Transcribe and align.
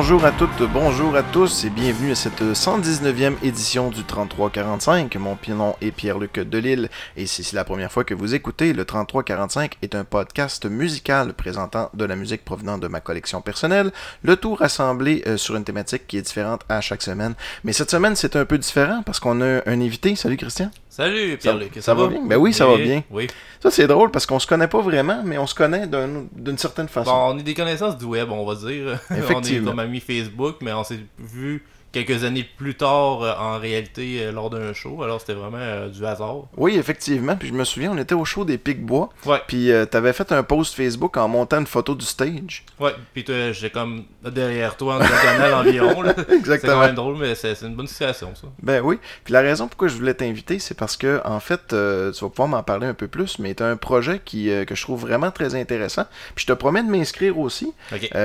Bonjour 0.00 0.24
à 0.24 0.30
toutes, 0.30 0.62
bonjour 0.72 1.16
à 1.16 1.24
tous 1.24 1.64
et 1.64 1.70
bienvenue 1.70 2.12
à 2.12 2.14
cette 2.14 2.40
119e 2.40 3.34
édition 3.42 3.90
du 3.90 4.04
3345. 4.04 5.16
Mon 5.16 5.36
nom 5.48 5.74
est 5.80 5.90
Pierre-Luc 5.90 6.38
Delille 6.38 6.88
et 7.16 7.26
si 7.26 7.42
c'est 7.42 7.56
la 7.56 7.64
première 7.64 7.90
fois 7.90 8.04
que 8.04 8.14
vous 8.14 8.32
écoutez, 8.32 8.72
le 8.72 8.84
3345 8.84 9.76
est 9.82 9.96
un 9.96 10.04
podcast 10.04 10.66
musical 10.66 11.34
présentant 11.34 11.90
de 11.94 12.04
la 12.04 12.14
musique 12.14 12.44
provenant 12.44 12.78
de 12.78 12.86
ma 12.86 13.00
collection 13.00 13.40
personnelle, 13.40 13.90
le 14.22 14.36
tout 14.36 14.54
rassemblé 14.54 15.24
euh, 15.26 15.36
sur 15.36 15.56
une 15.56 15.64
thématique 15.64 16.06
qui 16.06 16.16
est 16.16 16.22
différente 16.22 16.60
à 16.68 16.80
chaque 16.80 17.02
semaine. 17.02 17.34
Mais 17.64 17.72
cette 17.72 17.90
semaine, 17.90 18.14
c'est 18.14 18.36
un 18.36 18.44
peu 18.44 18.56
différent 18.56 19.02
parce 19.04 19.18
qu'on 19.18 19.40
a 19.40 19.68
un 19.68 19.80
invité. 19.80 20.14
Salut 20.14 20.36
Christian. 20.36 20.70
Salut 20.98 21.36
Pierre-Luc, 21.36 21.70
ça, 21.80 21.94
va 21.94 22.08
bien? 22.08 22.22
Ben 22.24 22.36
oui, 22.36 22.52
ça 22.52 22.66
va 22.66 22.76
bien. 22.76 23.04
Oui. 23.12 23.28
Ça, 23.62 23.70
c'est 23.70 23.86
drôle 23.86 24.10
parce 24.10 24.26
qu'on 24.26 24.40
se 24.40 24.48
connaît 24.48 24.66
pas 24.66 24.80
vraiment, 24.80 25.22
mais 25.24 25.38
on 25.38 25.46
se 25.46 25.54
connaît 25.54 25.86
d'un- 25.86 26.26
d'une 26.32 26.58
certaine 26.58 26.88
façon. 26.88 27.08
Bon, 27.08 27.34
on 27.34 27.38
est 27.38 27.44
des 27.44 27.54
connaissances 27.54 27.96
du 27.96 28.04
web, 28.04 28.28
on 28.32 28.44
va 28.44 28.56
dire. 28.56 28.98
Effectivement. 29.16 29.70
on 29.74 29.74
est 29.74 29.80
Facebook, 30.00 30.56
mais 30.62 30.72
on 30.72 30.84
s'est 30.84 31.00
vu 31.18 31.64
quelques 31.92 32.24
années 32.24 32.44
plus 32.56 32.74
tard 32.74 33.22
euh, 33.22 33.32
en 33.38 33.58
réalité 33.58 34.20
euh, 34.22 34.32
lors 34.32 34.50
d'un 34.50 34.72
show, 34.72 35.02
alors 35.02 35.20
c'était 35.20 35.34
vraiment 35.34 35.58
euh, 35.58 35.88
du 35.88 36.04
hasard. 36.04 36.42
Oui, 36.56 36.76
effectivement. 36.76 37.36
Puis 37.36 37.48
je 37.48 37.54
me 37.54 37.64
souviens, 37.64 37.92
on 37.92 37.98
était 37.98 38.14
au 38.14 38.24
show 38.24 38.44
des 38.44 38.58
Pics-Bois. 38.58 39.08
Ouais, 39.26 39.40
Puis 39.46 39.70
t'avais 39.90 40.12
fait 40.12 40.30
un 40.32 40.42
post 40.42 40.74
Facebook 40.74 41.16
en 41.16 41.28
montant 41.28 41.58
une 41.60 41.66
photo 41.66 41.94
du 41.94 42.04
stage. 42.04 42.64
ouais, 42.80 42.92
puis 43.14 43.24
j'étais 43.26 43.70
comme 43.70 44.04
derrière 44.22 44.76
toi 44.76 44.96
en 44.96 44.98
diagonale 44.98 45.54
environ. 45.66 46.02
là. 46.02 46.14
C'est 46.16 46.26
quand 46.26 46.32
Exactement. 46.34 46.80
même 46.80 46.94
drôle, 46.94 47.16
mais 47.18 47.34
c'est 47.34 47.60
une 47.62 47.74
bonne 47.74 47.86
situation 47.86 48.34
ça. 48.34 48.48
Ben 48.62 48.82
oui. 48.84 48.98
Puis 49.24 49.32
la 49.32 49.40
raison 49.40 49.66
pourquoi 49.68 49.88
je 49.88 49.94
voulais 49.94 50.14
t'inviter, 50.14 50.58
c'est 50.58 50.74
parce 50.76 50.96
que, 50.96 51.20
en 51.24 51.40
fait, 51.40 51.68
tu 51.68 51.74
vas 51.76 52.28
pouvoir 52.28 52.48
m'en 52.48 52.62
parler 52.62 52.86
un 52.86 52.94
peu 52.94 53.08
plus, 53.08 53.38
mais 53.38 53.54
tu 53.54 53.62
un 53.62 53.76
projet 53.76 54.20
qui, 54.24 54.50
que 54.66 54.74
je 54.74 54.82
trouve 54.82 55.00
vraiment 55.00 55.30
très 55.30 55.54
intéressant. 55.54 56.04
Puis 56.34 56.44
je 56.46 56.52
te 56.52 56.56
promets 56.56 56.82
de 56.82 56.90
m'inscrire 56.90 57.38
aussi. 57.38 57.72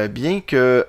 Bien 0.10 0.42
que 0.42 0.86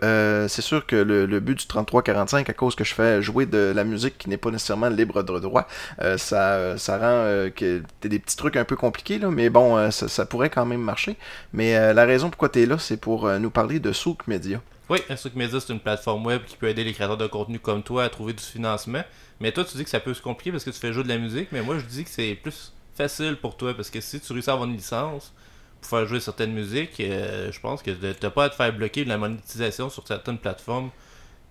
c'est 0.49 0.63
sûr 0.63 0.87
que 0.87 0.97
le, 0.97 1.27
le 1.27 1.41
but 1.41 1.59
du 1.59 1.65
33-45, 1.67 2.51
à 2.51 2.53
cause 2.53 2.64
que 2.71 2.85
je 2.85 2.95
fais 2.95 3.23
jouer 3.23 3.47
de 3.47 3.73
la 3.75 3.85
musique 3.85 4.19
qui 4.19 4.29
n'est 4.29 4.37
pas 4.37 4.51
nécessairement 4.51 4.89
libre 4.89 5.23
de 5.23 5.39
droit, 5.39 5.69
euh, 6.01 6.17
ça, 6.19 6.79
ça 6.79 6.99
rend 6.99 7.05
euh, 7.05 7.51
que 7.51 7.83
des 8.03 8.19
petits 8.19 8.37
trucs 8.37 8.57
un 8.57 8.65
peu 8.65 8.77
compliqués, 8.77 9.19
là, 9.19 9.31
mais 9.31 9.51
bon, 9.51 9.77
euh, 9.77 9.91
ça, 9.91 10.27
pourrait 10.27 10.51
quand 10.51 10.67
même 10.67 10.81
marcher. 10.81 11.17
Mais 11.53 11.77
euh, 11.77 11.93
la 11.93 12.05
raison 12.05 12.31
pourquoi 12.31 12.49
tu 12.49 12.63
es 12.63 12.67
là, 12.67 12.79
c'est 12.79 12.97
pour 12.97 13.27
euh, 13.27 13.39
nous 13.39 13.51
parler 13.51 13.81
de 13.81 13.93
Souk 13.93 14.27
Media. 14.27 14.61
Oui, 14.91 14.99
Instruct 15.09 15.35
Media, 15.37 15.61
c'est 15.61 15.73
une 15.73 15.81
plateforme 15.81 16.27
web 16.27 16.43
qui 16.47 16.57
peut 16.57 16.69
aider 16.69 16.85
les 16.85 16.93
créateurs 16.93 17.17
de 17.17 17.27
contenu 17.27 17.59
comme 17.59 17.83
toi 17.83 18.05
à 18.05 18.09
trouver 18.11 18.35
du 18.35 18.43
financement. 18.43 19.03
Mais 19.41 19.51
toi, 19.51 19.65
tu 19.65 19.77
dis 19.77 19.85
que 19.85 19.91
ça 19.91 20.01
peut 20.01 20.13
se 20.13 20.21
compliquer 20.21 20.53
parce 20.53 20.65
que 20.65 20.71
tu 20.71 20.79
fais 20.79 20.93
jouer 20.93 21.05
de 21.05 21.09
la 21.09 21.19
musique, 21.19 21.49
mais 21.53 21.63
moi, 21.63 21.79
je 21.79 21.85
dis 21.87 22.05
que 22.05 22.11
c'est 22.11 22.35
plus 22.35 22.73
facile 22.95 23.37
pour 23.37 23.57
toi 23.57 23.75
parce 23.75 23.91
que 23.91 24.01
si 24.01 24.21
tu 24.21 24.33
réussis 24.33 24.51
à 24.51 24.53
avoir 24.53 24.69
une 24.69 24.77
licence 24.77 25.33
pour 25.81 25.91
faire 25.91 26.07
jouer 26.07 26.21
certaines 26.21 26.53
musiques, 26.53 27.01
euh, 27.01 27.51
je 27.51 27.61
pense 27.61 27.83
que 27.83 27.91
t'as 28.13 28.31
pas 28.31 28.45
à 28.45 28.49
te 28.51 28.55
faire 28.55 28.73
bloquer 28.75 29.05
de 29.05 29.09
la 29.09 29.19
monétisation 29.19 29.89
sur 29.89 30.07
certaines 30.07 30.39
plateformes 30.39 30.91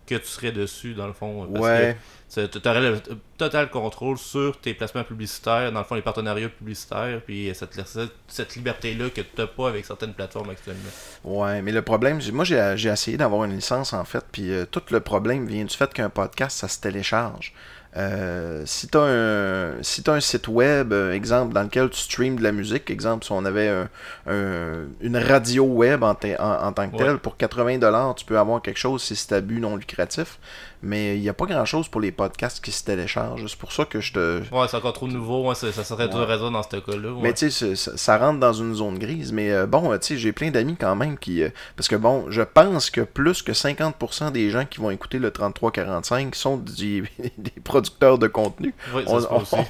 que 0.05 0.15
tu 0.15 0.27
serais 0.27 0.51
dessus, 0.51 0.93
dans 0.93 1.07
le 1.07 1.13
fond. 1.13 1.47
Parce 1.51 1.65
Ouais. 1.65 1.97
que 2.35 2.45
tu 2.45 2.67
aurais 2.67 2.81
le 2.81 2.99
total 3.37 3.69
contrôle 3.69 4.17
sur 4.17 4.59
tes 4.59 4.73
placements 4.73 5.03
publicitaires, 5.03 5.71
dans 5.71 5.79
le 5.79 5.85
fond, 5.85 5.95
les 5.95 6.01
partenariats 6.01 6.49
publicitaires, 6.49 7.21
puis 7.25 7.51
cette, 8.27 8.55
liberté-là 8.55 9.09
que 9.09 9.21
tu 9.21 9.27
n'as 9.37 9.47
pas 9.47 9.69
avec 9.69 9.85
certaines 9.85 10.13
plateformes 10.13 10.49
actuellement. 10.49 10.89
Ouais, 11.23 11.61
mais 11.61 11.71
le 11.71 11.81
problème, 11.81 12.19
moi 12.31 12.43
j'ai 12.45 12.73
j'ai 12.75 12.89
essayé 12.89 13.17
d'avoir 13.17 13.43
une 13.45 13.55
licence 13.55 13.93
en 13.93 14.03
fait, 14.03 14.25
puis 14.31 14.51
euh, 14.51 14.65
tout 14.65 14.81
le 14.91 14.99
problème 14.99 15.45
vient 15.47 15.65
du 15.65 15.75
fait 15.75 15.93
qu'un 15.93 16.09
podcast 16.09 16.57
ça 16.57 16.67
se 16.67 16.79
télécharge. 16.79 17.53
Euh, 17.95 18.63
si 18.65 18.87
tu 18.87 18.97
as 18.97 19.01
un 19.01 19.83
si 19.83 20.01
t'as 20.01 20.13
un 20.13 20.19
site 20.19 20.47
web, 20.47 20.93
euh, 20.93 21.13
exemple, 21.13 21.53
dans 21.53 21.61
lequel 21.63 21.89
tu 21.91 21.99
streams 21.99 22.37
de 22.37 22.43
la 22.43 22.51
musique, 22.51 22.89
exemple, 22.89 23.23
si 23.23 23.31
on 23.31 23.45
avait 23.45 23.67
un- 23.69 23.89
un- 24.27 24.85
une 25.01 25.17
radio 25.17 25.63
web 25.63 26.01
en, 26.03 26.15
en, 26.39 26.67
en 26.67 26.73
tant 26.73 26.89
que 26.89 26.95
Ouais. 26.95 27.05
telle, 27.05 27.17
pour 27.19 27.37
80$, 27.37 28.15
tu 28.15 28.25
peux 28.25 28.39
avoir 28.39 28.61
quelque 28.63 28.79
chose 28.79 29.03
si 29.03 29.15
c'est 29.15 29.33
à 29.35 29.41
but 29.41 29.59
non 29.59 29.75
lucratif. 29.75 30.39
Mais 30.83 31.15
il 31.15 31.21
n'y 31.21 31.29
a 31.29 31.33
pas 31.33 31.45
grand 31.45 31.65
chose 31.65 31.87
pour 31.87 32.01
les 32.01 32.11
podcasts 32.11 32.63
qui 32.63 32.71
se 32.71 32.83
téléchargent. 32.83 33.45
C'est 33.47 33.57
pour 33.57 33.71
ça 33.71 33.85
que 33.85 34.01
je 34.01 34.13
te, 34.13 34.41
Ouais, 34.51 34.67
c'est 34.69 34.77
encore 34.77 34.93
trop 34.93 35.07
nouveau, 35.07 35.47
ouais, 35.47 35.55
ça, 35.55 35.71
ça 35.71 35.83
serait 35.83 36.03
Ouais. 36.03 36.09
toujours 36.09 36.27
raison 36.27 36.51
dans 36.51 36.61
ce 36.61 36.69
cas-là. 36.75 37.09
ouais. 37.11 37.19
mais 37.21 37.33
tu 37.33 37.49
sais, 37.49 37.75
ça, 37.75 37.95
ça 37.97 38.17
rentre 38.17 38.39
dans 38.39 38.53
une 38.53 38.75
zone 38.75 38.99
grise. 38.99 39.31
Mais 39.31 39.51
euh, 39.51 39.65
bon, 39.65 39.91
tu 39.97 39.99
sais, 40.01 40.17
j'ai 40.17 40.31
plein 40.33 40.51
d'amis 40.51 40.75
quand 40.79 40.95
même 40.95 41.17
qui. 41.17 41.41
euh, 41.41 41.49
parce 41.77 41.87
que 41.87 41.95
bon, 41.95 42.25
je 42.29 42.41
pense 42.41 42.89
que 42.89 43.01
plus 43.01 43.41
que 43.41 43.53
50% 43.53 44.31
des 44.31 44.49
gens 44.49 44.65
qui 44.65 44.79
vont 44.81 44.89
écouter 44.91 45.19
le 45.19 45.31
3345 45.31 46.35
sont 46.35 46.57
des, 46.57 47.03
des 47.37 47.51
producteurs 47.63 48.17
de 48.17 48.27
contenu. 48.27 48.73
Ouais, 48.93 49.05
ça 49.05 49.27
On, 49.31 49.37
on- 49.51 49.65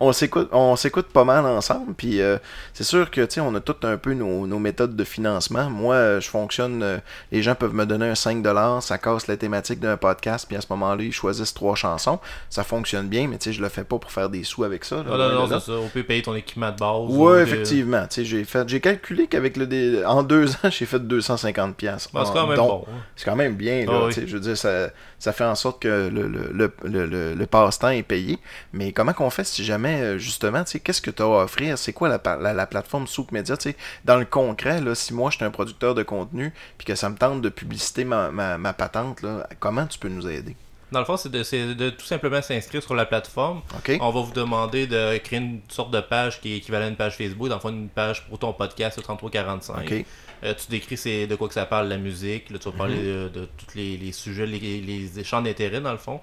on 0.00 0.12
s'é- 0.12 0.30
on 0.52 0.76
s'écoute 0.76 1.08
pas 1.08 1.24
mal 1.24 1.44
ensemble. 1.44 1.94
Puis 1.94 2.20
euh, 2.20 2.38
c'est 2.72 2.84
sûr 2.84 3.10
que 3.10 3.22
tu 3.22 3.34
sais, 3.34 3.40
on 3.40 3.54
a 3.54 3.60
tout 3.60 3.76
un 3.82 3.96
peu 3.96 4.12
nos, 4.14 4.46
nos 4.46 4.58
méthodes 4.58 4.94
de 4.96 5.04
financement. 5.04 5.68
Moi, 5.70 6.20
je 6.20 6.28
fonctionne. 6.28 7.00
les 7.32 7.42
gens 7.42 7.54
peuvent 7.54 7.74
me 7.74 7.84
donner 7.86 8.06
un 8.08 8.12
5$, 8.12 8.80
ça 8.80 8.98
casse 8.98 9.26
la 9.26 9.36
thématique 9.36 9.80
d'un 9.80 9.96
podcast. 9.96 10.35
Puis 10.44 10.56
à 10.56 10.60
ce 10.60 10.66
moment-là, 10.70 11.02
ils 11.02 11.12
choisissent 11.12 11.54
trois 11.54 11.74
chansons. 11.74 12.18
Ça 12.50 12.64
fonctionne 12.64 13.08
bien, 13.08 13.28
mais 13.28 13.38
tu 13.38 13.44
sais, 13.44 13.52
je 13.52 13.62
le 13.62 13.68
fais 13.68 13.84
pas 13.84 13.98
pour 13.98 14.10
faire 14.12 14.28
des 14.28 14.44
sous 14.44 14.64
avec 14.64 14.84
ça. 14.84 14.96
là, 14.96 15.02
Ah, 15.06 15.16
loin 15.16 15.28
non, 15.28 15.34
non, 15.40 15.46
de 15.46 15.52
là. 15.52 15.60
c'est 15.60 15.72
ça. 15.72 15.78
On 15.78 15.88
peut 15.88 16.02
payer 16.02 16.22
ton 16.22 16.34
équipement 16.34 16.70
de 16.70 16.76
base. 16.76 16.90
ou 17.08 17.26
Ouais, 17.28 17.38
de- 17.38 17.42
effectivement. 17.42 18.02
Tu 18.08 18.14
sais, 18.16 18.24
j'ai 18.24 18.44
fait, 18.44 18.68
j'ai 18.68 18.80
calculé 18.80 19.26
qu'avec 19.26 19.56
le 19.56 19.66
dé- 19.66 20.02
en 20.04 20.22
deux 20.22 20.50
ans, 20.52 20.56
j'ai 20.70 20.86
fait 20.86 20.98
250 20.98 21.76
pièces. 21.76 22.08
Bah, 22.12 22.24
c'est 22.26 22.32
quand 22.32 22.46
même 22.46 22.56
bon. 22.56 22.84
hein. 22.88 22.92
C'est 23.16 23.24
quand 23.24 23.36
même 23.36 23.54
bien. 23.56 23.84
Là, 23.86 23.92
Ah 23.94 24.04
oui. 24.06 24.14
tu 24.14 24.20
sais, 24.20 24.26
Je 24.26 24.34
veux 24.34 24.40
dire, 24.40 24.56
ça, 24.56 24.88
ça 25.18 25.32
fait 25.32 25.44
en 25.44 25.54
sorte 25.54 25.80
que 25.82 26.08
le, 26.12 26.28
le, 26.28 26.50
le, 26.52 26.72
le, 26.84 27.06
le- 27.06 27.34
le 27.34 27.46
passe-temps 27.46 27.88
est 27.90 28.02
payé. 28.02 28.38
Mais 28.72 28.92
comment 28.92 29.12
qu'on 29.12 29.30
fait 29.30 29.44
si 29.44 29.64
jamais, 29.64 30.00
euh, 30.02 30.18
justement, 30.18 30.64
tu 30.64 30.72
sais, 30.72 30.80
qu'est-ce 30.80 31.00
que 31.02 31.10
tu 31.10 31.22
as 31.22 31.26
à 31.26 31.44
offrir? 31.44 31.78
C'est 31.78 31.92
quoi 31.92 32.08
la, 32.08 32.18
pa- 32.18 32.36
la, 32.36 32.52
la 32.52 32.66
plateforme 32.66 33.06
Souk 33.06 33.32
Media? 33.32 33.56
Tu 33.56 33.70
sais, 33.70 33.76
Dans 34.04 34.16
le 34.16 34.24
concret, 34.24 34.80
là, 34.80 34.94
si 34.94 35.14
moi, 35.14 35.30
je 35.30 35.36
suis 35.36 35.44
un 35.44 35.50
producteur 35.50 35.94
de 35.94 36.02
contenu 36.02 36.52
puis 36.78 36.86
que 36.86 36.94
ça 36.94 37.08
me 37.08 37.16
tente 37.16 37.40
de 37.42 37.48
publiciter 37.48 38.04
ma, 38.04 38.30
ma, 38.30 38.58
ma 38.58 38.72
patente, 38.72 39.22
là, 39.22 39.46
comment 39.60 39.86
tu 39.86 39.98
peux 39.98 40.08
nous 40.08 40.25
aider? 40.30 40.56
Dans 40.92 41.00
le 41.00 41.04
fond, 41.04 41.16
c'est 41.16 41.30
de, 41.32 41.42
c'est 41.42 41.74
de 41.74 41.90
tout 41.90 42.04
simplement 42.06 42.40
s'inscrire 42.40 42.80
sur 42.82 42.94
la 42.94 43.06
plateforme. 43.06 43.60
On 44.00 44.10
va 44.12 44.20
vous 44.20 44.32
demander 44.32 44.86
de 44.86 45.18
créer 45.18 45.40
une 45.40 45.60
sorte 45.68 45.90
de 45.90 46.00
page 46.00 46.40
qui 46.40 46.52
est 46.52 46.56
équivalente 46.58 46.86
à 46.86 46.90
une 46.90 46.96
page 46.96 47.16
Facebook, 47.16 47.48
dans 47.48 47.56
le 47.56 47.60
fond, 47.60 47.70
une 47.70 47.88
page 47.88 48.24
pour 48.28 48.38
ton 48.38 48.52
podcast, 48.52 48.96
le 48.96 49.02
3345. 49.02 49.78
OK. 49.84 50.04
Euh, 50.44 50.52
tu 50.54 50.70
décris 50.70 50.96
c'est 50.98 51.26
de 51.26 51.34
quoi 51.34 51.48
que 51.48 51.54
ça 51.54 51.64
parle, 51.66 51.88
la 51.88 51.96
musique. 51.96 52.50
Là, 52.50 52.58
tu 52.58 52.68
vas 52.70 52.76
parler 52.76 52.94
Mhm. 52.96 53.02
de, 53.02 53.28
de 53.40 53.48
tous 53.56 53.74
les, 53.76 53.96
les 53.96 54.12
sujets, 54.12 54.46
les, 54.46 54.58
les 54.80 55.24
champs 55.24 55.42
d'intérêt, 55.42 55.80
dans 55.80 55.90
le 55.92 55.98
fond. 55.98 56.20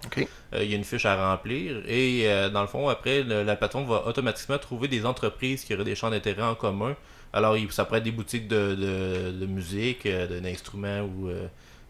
Euh, 0.53 0.63
Il 0.63 0.69
y 0.69 0.73
a 0.73 0.77
une 0.77 0.83
fiche 0.85 1.05
à 1.05 1.31
remplir. 1.31 1.81
Et 1.87 2.21
euh, 2.31 2.49
dans 2.49 2.61
le 2.61 2.67
fond, 2.67 2.87
après, 2.87 3.23
le- 3.23 3.43
la 3.43 3.55
plateforme 3.57 3.85
va 3.89 4.05
automatiquement 4.07 4.59
trouver 4.59 4.87
des 4.87 5.05
entreprises 5.05 5.65
qui 5.65 5.73
auraient 5.73 5.83
des 5.83 5.95
champs 5.95 6.11
d'intérêt 6.11 6.43
en 6.43 6.55
commun. 6.55 6.95
Alors, 7.33 7.57
ça 7.71 7.83
pourrait 7.83 7.97
être 7.97 8.03
des 8.05 8.11
boutiques 8.11 8.47
de, 8.47 8.75
de, 8.75 9.45
musique, 9.47 10.05
euh, 10.05 10.39
d'instruments 10.39 11.01
ou 11.01 11.27
euh, 11.29 11.47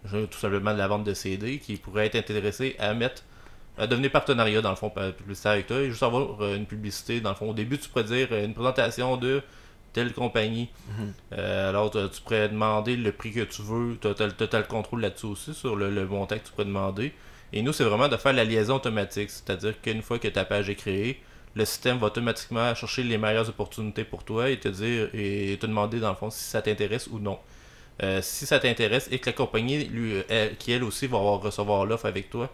tout 0.10 0.38
simplement 0.38 0.74
de 0.74 0.78
la 0.78 0.88
vente 0.88 1.04
de 1.04 1.14
CD 1.14 1.60
qui 1.60 1.78
pourraient 1.78 2.08
être 2.08 2.16
intéressés 2.16 2.76
à 2.80 2.94
mettre 2.94 3.24
à 3.78 3.88
devenir 3.88 4.12
partenariat 4.12 4.62
dans 4.62 4.70
le 4.70 4.76
fond 4.76 4.92
publicitaire 5.18 5.54
avec 5.54 5.68
toi. 5.68 5.80
Et 5.80 5.90
juste 5.90 6.04
avoir 6.04 6.42
euh, 6.42 6.56
une 6.56 6.66
publicité 6.66 7.22
dans 7.22 7.30
le 7.30 7.36
fond. 7.36 7.50
Au 7.50 7.54
début 7.54 7.78
tu 7.78 7.90
pourrais 7.90 8.04
dire 8.04 8.28
euh, 8.32 8.46
une 8.46 8.54
présentation 8.54 9.18
de 9.18 9.42
telle 9.94 10.14
compagnie. 10.14 10.70
Euh, 11.34 11.70
alors 11.70 11.92
tu 11.92 12.22
pourrais 12.24 12.50
demander 12.50 12.96
le 12.96 13.12
prix 13.12 13.32
que 13.32 13.42
tu 13.42 13.62
veux. 13.62 13.98
Tu 14.00 14.08
as, 14.08 14.26
le 14.26 14.32
total 14.32 14.68
contrôle 14.68 15.02
là-dessus 15.02 15.28
aussi 15.28 15.54
sur 15.54 15.76
le, 15.76 15.90
le 15.90 16.06
montant 16.06 16.38
que 16.38 16.44
tu 16.44 16.52
pourrais 16.52 16.66
demander. 16.66 17.14
Et 17.52 17.62
nous 17.62 17.74
c'est 17.74 17.84
vraiment 17.84 18.08
de 18.08 18.18
faire 18.18 18.34
la 18.34 18.44
liaison 18.44 18.76
automatique. 18.76 19.30
C'est 19.30 19.50
à 19.50 19.56
dire 19.56 19.80
qu'une 19.82 20.02
fois 20.02 20.20
que 20.20 20.28
ta 20.28 20.46
page 20.46 20.70
est 20.70 20.76
créée 20.76 21.22
le 21.56 21.66
système 21.66 21.98
va 21.98 22.08
automatiquement 22.08 22.74
chercher 22.74 23.04
les 23.04 23.18
meilleures 23.18 23.48
opportunités 23.50 24.04
pour 24.04 24.24
toi 24.24 24.50
et 24.50 24.60
te 24.60 24.68
dire 24.68 25.10
et 25.14 25.58
te 25.60 25.66
demander 25.66 26.00
dans 26.00 26.10
le 26.10 26.16
fond 26.16 26.30
si 26.30 26.44
ça 26.44 26.62
t'intéresse 26.62 27.08
ou 27.08 27.20
non 27.20 27.38
euh, 28.02 28.22
si 28.22 28.46
ça 28.46 28.60
t'intéresse 28.60 29.08
et 29.12 29.20
que 29.20 29.28
la 29.28 29.34
compagnie 29.34 29.86
lui, 29.86 30.24
elle- 30.30 30.56
qui 30.58 30.72
elle 30.72 30.84
aussi 30.84 31.06
va 31.08 31.18
avoir, 31.20 31.42
recevoir 31.42 31.86
l'offre 31.86 32.06
avec 32.08 32.30
toi, 32.30 32.50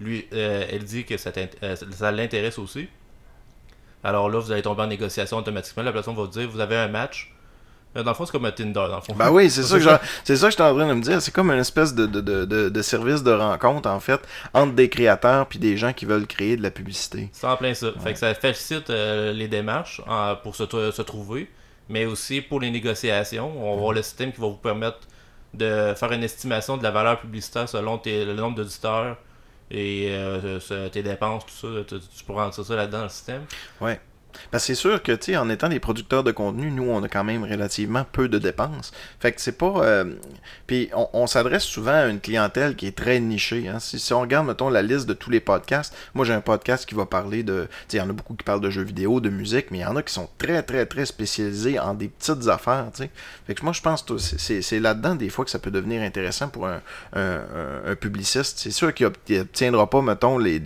lui, 0.00 0.26
euh, 0.32 0.64
elle 0.70 0.84
dit 0.84 1.04
que 1.04 1.16
ça, 1.16 1.30
euh, 1.62 1.76
ça 1.90 2.12
l'intéresse 2.12 2.58
aussi. 2.58 2.88
Alors 4.04 4.28
là, 4.28 4.38
vous 4.38 4.52
allez 4.52 4.62
tomber 4.62 4.82
en 4.82 4.86
négociation 4.86 5.38
automatiquement. 5.38 5.82
La 5.82 5.92
plateforme 5.92 6.16
va 6.16 6.22
vous 6.24 6.28
dire 6.28 6.48
vous 6.48 6.60
avez 6.60 6.76
un 6.76 6.88
match. 6.88 7.32
Euh, 7.96 8.02
Dans 8.02 8.10
le 8.10 8.14
fond, 8.14 8.26
c'est 8.26 8.32
comme 8.32 8.44
un 8.44 8.52
Tinder, 8.52 8.74
dans 8.74 8.96
le 8.96 9.00
fond. 9.00 9.14
Ben 9.16 9.30
oui, 9.30 9.50
c'est 9.50 9.62
ça 9.64 9.78
que 9.78 10.04
c'est 10.22 10.36
ça 10.36 10.46
que 10.46 10.50
je 10.50 10.56
suis 10.56 10.62
en 10.62 10.74
train 10.76 10.86
de 10.86 10.92
me 10.92 11.00
dire. 11.02 11.20
C'est 11.22 11.32
comme 11.32 11.50
une 11.50 11.58
espèce 11.58 11.94
de, 11.94 12.06
de, 12.06 12.20
de, 12.20 12.68
de, 12.68 12.82
service 12.82 13.22
de 13.22 13.32
rencontre, 13.32 13.88
en 13.88 13.98
fait, 13.98 14.20
entre 14.52 14.74
des 14.74 14.88
créateurs 14.90 15.46
puis 15.46 15.58
des 15.58 15.76
gens 15.76 15.92
qui 15.92 16.04
veulent 16.04 16.26
créer 16.26 16.56
de 16.56 16.62
la 16.62 16.70
publicité. 16.70 17.30
C'est 17.32 17.46
en 17.46 17.56
plein 17.56 17.72
ça. 17.74 17.88
Fait 18.04 18.12
que 18.12 18.18
ça 18.18 18.34
facilite 18.34 18.90
euh, 18.90 19.32
les 19.32 19.48
démarches 19.48 20.00
euh, 20.08 20.34
pour 20.36 20.54
se, 20.54 20.64
se 20.66 21.02
trouver, 21.02 21.48
mais 21.88 22.04
aussi 22.06 22.40
pour 22.40 22.60
les 22.60 22.70
négociations. 22.70 23.52
On 23.56 23.70
va 23.70 23.76
avoir 23.76 23.92
le 23.92 24.02
système 24.02 24.32
qui 24.32 24.40
va 24.40 24.46
vous 24.48 24.54
permettre 24.56 25.00
de 25.54 25.94
faire 25.96 26.12
une 26.12 26.22
estimation 26.24 26.76
de 26.76 26.82
la 26.82 26.90
valeur 26.90 27.20
publicitaire 27.20 27.68
selon 27.68 27.98
tes- 27.98 28.24
le 28.24 28.34
nombre 28.34 28.56
d'auditeurs 28.56 29.16
et 29.70 30.08
euh, 30.10 30.58
tes 30.90 31.02
dépenses, 31.02 31.44
tout 31.46 31.54
ça. 31.54 31.84
Tu, 31.88 31.96
tu 32.16 32.24
pourras 32.24 32.44
rentrer 32.44 32.62
ça 32.64 32.76
là-dedans 32.76 32.98
dans 32.98 33.04
le 33.04 33.10
système. 33.10 33.44
Ouais. 33.80 34.00
Parce 34.50 34.64
que 34.64 34.66
c'est 34.68 34.74
sûr 34.80 35.02
que, 35.02 35.12
tu 35.12 35.32
sais, 35.32 35.36
en 35.36 35.48
étant 35.48 35.68
des 35.68 35.80
producteurs 35.80 36.24
de 36.24 36.32
contenu, 36.32 36.70
nous, 36.70 36.84
on 36.84 37.02
a 37.02 37.08
quand 37.08 37.24
même 37.24 37.44
relativement 37.44 38.04
peu 38.12 38.28
de 38.28 38.38
dépenses. 38.38 38.92
Fait 39.20 39.32
que 39.32 39.40
c'est 39.40 39.56
pas. 39.58 39.74
euh, 39.84 40.04
Puis 40.66 40.90
on, 41.12 41.26
s'adresse 41.26 41.64
souvent 41.64 41.92
à 41.92 42.06
une 42.06 42.20
clientèle 42.20 42.76
qui 42.76 42.86
est 42.86 42.96
très 42.96 43.20
nichée. 43.20 43.68
Hein. 43.68 43.78
Si, 43.80 43.98
si 43.98 44.12
on 44.12 44.20
regarde, 44.20 44.46
mettons, 44.46 44.68
la 44.68 44.82
liste 44.82 45.06
de 45.06 45.14
tous 45.14 45.30
les 45.30 45.40
podcasts, 45.40 45.94
moi, 46.14 46.24
j'ai 46.24 46.32
un 46.32 46.40
podcast 46.40 46.86
qui 46.86 46.94
va 46.94 47.06
parler 47.06 47.42
de. 47.42 47.66
Tu 47.70 47.76
sais, 47.88 47.96
il 47.96 48.00
y 48.00 48.02
en 48.02 48.10
a 48.10 48.12
beaucoup 48.12 48.34
qui 48.34 48.44
parlent 48.44 48.60
de 48.60 48.70
jeux 48.70 48.82
vidéo, 48.84 49.20
de 49.20 49.28
musique, 49.30 49.70
mais 49.70 49.78
il 49.78 49.82
y 49.82 49.86
en 49.86 49.96
a 49.96 50.02
qui 50.02 50.12
sont 50.14 50.28
très, 50.38 50.62
très, 50.62 50.86
très 50.86 51.06
spécialisés 51.06 51.78
en 51.78 51.94
des 51.94 52.08
petites 52.08 52.48
affaires, 52.48 52.86
tu 52.94 53.04
sais. 53.04 53.10
Fait 53.46 53.54
que 53.54 53.62
moi, 53.64 53.72
je 53.72 53.80
pense 53.80 54.02
que 54.02 54.18
c'est- 54.18 54.80
là-dedans, 54.80 55.14
des 55.14 55.28
fois, 55.30 55.44
que 55.44 55.50
ça 55.50 55.58
peut 55.58 55.70
devenir 55.70 56.02
intéressant 56.02 56.48
pour 56.48 56.66
un, 56.66 56.80
un, 57.14 57.94
publiciste. 57.96 58.58
C'est 58.58 58.70
sûr 58.70 58.92
qu'il 58.92 59.10
n'obtiendra 59.30 59.88
pas, 59.88 60.02
mettons, 60.02 60.38
les, 60.38 60.58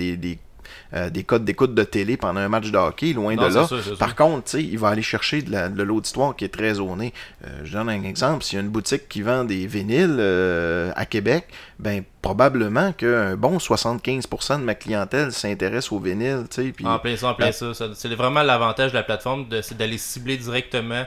euh, 0.95 1.11
des 1.11 1.25
codes 1.25 1.45
d'écoute 1.45 1.75
de 1.75 1.83
télé 1.85 2.17
pendant 2.17 2.41
un 2.41 2.49
match 2.49 2.71
de 2.71 2.77
hockey, 2.79 3.13
loin 3.13 3.35
Non, 3.35 3.49
de 3.49 3.55
là. 3.55 3.67
sûr. 3.67 3.81
Par 3.99 4.15
contre, 4.17 4.45
tu 4.45 4.51
sais, 4.53 4.63
il 4.65 4.79
va 4.79 4.89
aller 4.89 5.03
chercher 5.03 5.43
de 5.43 5.51
la- 5.53 5.69
de 5.69 5.83
l'auditoire 5.83 6.35
qui 6.37 6.45
est 6.45 6.49
très 6.49 6.75
zonée. 6.75 7.13
Euh, 7.47 7.49
je 7.65 7.73
donne 7.73 7.89
un 7.89 8.03
exemple. 8.03 8.45
S'il 8.45 8.57
y 8.57 8.61
a 8.61 8.65
une 8.65 8.71
boutique 8.71 9.09
qui 9.09 9.23
vend 9.23 9.45
des 9.45 9.67
vinyles 9.67 10.17
euh, 10.19 10.93
à 10.97 11.07
Québec, 11.07 11.47
ben 11.79 12.03
probablement 12.23 12.93
qu'un 12.93 13.37
bon 13.37 13.59
75% 13.59 14.59
de 14.59 14.65
ma 14.65 14.75
clientèle 14.75 15.33
s'intéresse 15.33 15.91
aux 15.93 15.99
vinyles, 15.99 16.45
tu 16.51 16.63
sais. 16.63 16.73
puis- 16.73 16.87
En 16.87 16.99
plein 16.99 17.17
ça, 17.17 17.29
en 17.29 17.35
plein 17.35 17.53
ça. 17.53 17.73
Ça- 17.75 17.89
C'est 17.95 18.15
vraiment 18.15 18.43
l'avantage 18.43 18.91
de 18.93 18.97
la 18.97 19.03
plateforme, 19.03 19.49
de- 19.49 19.63
c'est 19.63 19.77
d'aller 19.77 19.99
cibler 19.99 20.37
directement 20.37 21.05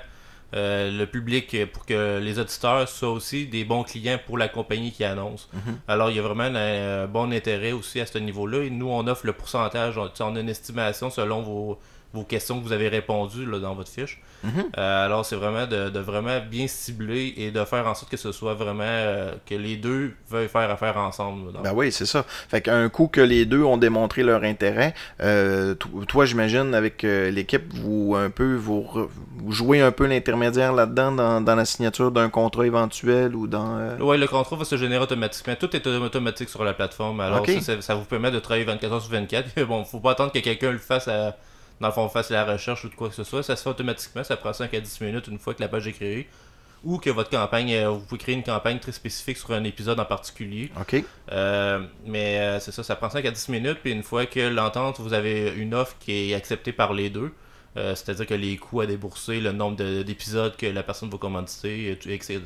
euh, 0.54 0.92
le 0.92 1.06
public 1.08 1.54
euh, 1.56 1.66
pour 1.66 1.86
que 1.86 2.20
les 2.20 2.38
auditeurs 2.38 2.88
soient 2.88 3.12
aussi 3.12 3.48
des 3.48 3.64
bons 3.64 3.84
clients 3.84 4.20
pour 4.26 4.38
la 4.38 4.48
compagnie 4.48 4.92
qui 4.92 5.04
annonce. 5.04 5.50
Mhm. 5.54 5.80
Alors, 5.88 6.10
il 6.12 6.18
y 6.18 6.20
a 6.20 6.22
vraiment 6.22 6.44
un, 6.44 7.04
un 7.04 7.08
bon 7.08 7.32
intérêt 7.32 7.72
aussi 7.72 8.00
à 8.00 8.06
ce 8.06 8.18
niveau-là. 8.20 8.64
Et 8.64 8.70
nous, 8.70 8.90
on 8.90 9.08
offre 9.08 9.26
le 9.26 9.34
pourcentage. 9.34 9.98
On, 9.98 10.10
on 10.20 10.36
a 10.36 10.40
une 10.40 10.50
estimation 10.50 11.10
selon 11.10 11.42
vos, 11.42 11.80
vos 12.14 12.24
questions 12.24 12.60
que 12.60 12.64
vous 12.66 12.72
avez 12.74 12.90
répondues 12.90 13.46
là, 13.46 13.60
dans 13.60 13.74
votre 13.74 13.90
fiche. 13.90 14.22
Mhm. 14.44 14.66
Euh, 14.78 15.06
alors, 15.06 15.26
c'est 15.26 15.36
vraiment 15.36 15.66
de, 15.66 15.90
de 15.90 16.00
vraiment 16.00 16.40
bien 16.40 16.68
cibler 16.68 17.34
et 17.38 17.50
de 17.50 17.64
faire 17.66 17.88
en 17.88 17.96
sorte 17.96 18.12
que 18.12 18.18
ce 18.18 18.32
soit 18.32 18.54
vraiment 18.54 18.84
euh, 18.86 19.32
que 19.50 19.56
les 19.56 19.78
deux 19.78 20.14
veuillent 20.30 20.48
faire 20.48 20.70
affaire 20.70 20.98
ensemble. 20.98 21.54
là, 21.54 21.60
Ben 21.64 21.74
oui, 21.74 21.92
c'est 21.92 22.06
ça. 22.06 22.24
Fait 22.50 22.62
qu'un 22.62 22.88
coup 22.90 23.08
que 23.08 23.22
les 23.22 23.46
deux 23.46 23.64
ont 23.64 23.78
démontré 23.78 24.22
leur 24.22 24.44
intérêt, 24.44 24.94
euh, 25.22 25.74
to- 25.76 26.06
toi, 26.08 26.26
j'imagine, 26.26 26.76
avec 26.76 27.04
l'équipe, 27.04 27.74
vous 27.74 28.16
un 28.16 28.30
peu 28.30 28.56
vous, 28.56 28.86
jouez 29.50 29.82
un 29.82 29.92
peu 29.92 30.06
l'intermédiaire 30.06 30.74
là-dedans 30.74 31.12
dans, 31.14 31.42
dans 31.42 31.56
la 31.56 31.66
signature 31.66 32.12
d'un 32.12 32.30
contrat 32.30 32.66
éventuel 32.68 33.36
ou 33.36 33.48
dans. 33.48 33.98
Ouais, 34.00 34.18
le 34.18 34.28
contrat 34.28 34.56
va 34.56 34.66
se 34.66 34.78
générer 34.78 35.02
automatiquement. 35.04 35.56
Tout 35.60 35.76
est 35.76 35.88
automatique 35.88 36.50
sur 36.50 36.64
la 36.64 36.74
plateforme. 36.74 37.22
Alors, 37.22 37.46
ça, 37.62 37.82
ça 37.82 37.96
vous 37.96 38.06
permet 38.06 38.30
de 38.32 38.40
travailler 38.40 38.66
24 38.66 38.92
heures 38.94 39.02
sur 39.02 39.12
24. 39.12 39.66
bon, 39.68 39.84
faut 39.84 40.00
pas 40.00 40.12
attendre 40.12 40.32
que 40.32 40.40
quelqu'un 40.40 40.72
le 40.72 40.78
fasse 40.78 41.08
à, 41.08 41.36
dans 41.84 41.90
le 41.90 41.94
fond, 41.94 42.08
fasse 42.08 42.30
la 42.30 42.46
recherche 42.46 42.86
ou 42.86 42.90
de 42.90 42.96
quoi 42.96 43.10
que 43.10 43.16
ce 43.16 43.26
soit. 43.26 43.44
Ça 43.44 43.58
se 43.58 43.64
fait 43.64 43.70
automatiquement. 43.70 44.24
Ça 44.24 44.38
prend 44.38 44.54
5 44.54 44.74
à 44.74 44.80
10 44.80 45.02
minutes 45.02 45.28
une 45.28 45.38
fois 45.38 45.54
que 45.54 45.62
la 45.62 45.68
page 45.68 45.86
est 45.86 45.92
créée. 45.92 46.30
Ou 46.86 46.98
que 46.98 47.10
votre 47.10 47.30
campagne, 47.30 47.74
euh, 47.74 47.90
vous 47.90 48.00
pouvez 48.00 48.20
créer 48.20 48.36
une 48.36 48.44
campagne 48.44 48.80
très 48.80 48.94
spécifique 48.94 49.38
sur 49.38 49.52
un 49.52 49.64
épisode 49.66 50.00
en 50.00 50.06
particulier. 50.06 50.72
OK. 50.80 51.04
Euh, 51.32 51.86
mais 52.06 52.40
euh, 52.40 52.60
c'est 52.62 52.72
ça, 52.72 52.84
ça 52.84 52.96
prend 52.96 53.10
5 53.10 53.26
à 53.26 53.32
10 53.32 53.50
minutes. 53.50 53.80
Puis 53.82 53.92
une 53.92 54.04
fois 54.04 54.26
que 54.26 54.40
l'entente, 54.40 55.02
vous 55.02 55.12
avez 55.12 55.54
une 55.58 55.74
offre 55.74 55.96
qui 56.00 56.32
est 56.32 56.36
acceptée 56.36 56.72
par 56.72 56.94
les 56.94 57.10
deux. 57.10 57.34
Euh, 57.78 57.96
C'est-à-dire 57.96 58.28
que 58.28 58.34
les 58.34 58.58
coûts 58.58 58.82
à 58.82 58.86
débourser, 58.86 59.40
le 59.40 59.52
nombre 59.52 59.78
de- 59.78 60.04
d'épisodes 60.04 60.56
que 60.56 60.66
la 60.68 60.84
personne 60.84 61.10
va 61.10 61.18
commanditer, 61.18 61.98
etc. 62.08 62.40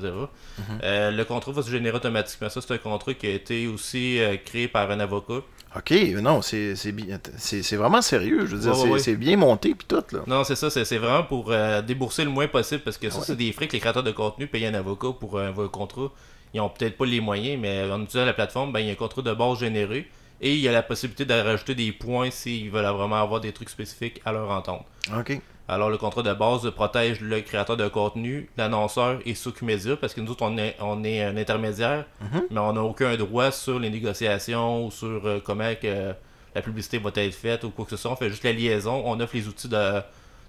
Euh, 0.83 1.11
le 1.11 1.25
contrat 1.25 1.51
va 1.51 1.61
se 1.61 1.69
générer 1.71 1.95
automatiquement. 1.97 2.49
Ça, 2.49 2.61
c'est 2.61 2.73
un 2.73 2.77
contrat 2.77 3.13
qui 3.13 3.27
a 3.27 3.31
été 3.31 3.67
aussi 3.67 4.19
euh, 4.19 4.37
créé 4.43 4.67
par 4.67 4.89
un 4.91 4.99
avocat. 4.99 5.41
OK, 5.75 5.91
non, 6.21 6.41
c'est 6.41 6.75
c'est 6.75 6.91
bien- 6.93 7.19
c'est- 7.37 7.61
c'est 7.61 7.75
vraiment 7.75 8.01
sérieux. 8.01 8.45
Je 8.47 8.55
veux 8.55 8.61
dire, 8.61 8.71
Ouais, 8.89 8.99
c'est 8.99 9.11
ouais. 9.11 9.17
bien 9.17 9.37
monté 9.37 9.75
puis 9.75 9.85
tout, 9.87 10.03
là. 10.15 10.19
Non, 10.25 10.43
c'est 10.43 10.55
ça, 10.55 10.69
c'est 10.69 10.85
c'est 10.85 10.97
vraiment 10.97 11.23
pour 11.23 11.53
débourser 11.85 12.23
le 12.23 12.31
moins 12.31 12.47
possible 12.47 12.81
parce 12.83 12.97
que 12.97 13.09
ça, 13.09 13.19
Ouais. 13.19 13.25
c'est 13.27 13.35
des 13.35 13.51
frais 13.51 13.67
que 13.67 13.73
les 13.73 13.79
créateurs 13.79 14.03
de 14.03 14.11
contenu 14.11 14.47
payent 14.47 14.65
un 14.65 14.73
avocat 14.73 15.09
pour 15.19 15.39
un, 15.39 15.49
un 15.49 15.67
contrat. 15.67 16.11
Ils 16.53 16.61
ont 16.61 16.69
peut-être 16.69 16.97
pas 16.97 17.05
les 17.05 17.19
moyens, 17.19 17.59
mais 17.61 17.83
en 17.91 18.01
utilisant 18.01 18.25
la 18.25 18.33
plateforme, 18.33 18.71
ben, 18.71 18.79
il 18.79 18.85
y 18.87 18.89
a 18.89 18.93
un 18.93 18.95
contrat 18.95 19.21
de 19.21 19.33
base 19.33 19.59
généré 19.59 20.07
et 20.41 20.53
il 20.53 20.59
y 20.59 20.67
a 20.67 20.71
la 20.71 20.83
possibilité 20.83 21.25
de 21.25 21.33
rajouter 21.33 21.75
des 21.75 21.91
points 21.91 22.29
s'ils 22.31 22.69
veulent 22.69 22.85
vraiment 22.85 23.21
avoir 23.21 23.41
des 23.41 23.51
trucs 23.51 23.69
spécifiques 23.69 24.21
à 24.25 24.31
leur 24.31 24.49
entente. 24.49 24.85
OK. 25.17 25.39
Alors, 25.69 25.89
le 25.89 25.97
contrat 25.97 26.23
de 26.23 26.31
base 26.33 26.69
protège 26.71 27.19
le 27.19 27.41
créateur 27.41 27.75
de 27.75 27.87
contenu, 27.89 28.49
l'annonceur 28.55 29.19
et 29.25 29.35
Socumedia 29.35 29.97
parce 29.97 30.13
que 30.13 30.21
nous 30.21 30.31
autres, 30.31 30.43
on 30.45 30.57
est, 30.57 30.77
on 30.79 31.03
est 31.03 31.21
un 31.23 31.35
intermédiaire, 31.35 32.05
Mhm. 32.21 32.43
mais 32.51 32.59
on 32.61 32.73
n'a 32.73 32.81
aucun 32.83 33.15
droit 33.17 33.51
sur 33.51 33.77
les 33.79 33.89
négociations 33.89 34.85
ou 34.85 34.91
sur 34.91 35.25
euh, 35.25 35.39
comment 35.43 35.73
que 35.75 36.13
la 36.55 36.61
publicité 36.61 36.99
va 36.99 37.11
être 37.15 37.33
faite 37.35 37.63
ou 37.65 37.69
quoi 37.71 37.83
que 37.83 37.91
ce 37.91 37.97
soit. 37.97 38.11
On 38.11 38.15
fait 38.15 38.29
juste 38.29 38.45
la 38.45 38.53
liaison, 38.53 39.01
on 39.05 39.19
offre 39.19 39.35
les 39.35 39.47
outils 39.47 39.67
de, 39.67 40.01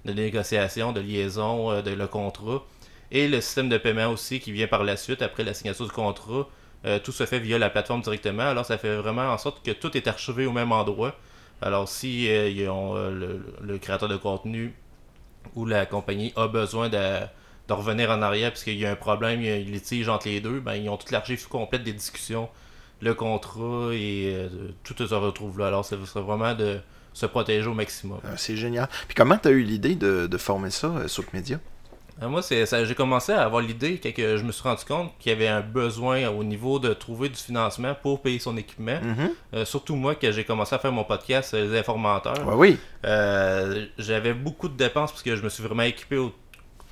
de 0.05 0.12
négociation, 0.12 0.93
de 0.93 1.00
liaison, 1.00 1.73
euh, 1.73 1.82
de 1.82 1.90
le 1.90 2.06
contrat 2.06 2.62
et 3.11 3.26
le 3.26 3.40
système 3.40 3.69
de 3.69 3.79
paiement 3.79 4.08
aussi 4.12 4.38
qui 4.38 4.52
vient 4.52 4.69
par 4.69 4.85
la 4.85 4.96
suite 4.96 5.23
après 5.23 5.43
la 5.43 5.52
signature 5.55 5.87
du 5.87 5.90
contrat. 5.93 6.46
Euh, 6.84 6.98
tout 6.98 7.12
se 7.12 7.26
fait 7.26 7.40
via 7.40 7.58
la 7.58 7.70
plateforme 7.70 8.02
directement. 8.02 8.44
Alors, 8.44 8.64
ça 8.64 8.78
fait 8.78 8.96
vraiment 8.96 9.32
en 9.32 9.38
sorte 9.38 9.64
que 9.64 9.72
tout 9.72 9.96
est 9.96 10.06
archivé 10.06 10.46
au 10.46 10.52
même 10.52 10.72
endroit. 10.72 11.16
Alors, 11.60 11.88
si 11.88 12.28
euh, 12.28 12.50
euh, 12.69 13.38
le, 13.60 13.78
créateur 13.78 14.08
de 14.08 14.16
contenu 14.16 14.75
ou 15.56 15.66
la 15.66 15.86
compagnie 15.86 16.32
a 16.36 16.46
besoin 16.46 16.88
de, 16.88 17.20
revenir 17.69 18.10
en 18.10 18.22
arrière 18.22 18.50
parce 18.50 18.64
qu'il 18.64 18.78
y 18.78 18.86
a 18.86 18.90
un 18.90 18.96
problème, 18.96 19.40
il 19.40 19.46
y 19.46 19.50
a 19.50 19.54
un 19.54 19.58
litige 19.58 20.08
entre 20.08 20.28
les 20.28 20.40
deux, 20.40 20.60
ben, 20.60 20.75
ils 20.75 20.88
ont 20.88 20.96
toute 20.96 21.10
l'archive 21.10 21.48
complète 21.48 21.82
des 21.82 21.92
discussions, 21.92 22.48
le 23.00 23.14
contrat 23.14 23.90
et 23.92 24.48
tout 24.84 24.94
se 25.06 25.14
retrouve 25.14 25.58
là. 25.58 25.66
Alors, 25.66 25.84
c'est 25.84 25.96
c'est 26.06 26.20
vraiment 26.20 26.54
de 26.54 26.80
se 27.19 27.26
protéger 27.26 27.66
au 27.66 27.75
maximum. 27.75 28.20
Euh, 28.25 28.34
c'est 28.36 28.56
génial. 28.56 28.88
Puis 29.06 29.14
comment 29.14 29.36
tu 29.36 29.48
as 29.48 29.50
eu 29.50 29.62
l'idée 29.62 29.96
de, 29.96 30.36
former 30.38 30.70
ça, 30.70 30.92
Media? 31.32 31.58
Euh, 32.20 32.28
Moi, 32.28 32.42
c'est 32.42 32.66
ça, 32.66 32.84
j'ai 32.84 32.94
commencé 32.94 33.32
à 33.32 33.42
avoir 33.44 33.62
l'idée 33.62 33.98
que 33.98 34.36
je 34.36 34.42
me 34.42 34.50
suis 34.52 34.62
rendu 34.62 34.84
compte 34.84 35.12
qu'il 35.18 35.30
y 35.30 35.34
avait 35.34 35.46
un 35.48 35.60
besoin 35.60 36.28
au 36.28 36.42
niveau 36.42 36.78
de 36.78 36.92
trouver 36.92 37.28
du 37.28 37.36
financement 37.36 37.94
pour 37.94 38.20
payer 38.22 38.38
son 38.40 38.56
équipement. 38.56 38.98
Mhm. 39.02 39.30
Euh, 39.54 39.64
surtout 39.64 39.94
moi, 39.94 40.14
que 40.16 40.32
j'ai 40.32 40.44
commencé 40.44 40.74
à 40.74 40.78
faire 40.78 40.92
mon 40.92 41.04
podcast, 41.04 41.54
euh, 41.54 41.70
Les 41.70 41.78
Informateurs. 41.78 42.46
Ouais, 42.46 42.54
oui. 42.54 42.78
Euh, 43.04 43.86
j'avais 43.98 44.34
beaucoup 44.34 44.68
de 44.68 44.76
dépenses 44.76 45.12
parce 45.12 45.22
que 45.22 45.36
je 45.36 45.42
me 45.42 45.48
suis 45.48 45.62
vraiment 45.62 45.84
équipé 45.84 46.16
au- 46.16 46.32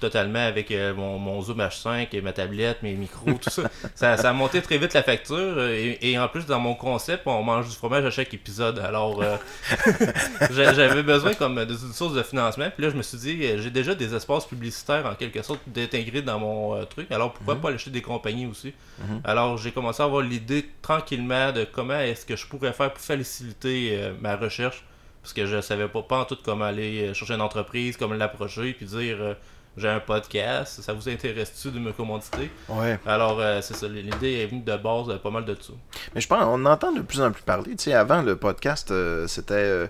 totalement 0.01 0.39
avec 0.47 0.71
euh, 0.71 0.93
mon, 0.95 1.19
mon 1.19 1.41
Zoom 1.41 1.59
H5 1.59 2.09
et 2.13 2.21
ma 2.21 2.33
tablette, 2.33 2.83
mes 2.83 2.93
micros, 2.95 3.33
tout 3.41 3.51
ça. 3.51 3.63
ça. 3.95 4.17
ça 4.17 4.31
a 4.31 4.33
monté 4.33 4.61
très 4.63 4.79
vite 4.79 4.93
la 4.95 5.03
facture 5.03 5.35
euh, 5.37 5.73
et, 6.01 6.11
et 6.13 6.19
en 6.19 6.29
plus 6.29 6.45
dans 6.47 6.61
mon 6.61 6.75
concept, 6.75 7.23
on 7.27 7.43
mange 7.43 7.69
du 7.69 7.75
fromage 7.75 8.05
à 8.05 8.11
chaque 8.11 8.33
épisode. 8.35 8.79
Alors 8.79 9.23
euh, 9.23 9.37
j'a- 10.51 10.75
j'avais 10.75 11.03
besoin 11.03 11.35
comme 11.35 11.65
d'une 11.65 11.93
source 11.93 12.15
de 12.15 12.23
financement. 12.23 12.69
Puis 12.75 12.85
là 12.85 12.91
je 12.91 12.97
me 12.97 13.03
suis 13.03 13.19
dit, 13.19 13.39
euh, 13.45 13.59
j'ai 13.61 13.71
déjà 13.71 13.95
des 13.95 14.15
espaces 14.15 14.47
publicitaires 14.47 15.07
en 15.07 15.15
quelque 15.15 15.43
sorte 15.43 15.61
d'intégrer 15.67 16.23
dans 16.23 16.38
mon 16.38 16.75
euh, 16.76 16.85
truc. 16.85 17.11
Alors 17.11 17.33
pourquoi 17.33 17.57
pas 17.57 17.69
aller 17.69 17.76
acheter 17.76 17.91
des 17.91 18.03
compagnies 18.03 18.47
aussi? 18.47 18.73
Mhm. 18.99 19.21
Alors 19.25 19.57
j'ai 19.59 19.73
commencé 19.73 20.03
à 20.03 20.07
avoir 20.07 20.23
l'idée 20.23 20.69
tranquillement 20.83 21.53
de 21.53 21.65
comment 21.65 21.99
est-ce 22.00 22.25
que 22.26 22.37
je 22.37 22.47
pourrais 22.47 22.73
faire 22.73 22.93
pour 22.93 23.03
faciliter 23.03 23.99
ma 24.21 24.37
recherche 24.37 24.85
parce 25.23 25.33
que 25.33 25.45
je 25.47 25.61
savais 25.61 25.88
pas, 25.88 26.03
pas 26.03 26.19
en 26.21 26.25
tout 26.25 26.37
comment 26.45 26.67
aller 26.67 27.12
chercher 27.12 27.35
une 27.35 27.41
entreprise, 27.41 27.97
comment 27.97 28.15
l'approcher, 28.15 28.73
puis 28.75 28.87
dire 28.87 29.37
j'ai 29.76 29.88
un 29.88 30.00
podcast, 30.00 30.80
ça 30.80 30.92
vous 30.92 31.09
intéresse-tu 31.09 31.71
de 31.71 31.78
me 31.78 31.92
commanditer? 31.92 32.50
Ouais. 32.68 32.99
Alors, 33.06 33.38
euh, 33.40 33.61
c'est 33.61 33.75
ça, 33.75 33.87
l'idée 33.88 34.35
est 34.35 34.47
venue 34.47 34.62
de 34.62 34.76
base 34.76 35.09
euh, 35.09 35.18
pas 35.18 35.30
mal 35.30 35.45
de 35.45 35.54
ça. 35.54 35.73
Mais 36.14 36.21
je 36.21 36.28
pense 36.28 36.42
on 36.42 36.64
entend 36.64 36.92
de 36.92 37.02
plus 37.02 37.21
en 37.21 37.30
plus 37.30 37.42
parler. 37.42 37.76
Tu 37.76 37.85
sais, 37.85 37.92
avant, 37.95 38.23
le 38.23 38.37
podcast, 38.37 38.90
euh, 38.90 39.26
c'était 39.26 39.54
euh, 39.54 39.87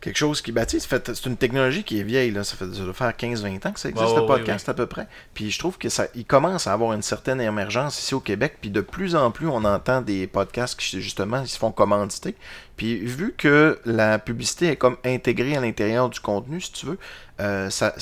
quelque 0.00 0.16
chose 0.16 0.42
qui. 0.42 0.52
Ben, 0.52 0.66
tu 0.66 0.78
sais, 0.78 1.00
c'est 1.04 1.26
une 1.26 1.36
technologie 1.36 1.84
qui 1.84 2.00
est 2.00 2.02
vieille. 2.02 2.30
Là. 2.30 2.44
Ça 2.44 2.56
fait 2.56 2.66
ça 2.66 2.92
faire 2.92 3.12
15-20 3.12 3.66
ans 3.66 3.72
que 3.72 3.80
ça 3.80 3.88
existe, 3.88 4.16
le 4.16 4.26
podcast, 4.26 4.68
à 4.68 4.74
peu 4.74 4.86
près. 4.86 5.06
Puis 5.34 5.50
je 5.50 5.58
trouve 5.58 5.78
que 5.78 5.88
ça 5.88 6.06
il 6.14 6.24
commence 6.24 6.66
à 6.66 6.72
avoir 6.72 6.92
une 6.92 7.02
certaine 7.02 7.40
émergence 7.40 7.98
ici 7.98 8.14
au 8.14 8.20
Québec. 8.20 8.58
Puis 8.60 8.70
de 8.70 8.80
plus 8.80 9.14
en 9.16 9.30
plus, 9.30 9.48
on 9.48 9.64
entend 9.64 10.00
des 10.00 10.26
podcasts 10.26 10.78
qui, 10.78 11.00
justement, 11.00 11.40
ils 11.40 11.48
se 11.48 11.58
font 11.58 11.72
commanditer. 11.72 12.34
Puis 12.78 12.96
vu 12.96 13.34
que 13.36 13.80
la 13.84 14.20
publicité 14.20 14.68
est 14.68 14.76
comme 14.76 14.96
intégrée 15.04 15.56
à 15.56 15.60
l'intérieur 15.60 16.08
du 16.08 16.20
contenu, 16.20 16.60
si 16.60 16.72
tu 16.72 16.86
veux, 16.86 16.98
euh, 17.40 17.70
ça, 17.70 17.92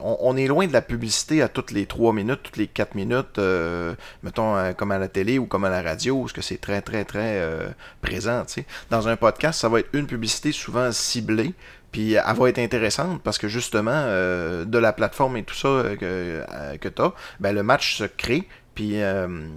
on, 0.00 0.36
est 0.36 0.46
loin 0.46 0.68
de 0.68 0.72
la 0.72 0.82
publicité 0.82 1.42
à 1.42 1.48
toutes 1.48 1.72
les 1.72 1.86
3 1.86 2.12
minutes, 2.12 2.38
toutes 2.44 2.56
les 2.56 2.68
4 2.68 2.94
minutes, 2.94 3.38
euh, 3.38 3.94
mettons 4.22 4.56
euh, 4.56 4.72
comme 4.72 4.92
à 4.92 4.98
la 4.98 5.08
télé 5.08 5.40
ou 5.40 5.46
comme 5.46 5.64
à 5.64 5.68
la 5.68 5.82
radio, 5.82 6.14
où 6.14 6.28
ce 6.28 6.32
que 6.32 6.42
c'est 6.42 6.58
très 6.58 6.80
très 6.80 7.04
très 7.04 7.42
présent. 8.02 8.44
tu 8.46 8.52
sais. 8.52 8.66
Dans 8.88 9.08
un 9.08 9.16
podcast, 9.16 9.60
ça 9.60 9.68
va 9.68 9.80
être 9.80 9.90
une 9.92 10.06
publicité 10.06 10.52
souvent 10.52 10.92
ciblée, 10.92 11.52
puis 11.90 12.12
elle 12.12 12.36
va 12.36 12.48
être 12.48 12.60
intéressante 12.60 13.20
parce 13.20 13.38
que 13.38 13.48
justement, 13.48 13.90
euh, 13.92 14.64
de 14.64 14.78
la 14.78 14.92
plateforme 14.92 15.38
et 15.38 15.42
tout 15.42 15.56
ça 15.56 15.82
que, 15.98 16.44
que 16.80 16.88
tu 16.88 17.02
as, 17.02 17.12
ben, 17.40 17.52
le 17.52 17.64
match 17.64 17.96
se 17.96 18.04
crée, 18.04 18.46
puis 18.76 19.00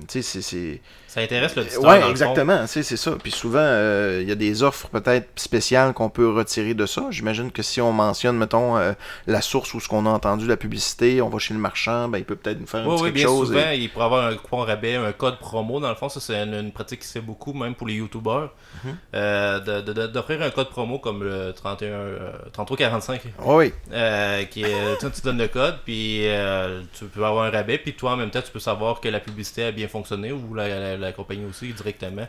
tu 0.08 0.24
sais, 0.24 0.42
c'est 0.42 0.82
Ça 1.08 1.22
intéresse 1.22 1.56
l'auditeur. 1.56 1.82
Ouais, 1.84 2.00
dans 2.00 2.06
le 2.06 2.12
exactement, 2.12 2.68
c'est 2.68 2.84
ça. 2.84 3.12
Puis 3.22 3.32
souvent, 3.32 3.60
euh, 3.62 4.20
il 4.22 4.28
y 4.28 4.32
a 4.32 4.36
des 4.36 4.62
offres 4.62 4.88
peut-être 4.90 5.28
spéciales 5.38 5.94
qu'on 5.94 6.10
peut 6.10 6.30
retirer 6.30 6.74
de 6.74 6.86
ça. 6.86 7.06
J'imagine 7.12 7.52
que 7.52 7.64
si 7.64 7.80
on 7.82 7.92
mentionne, 7.94 8.38
mettons, 8.38 8.78
euh, 8.78 8.92
la 9.26 9.42
source 9.42 9.74
où 9.74 9.80
ce 9.80 9.88
qu'on 9.88 10.06
a 10.06 10.10
entendu 10.10 10.46
la 10.48 10.58
publicité, 10.58 11.22
on 11.22 11.30
va 11.30 11.40
chez 11.40 11.54
le 11.54 11.60
marchand, 11.60 12.10
ben 12.10 12.18
il 12.18 12.26
peut 12.26 12.36
peut-être 12.36 12.60
nous 12.60 12.68
faire 12.68 12.82
un 12.82 12.86
Oui, 12.88 12.92
petit 12.96 13.04
oui, 13.04 13.08
quelque 13.10 13.16
bien 13.16 13.28
chose. 13.28 13.48
souvent, 13.48 13.72
et- 13.72 13.78
il 13.78 13.90
pourrait 13.90 14.06
avoir 14.06 14.28
un 14.28 14.36
coupon 14.36 14.58
rabais, 14.58 14.96
un 14.96 15.12
code 15.14 15.40
promo. 15.40 15.80
Dans 15.80 15.90
le 15.90 15.96
fond, 15.96 16.10
ça, 16.10 16.20
c'est 16.20 16.36
une, 16.44 16.54
une 16.54 16.72
pratique 16.72 17.00
qui 17.00 17.08
se 17.08 17.14
fait 17.14 17.22
beaucoup, 17.22 17.54
même 17.54 17.74
pour 17.74 17.88
les 17.88 17.94
YouTubers. 17.96 18.50
Mhm. 18.84 18.98
Euh, 19.16 19.82
D'offrir 20.08 20.42
un 20.42 20.50
code 20.50 20.70
promo 20.70 21.00
comme 21.00 21.24
le 21.24 21.54
31, 21.54 21.88
euh, 21.88 22.32
3345, 22.54 23.22
Oui, 23.46 23.74
euh, 23.94 24.44
qui 24.46 24.64
est, 24.64 24.98
tu, 25.00 25.10
tu 25.10 25.22
donnes 25.22 25.38
le 25.38 25.48
code, 25.48 25.78
puis 25.86 26.28
euh, 26.28 26.82
tu 26.98 27.06
peux 27.06 27.24
avoir 27.26 27.46
un 27.46 27.50
rabais, 27.50 27.78
puis 27.78 27.94
toi, 27.94 28.12
en 28.12 28.18
même 28.18 28.30
temps, 28.30 28.42
tu 28.42 28.52
peux 28.52 28.60
savoir 28.60 29.00
que 29.00 29.08
la 29.10 29.20
publicité 29.20 29.64
a 29.64 29.72
bien 29.72 29.88
fonctionné, 29.88 30.32
ou 30.32 30.54
la, 30.54 30.68
la- 30.68 30.97
la 30.98 31.12
compagnie 31.12 31.46
aussi, 31.46 31.72
directement. 31.74 32.27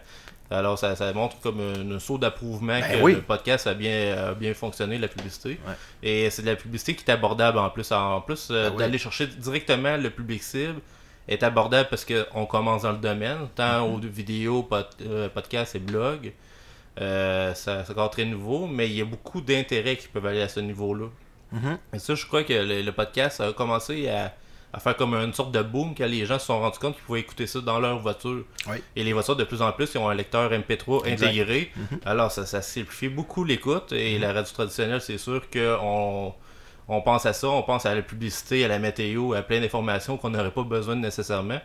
Alors, 0.50 0.78
ça, 0.78 0.96
ça 0.96 1.12
montre 1.12 1.38
comme 1.40 1.60
un 1.60 1.98
saut 1.98 2.16
d'approuvement 2.16 2.80
Ben 2.80 2.98
que 2.98 3.02
oui. 3.02 3.14
le 3.16 3.20
podcast 3.20 3.66
a 3.66 3.74
bien, 3.74 4.16
a 4.16 4.34
bien 4.34 4.54
fonctionné, 4.54 4.96
la 4.98 5.08
publicité. 5.08 5.58
Ouais. 5.66 5.74
Et 6.02 6.30
c'est 6.30 6.40
de 6.42 6.46
la 6.46 6.56
publicité 6.56 6.94
qui 6.94 7.04
est 7.04 7.10
abordable 7.12 7.58
en 7.58 7.68
plus. 7.68 7.92
En 7.92 8.20
plus 8.22 8.48
euh, 8.50 8.68
Ben 8.68 8.72
oui. 8.72 8.78
d'aller 8.78 8.98
chercher 8.98 9.26
directement 9.26 9.96
le 9.98 10.08
public 10.10 10.42
cible 10.42 10.80
est 11.28 11.42
abordable 11.42 11.88
parce 11.90 12.06
qu'on 12.06 12.46
commence 12.46 12.82
dans 12.82 12.92
le 12.92 12.98
domaine, 12.98 13.48
tant 13.54 13.86
Mhm. 13.86 13.94
aux 13.94 13.98
vidéos, 14.00 14.62
pod, 14.62 14.86
euh, 15.02 15.28
podcasts 15.28 15.74
et 15.76 15.78
blogs. 15.80 16.32
Euh, 17.00 17.54
ça- 17.54 17.84
c'est 17.84 17.92
encore 17.92 18.10
très 18.10 18.24
nouveau, 18.24 18.66
mais 18.66 18.88
il 18.88 18.96
y 18.96 19.02
a 19.02 19.04
beaucoup 19.04 19.40
d'intérêts 19.40 19.96
qui 19.96 20.08
peuvent 20.08 20.24
aller 20.26 20.40
à 20.42 20.48
ce 20.48 20.60
niveau-là. 20.60 21.06
Mhm. 21.52 21.78
Et 21.92 21.98
ça, 21.98 22.14
je 22.14 22.26
crois 22.26 22.42
que 22.42 22.52
le, 22.54 22.82
le 22.82 22.92
podcast 22.92 23.40
a 23.40 23.52
commencé 23.52 24.08
à, 24.08 24.34
à 24.72 24.80
faire 24.80 24.96
comme 24.96 25.14
une 25.14 25.32
sorte 25.32 25.50
de 25.52 25.62
boom 25.62 25.94
quand 25.96 26.06
les 26.06 26.26
gens 26.26 26.38
se 26.38 26.46
sont 26.46 26.60
rendus 26.60 26.78
compte 26.78 26.94
qu'ils 26.94 27.04
pouvaient 27.04 27.20
écouter 27.20 27.46
ça 27.46 27.60
dans 27.60 27.80
leur 27.80 27.98
voiture. 28.00 28.44
Oui. 28.68 28.76
Et 28.96 29.02
les 29.04 29.12
voitures, 29.14 29.34
de 29.36 29.44
plus 29.44 29.62
en 29.62 29.72
plus, 29.72 29.90
ils 29.94 29.98
ont 29.98 30.08
un 30.08 30.14
lecteur 30.14 30.50
MP3 30.52 31.06
Exact. 31.06 31.26
intégré. 31.28 31.70
Mhm. 31.76 32.00
Alors, 32.04 32.30
ça, 32.30 32.44
ça 32.44 32.60
simplifie 32.60 33.08
beaucoup 33.08 33.44
l'écoute. 33.44 33.92
Et 33.92 34.18
la 34.18 34.32
radio 34.32 34.52
traditionnelle, 34.52 35.00
c'est 35.00 35.16
sûr 35.18 35.42
qu'on 35.50 36.34
on 36.88 37.00
pense 37.02 37.24
à 37.26 37.32
ça, 37.32 37.48
on 37.48 37.62
pense 37.62 37.86
à 37.86 37.94
la 37.94 38.02
publicité, 38.02 38.64
à 38.64 38.68
la 38.68 38.78
météo, 38.78 39.32
à 39.34 39.42
plein 39.42 39.60
d'informations 39.60 40.16
qu'on 40.18 40.30
n'aurait 40.30 40.50
pas 40.50 40.62
besoin 40.64 40.96
nécessairement. 40.96 41.60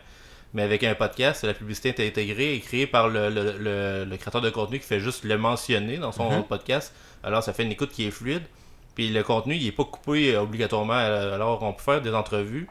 Mais 0.54 0.62
avec 0.62 0.82
un 0.84 0.94
podcast, 0.94 1.44
la 1.44 1.52
publicité 1.52 1.88
est 1.90 2.06
intégrée 2.08 2.54
et 2.54 2.60
créée 2.60 2.86
par 2.86 3.08
le, 3.08 3.28
le- 3.28 3.56
le- 3.58 4.04
le 4.04 4.16
créateur 4.16 4.40
de 4.40 4.50
contenu 4.50 4.78
qui 4.78 4.86
fait 4.86 5.00
juste 5.00 5.24
le 5.24 5.36
mentionner 5.36 5.96
dans 5.98 6.12
son 6.12 6.30
Mhm. 6.30 6.44
podcast. 6.44 6.94
Alors, 7.22 7.42
ça 7.42 7.52
fait 7.52 7.64
une 7.64 7.72
écoute 7.72 7.90
qui 7.90 8.06
est 8.06 8.10
fluide. 8.12 8.42
Puis 8.94 9.08
le 9.10 9.22
contenu, 9.24 9.56
il 9.56 9.66
est 9.66 9.72
pas 9.72 9.84
coupé 9.84 10.34
euh, 10.34 10.42
obligatoirement. 10.42 10.92
Alors, 10.94 11.62
on 11.64 11.72
peut 11.72 11.82
faire 11.82 12.00
des 12.00 12.14
entrevues. 12.14 12.68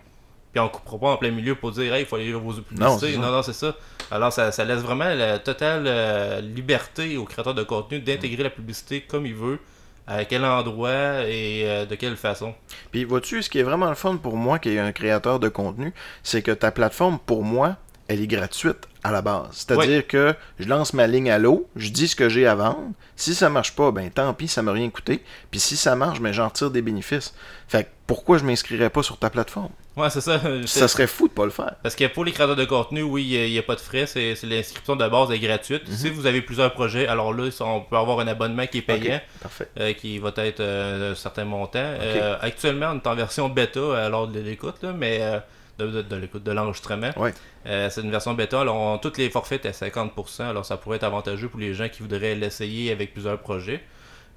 Puis 0.54 0.60
on 0.62 0.70
coupera 0.70 0.98
pas 1.00 1.08
en 1.14 1.18
plein 1.18 1.32
milieu 1.32 1.56
pour 1.56 1.72
dire, 1.72 1.94
hey, 1.94 2.04
il 2.04 2.06
faut 2.06 2.16
aller 2.16 2.26
lire 2.28 2.40
vos 2.40 2.54
Non, 2.54 2.62
publicités. 2.98 3.14
ça. 3.14 3.20
Non, 3.20 3.32
non, 3.32 3.42
c'est 3.42 3.54
ça. 3.54 3.76
Alors, 4.12 4.32
ça, 4.32 4.52
ça 4.52 4.64
laisse 4.64 4.82
vraiment 4.82 5.06
la 5.14 5.40
totale 5.40 5.86
euh, 5.88 6.42
liberté 6.42 7.18
au 7.18 7.26
créateur 7.26 7.56
de 7.56 7.64
contenu 7.64 8.00
d'intégrer 8.00 8.44
la 8.44 8.50
publicité 8.52 9.02
comme 9.02 9.26
il 9.26 9.34
veut, 9.34 9.60
à 10.06 10.26
quel 10.26 10.46
endroit 10.46 11.24
et 11.28 11.64
euh, 11.66 11.86
de 11.86 11.96
quelle 11.96 12.18
façon. 12.18 12.54
Puis 12.92 13.04
vois-tu, 13.04 13.42
ce 13.42 13.50
qui 13.50 13.58
est 13.60 13.64
vraiment 13.64 13.90
le 13.90 13.96
fun 13.96 14.18
pour 14.18 14.38
moi, 14.38 14.60
qui 14.60 14.70
est 14.70 14.80
un 14.80 14.92
créateur 14.92 15.40
de 15.40 15.50
contenu, 15.50 15.92
c'est 16.22 16.44
que 16.44 16.52
ta 16.52 16.70
plateforme, 16.72 17.18
pour 17.26 17.44
moi, 17.44 17.78
elle 18.08 18.22
est 18.22 18.28
gratuite 18.28 18.88
à 19.04 19.12
la 19.12 19.22
base. 19.22 19.48
C'est-à-dire 19.52 20.06
que 20.06 20.36
je 20.60 20.68
lance 20.68 20.94
ma 20.94 21.08
ligne 21.08 21.32
à 21.32 21.40
l'eau, 21.40 21.68
je 21.76 21.90
dis 21.90 22.08
ce 22.08 22.16
que 22.16 22.30
j'ai 22.30 22.46
à 22.46 22.54
vendre. 22.54 22.92
Si 23.16 23.34
ça 23.34 23.50
marche 23.50 23.76
pas, 23.76 23.92
ben 23.92 24.10
tant 24.12 24.34
pis, 24.34 24.48
ça 24.48 24.62
m'a 24.62 24.72
rien 24.74 24.90
coûté. 24.90 25.24
Puis 25.52 25.60
si 25.60 25.78
ça 25.78 25.96
marche, 25.96 26.20
ben 26.22 26.32
j'en 26.34 26.50
tire 26.50 26.70
des 26.70 26.82
bénéfices. 26.82 27.34
Fait 27.68 27.86
que 27.86 27.90
pourquoi 28.06 28.38
je 28.38 28.44
m'inscrirais 28.44 28.90
pas 28.90 29.02
sur 29.04 29.18
ta 29.18 29.30
plateforme? 29.30 29.70
Ouais, 29.96 30.10
c'est 30.10 30.22
ça. 30.22 30.42
Ça 30.66 30.88
serait 30.88 31.08
fou 31.08 31.28
de 31.28 31.34
pas 31.34 31.46
le 31.46 31.52
faire. 31.52 31.76
Parce 31.84 31.96
que 31.96 32.06
pour 32.08 32.26
les 32.26 32.32
créateurs 32.32 32.56
de 32.56 32.66
contenu, 32.66 33.02
oui, 33.04 33.24
il 33.46 33.52
n'y 33.52 33.58
a, 33.58 33.64
pas 33.64 33.76
de 33.76 33.80
frais. 33.80 34.06
C'est 34.08 34.36
l'inscription 34.44 34.96
de 34.96 35.08
base 35.08 35.32
est 35.32 35.40
gratuite. 35.40 35.88
Mhm. 35.88 35.96
Si 35.96 36.10
vous 36.10 36.26
avez 36.26 36.42
plusieurs 36.42 36.74
projets, 36.74 37.08
alors 37.08 37.34
là, 37.34 37.44
on 37.62 37.82
peut 37.82 37.96
avoir 37.96 38.20
un 38.20 38.28
abonnement 38.28 38.66
qui 38.68 38.80
est 38.80 38.82
payant. 38.82 39.22
Parfait. 39.42 39.68
euh, 39.80 39.94
qui 39.94 40.20
va 40.20 40.34
être 40.38 40.60
euh, 40.60 41.12
un 41.12 41.16
certain 41.16 41.46
montant. 41.46 41.80
Euh, 41.80 42.38
actuellement, 42.42 42.92
on 42.94 42.98
est 42.98 43.08
en 43.08 43.16
version 43.16 43.50
bêta 43.50 44.06
alors 44.06 44.28
de 44.28 44.40
l'écoute, 44.40 44.84
mais 44.96 45.20
euh, 45.22 45.40
de, 45.80 45.88
de- 45.88 46.02
de 46.02 46.16
l'écoute, 46.18 46.44
de 46.44 46.52
l'enregistrement. 46.52 47.12
Ouais. 47.18 47.34
Euh, 47.68 47.90
c'est 47.90 48.02
une 48.02 48.12
version 48.12 48.34
bêta. 48.34 48.62
Alors, 48.62 48.76
on- 48.76 48.98
toutes 48.98 49.18
les 49.18 49.30
forfaits 49.30 49.66
à 49.66 49.72
50%. 49.72 50.44
Alors, 50.50 50.66
ça 50.66 50.78
pourrait 50.78 50.98
être 50.98 51.04
avantageux 51.04 51.48
pour 51.50 51.60
les 51.60 51.74
gens 51.74 51.88
qui 51.88 52.02
voudraient 52.02 52.36
l'essayer 52.36 52.92
avec 52.92 53.14
plusieurs 53.14 53.40
projets. 53.40 53.82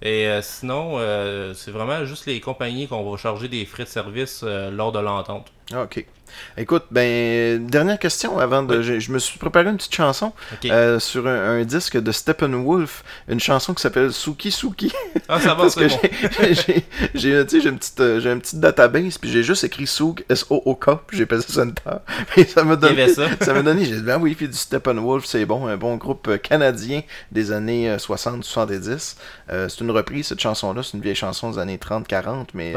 Et 0.03 0.27
euh, 0.29 0.43
sinon, 0.43 0.99
euh, 0.99 1.55
c'est 1.55 1.71
vraiment 1.71 2.05
juste 2.05 2.27
les 2.27 2.41
compagnies 2.41 2.87
qu'on 2.89 3.09
va 3.11 3.17
charger 3.17 3.49
des 3.49 3.65
frais 3.65 3.85
de 3.85 3.89
service 3.89 4.43
euh, 4.45 4.71
lors 4.71 4.93
de 4.93 4.99
l'entente. 5.01 5.53
Ah, 5.73 5.83
Ok. 5.83 6.07
Écoute, 6.57 6.85
ben, 6.91 7.67
dernière 7.67 7.99
question 7.99 8.39
avant 8.39 8.63
de. 8.63 8.79
Oui. 8.79 8.85
Je, 8.85 9.01
je 9.01 9.13
me 9.13 9.19
suis 9.19 9.39
préparé 9.39 9.69
une 9.71 9.77
petite 9.77 9.95
chanson 9.95 10.33
euh, 10.67 10.99
sur 10.99 11.27
un, 11.27 11.59
un 11.61 11.65
disque 11.65 11.97
de 11.97 12.13
Steppenwolf, 12.13 13.05
une 13.29 13.41
chanson 13.41 13.75
qui 13.75 13.83
s'appelle 13.83 14.13
Suki 14.13 14.51
Suki. 14.51 14.93
ah, 15.29 15.41
ça 15.41 15.55
va, 15.55 15.63
Parce 15.67 15.75
que 15.75 15.89
c'est 15.89 15.97
bon. 15.97 16.09
j'ai- 16.41 16.55
j'ai 16.55 16.85
j'ai 17.15 17.47
tu 17.47 17.57
sais, 17.57 17.61
j'ai 17.63 17.69
une 17.71 17.79
petite 17.79 18.01
euh, 18.01 18.21
j'ai 18.21 18.31
une 18.33 18.41
petite 18.41 18.61
database 18.61 19.19
puis 19.19 19.31
j'ai 19.31 19.43
juste 19.43 19.65
écrit 19.65 19.87
Souk 19.87 20.25
S 20.29 20.47
O 20.51 20.63
O 20.65 20.75
K 20.75 20.91
puis 21.07 21.17
j'ai 21.19 21.27
passé 21.27 21.53
ça 21.53 21.63
une. 21.63 21.75
Et 22.37 22.45
ça 22.47 22.65
m'a 22.65 22.77
donné 22.77 23.09
ça. 23.09 23.27
ça 23.41 23.53
m'a 23.55 23.63
donné 23.63 23.85
j'ai 23.85 23.97
dit 23.97 24.03
ben 24.03 24.19
oui 24.19 24.35
puis 24.35 24.49
du 24.49 24.57
Steppenwolf 24.57 25.25
c'est 25.25 25.45
bon 25.45 25.67
un 25.67 25.77
bon 25.77 25.97
groupe 25.97 26.29
euh, 26.29 26.37
canadien 26.39 27.03
des 27.33 27.53
années 27.53 27.91
euh, 27.91 27.99
60 27.99 28.45
70. 28.45 29.17
Euh, 29.51 29.69
c'est 29.69 29.81
une 29.81 29.91
reprise 29.91 30.27
cette 30.29 30.41
chanson 30.41 30.73
là, 30.73 30.83
c'est 30.83 30.95
une 30.97 31.03
vieille 31.03 31.15
chanson 31.15 31.51
des 31.51 31.59
années 31.59 31.79
30 31.79 32.07
40 32.07 32.55
mais 32.55 32.75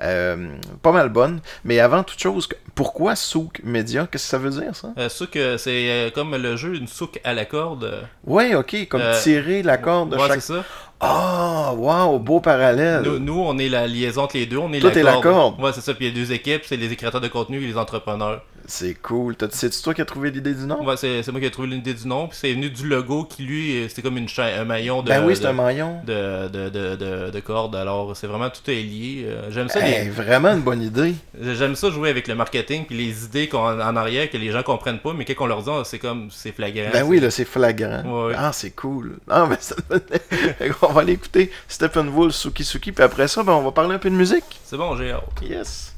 Ah. 0.00 0.36
pas 0.82 0.92
mal 0.92 1.08
bonne. 1.08 1.40
Mais 1.64 1.80
avant 1.80 2.02
toute 2.02 2.18
chose, 2.20 2.48
pourquoi 2.74 3.01
Souk 3.16 3.60
Media? 3.64 4.08
Qu'est-ce 4.10 4.24
que 4.24 4.30
ça 4.30 4.38
veut 4.38 4.50
dire 4.50 4.74
ça? 4.74 4.92
Euh, 4.98 5.08
souk, 5.08 5.36
euh, 5.36 5.58
c'est 5.58 5.90
euh, 5.90 6.10
comme 6.10 6.36
le 6.36 6.56
jeu, 6.56 6.74
une 6.74 6.86
souk 6.86 7.20
à 7.24 7.34
la 7.34 7.44
corde. 7.44 8.08
Ouais, 8.24 8.54
OK, 8.54 8.88
comme 8.88 9.02
tirer 9.22 9.62
la 9.62 9.78
corde 9.78 10.10
de 10.10 10.16
ouais, 10.16 10.28
chaque 10.28 10.40
c'est 10.40 10.54
ça. 10.54 10.64
Ah, 11.04 11.72
wow, 11.76 12.18
beau 12.20 12.38
parallèle. 12.40 13.02
Nous, 13.04 13.18
nous, 13.18 13.40
on 13.40 13.58
est 13.58 13.68
la 13.68 13.88
liaison 13.88 14.22
entre 14.22 14.36
les 14.36 14.46
deux. 14.46 14.58
On 14.58 14.72
est 14.72 14.78
Toi, 14.78 14.90
la 14.90 14.94
t'es 14.94 15.02
la 15.02 15.16
corde. 15.16 15.60
Ouais, 15.60 15.72
c'est 15.74 15.80
ça. 15.80 15.94
Puis 15.94 16.06
il 16.06 16.16
y 16.16 16.20
a 16.20 16.24
deux 16.24 16.32
équipes, 16.32 16.62
c'est 16.64 16.76
les 16.76 16.94
créateurs 16.94 17.20
de 17.20 17.26
contenu 17.28 17.60
et 17.60 17.66
les 17.66 17.76
entrepreneurs. 17.76 18.42
C'est 18.64 18.94
cool. 18.94 19.34
C'est 19.50 19.82
toi 19.82 19.92
qui 19.92 20.00
as 20.02 20.04
trouvé 20.04 20.30
l'idée 20.30 20.54
du 20.54 20.66
nom? 20.66 20.84
Ouais, 20.86 20.94
c'est 20.96 21.26
moi 21.32 21.40
qui 21.40 21.46
ai 21.46 21.50
trouvé 21.50 21.66
l'idée 21.66 21.94
du 21.94 22.06
nom. 22.06 22.28
Puis 22.28 22.38
c'est 22.40 22.52
venu 22.52 22.70
du 22.70 22.86
logo 22.88 23.24
qui, 23.24 23.42
lui, 23.42 23.86
c'était 23.88 24.02
comme 24.02 24.16
une 24.16 24.28
un 24.38 24.64
maillon 24.64 25.02
de, 25.02 25.08
Ben 25.08 25.24
oui, 25.26 25.34
c'est 25.34 25.46
un 25.46 25.52
maillon. 25.52 25.96
de, 26.06 26.46
de, 26.46 26.68
de, 26.68 26.94
de- 26.94 27.30
de 27.30 27.40
cordes. 27.40 27.74
Alors, 27.74 28.16
c'est 28.16 28.28
vraiment 28.28 28.48
tout 28.50 28.70
est 28.70 28.80
lié. 28.82 29.24
Euh, 29.26 29.50
J'aime 29.50 29.68
ça, 29.68 29.80
Hey, 29.80 30.08
vraiment 30.10 30.50
une 30.50 30.60
bonne 30.60 30.80
idée. 30.80 31.14
les- 31.40 31.56
j'aime 31.56 31.74
ça 31.74 31.90
jouer 31.90 32.08
avec 32.10 32.28
le 32.28 32.36
marketing 32.36 32.84
puis 32.86 32.96
les 32.96 33.24
idées 33.24 33.48
qu'on 33.48 33.58
en 33.80 33.96
arrière 33.96 34.30
que 34.30 34.36
les 34.36 34.52
gens 34.52 34.62
comprennent 34.62 35.00
pas, 35.00 35.12
mais 35.12 35.24
quand 35.24 35.42
on 35.42 35.46
leur 35.48 35.62
dit, 35.64 35.70
ah, 35.72 35.82
c'est 35.84 35.98
comme, 35.98 36.28
c'est 36.30 36.52
flagrant. 36.52 36.90
Ben 36.92 37.02
oui, 37.04 37.18
là, 37.18 37.32
c'est 37.32 37.44
flagrant. 37.44 38.02
Ouais, 38.04 38.28
ouais. 38.28 38.34
Ah, 38.38 38.52
c'est 38.52 38.70
cool. 38.70 39.18
Ah, 39.28 39.44
ben 39.50 39.56
ça 39.58 39.74
On 40.92 40.94
va 40.94 41.00
aller 41.00 41.14
écouter 41.14 41.50
Steppenwolf, 41.68 42.34
Suki 42.34 42.64
Suki, 42.64 42.92
puis 42.92 43.02
après 43.02 43.26
ça, 43.26 43.42
ben, 43.42 43.54
on 43.54 43.62
va 43.62 43.70
parler 43.72 43.94
un 43.94 43.98
peu 43.98 44.10
de 44.10 44.14
musique. 44.14 44.44
C'est 44.62 44.76
bon, 44.76 44.94
j'ai 44.94 45.10
hâte. 45.10 45.22
Yes. 45.40 45.91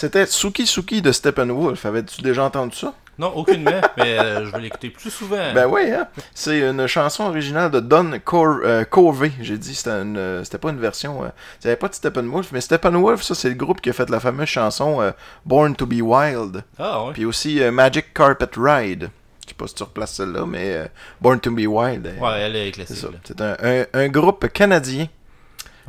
C'était 0.00 0.26
Suki 0.26 0.66
Suki 0.66 1.02
de 1.02 1.12
Steppenwolf. 1.12 1.84
Avais-tu 1.86 2.22
déjà 2.22 2.44
entendu 2.44 2.76
ça? 2.76 2.94
Non, 3.18 3.36
aucunement, 3.36 3.82
mais 3.98 4.18
euh, 4.18 4.46
je 4.46 4.50
vais 4.50 4.60
l'écouter 4.60 4.88
plus 4.88 5.10
souvent. 5.10 5.52
Ben 5.54 5.66
oui, 5.66 5.90
hein? 5.92 6.08
C'est 6.34 6.60
une 6.60 6.86
chanson 6.86 7.24
originale 7.24 7.70
de 7.70 7.78
Don 7.80 8.12
Cor 8.24 8.60
euh, 8.64 8.84
Covey. 8.84 9.30
J'ai 9.42 9.58
dit, 9.58 9.74
c'était 9.74 9.90
une, 9.90 10.16
euh, 10.16 10.42
c'était 10.42 10.56
pas 10.56 10.70
une 10.70 10.78
version. 10.80 11.22
Euh, 11.24 11.28
avait 11.62 11.76
pas 11.76 11.88
de 11.88 11.94
Steppenwolf, 11.94 12.50
mais 12.52 12.62
Steppenwolf, 12.62 13.20
ça, 13.22 13.34
c'est 13.34 13.50
le 13.50 13.56
groupe 13.56 13.82
qui 13.82 13.90
a 13.90 13.92
fait 13.92 14.08
la 14.08 14.20
fameuse 14.20 14.48
chanson 14.48 15.12
Born 15.44 15.76
to 15.76 15.84
be 15.84 16.00
Wild. 16.00 16.64
Ah 16.78 17.04
ouais. 17.04 17.12
Puis 17.12 17.26
aussi 17.26 17.60
Magic 17.70 18.14
Carpet 18.14 18.48
Ride. 18.56 19.10
Je 19.44 19.48
sais 19.50 19.54
pas 19.54 19.66
si 19.66 19.74
tu 19.74 19.82
replaces 19.82 20.14
celle-là, 20.14 20.46
mais 20.46 20.90
Born 21.20 21.40
to 21.40 21.50
be 21.50 21.66
Wild. 21.66 22.06
Ouais, 22.20 22.40
elle 22.40 22.56
est 22.56 22.66
c'est 22.66 22.72
classique. 22.72 22.96
ça. 22.96 23.08
C'est 23.24 23.40
un, 23.42 23.56
un- 23.62 23.84
un 23.92 24.08
groupe 24.08 24.48
canadien. 24.48 25.06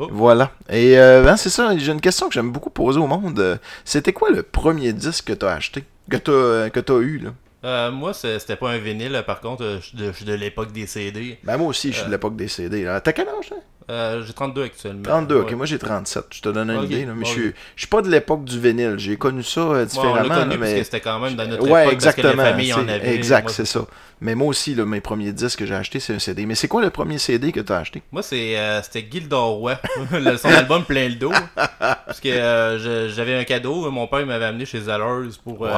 Oh. 0.01 0.09
Voilà. 0.11 0.51
Et 0.69 0.97
euh, 0.97 1.21
ben, 1.21 1.37
c'est 1.37 1.49
ça, 1.49 1.77
j'ai 1.77 1.91
une 1.91 2.01
question 2.01 2.27
que 2.27 2.33
j'aime 2.33 2.51
beaucoup 2.51 2.71
poser 2.71 2.99
au 2.99 3.05
monde. 3.07 3.39
Euh, 3.39 3.57
C'était 3.85 4.13
quoi 4.13 4.31
le 4.31 4.41
premier 4.41 4.93
disque 4.93 5.25
que 5.25 5.33
t'as 5.33 5.53
acheté? 5.53 5.83
Que 6.09 6.17
t'as 6.17 6.31
euh, 6.31 6.69
que 6.69 6.79
t'as 6.79 6.97
eu, 6.97 7.19
là? 7.19 7.31
Euh, 7.63 7.91
moi, 7.91 8.13
c'était 8.13 8.55
pas 8.55 8.71
un 8.71 8.79
vinyle, 8.79 9.23
par 9.27 9.39
contre, 9.39 9.63
euh, 9.63 9.79
je 9.79 10.11
suis 10.11 10.25
de, 10.25 10.33
l'époque 10.33 10.71
des 10.71 10.87
CD. 10.87 11.37
Ben 11.43 11.57
moi 11.57 11.67
aussi, 11.67 11.91
je 11.91 11.97
suis 11.97 12.05
de 12.07 12.11
l'époque 12.11 12.35
des 12.35 12.47
CD. 12.47 12.83
là. 12.83 12.99
T'as 12.99 13.13
quel 13.13 13.27
âge, 13.29 13.51
là? 13.51 13.57
Euh, 13.89 14.23
J'ai 14.25 14.33
32 14.33 14.63
actuellement. 14.63 15.03
32, 15.03 15.35
ok, 15.35 15.47
Ouais. 15.49 15.55
moi 15.55 15.65
j'ai 15.65 15.79
37, 15.79 16.25
je 16.31 16.41
te 16.41 16.49
donne 16.49 16.69
une 16.69 16.83
idée, 16.83 17.05
là, 17.05 17.13
mais 17.15 17.25
je 17.25 17.31
suis 17.31 17.53
je 17.75 17.81
suis 17.81 17.87
pas 17.87 18.01
de 18.01 18.09
l'époque 18.09 18.43
du 18.45 18.59
vinyle, 18.59 18.95
j'ai 18.97 19.17
connu 19.17 19.43
ça 19.43 19.61
euh, 19.61 19.73
Ouais, 19.73 19.81
on 19.81 19.85
différemment. 19.85 20.35
connu 20.35 20.51
là, 20.51 20.57
mais... 20.59 20.83
c'était 20.83 20.99
quand 21.01 21.19
même 21.19 21.35
dans 21.35 21.47
notre 21.47 21.67
ouais, 21.69 21.81
époque, 21.83 21.93
exactement. 21.93 22.27
parce 22.35 22.37
que 22.37 22.43
les 22.43 22.51
familles 22.51 22.73
en 22.73 22.87
avaient. 22.87 23.15
Exact, 23.15 23.49
c'est 23.49 23.65
ça. 23.65 23.85
Mais 24.23 24.35
moi 24.35 24.47
aussi, 24.49 24.75
là, 24.75 24.85
mes 24.85 25.01
premiers 25.01 25.31
disques 25.31 25.59
que 25.59 25.65
j'ai 25.65 25.73
achetés, 25.73 25.99
c'est 25.99 26.13
un 26.13 26.19
CD. 26.19 26.45
Mais 26.45 26.53
c'est 26.53 26.67
quoi 26.67 26.83
le 26.83 26.91
premier 26.91 27.17
CD 27.17 27.51
que 27.51 27.59
t'as 27.59 27.79
acheté? 27.79 28.03
Moi, 28.11 28.21
c'est, 28.21 28.55
euh, 28.55 28.79
c'était 28.83 29.03
son 30.37 30.49
album 30.49 30.83
Plein 30.85 31.09
le 31.09 31.15
dos. 31.15 31.31
Parce 31.79 32.19
que 32.19 32.29
euh, 32.29 33.09
j'avais 33.09 33.35
un 33.35 33.43
cadeau, 33.45 33.89
mon 33.89 34.05
père 34.05 34.23
m'avait 34.27 34.45
amené 34.45 34.65
chez 34.65 34.79
Zellers 34.81 35.29
pour 35.43 35.61
Wow. 35.61 35.69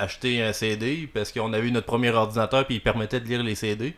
acheter 0.00 0.42
un 0.42 0.52
CD, 0.52 1.08
parce 1.14 1.30
qu'on 1.30 1.52
avait 1.52 1.68
eu 1.68 1.70
notre 1.70 1.86
premier 1.86 2.10
ordinateur, 2.10 2.66
puis 2.66 2.76
il 2.76 2.80
permettait 2.80 3.20
de 3.20 3.28
lire 3.28 3.42
les 3.44 3.54
CD. 3.54 3.94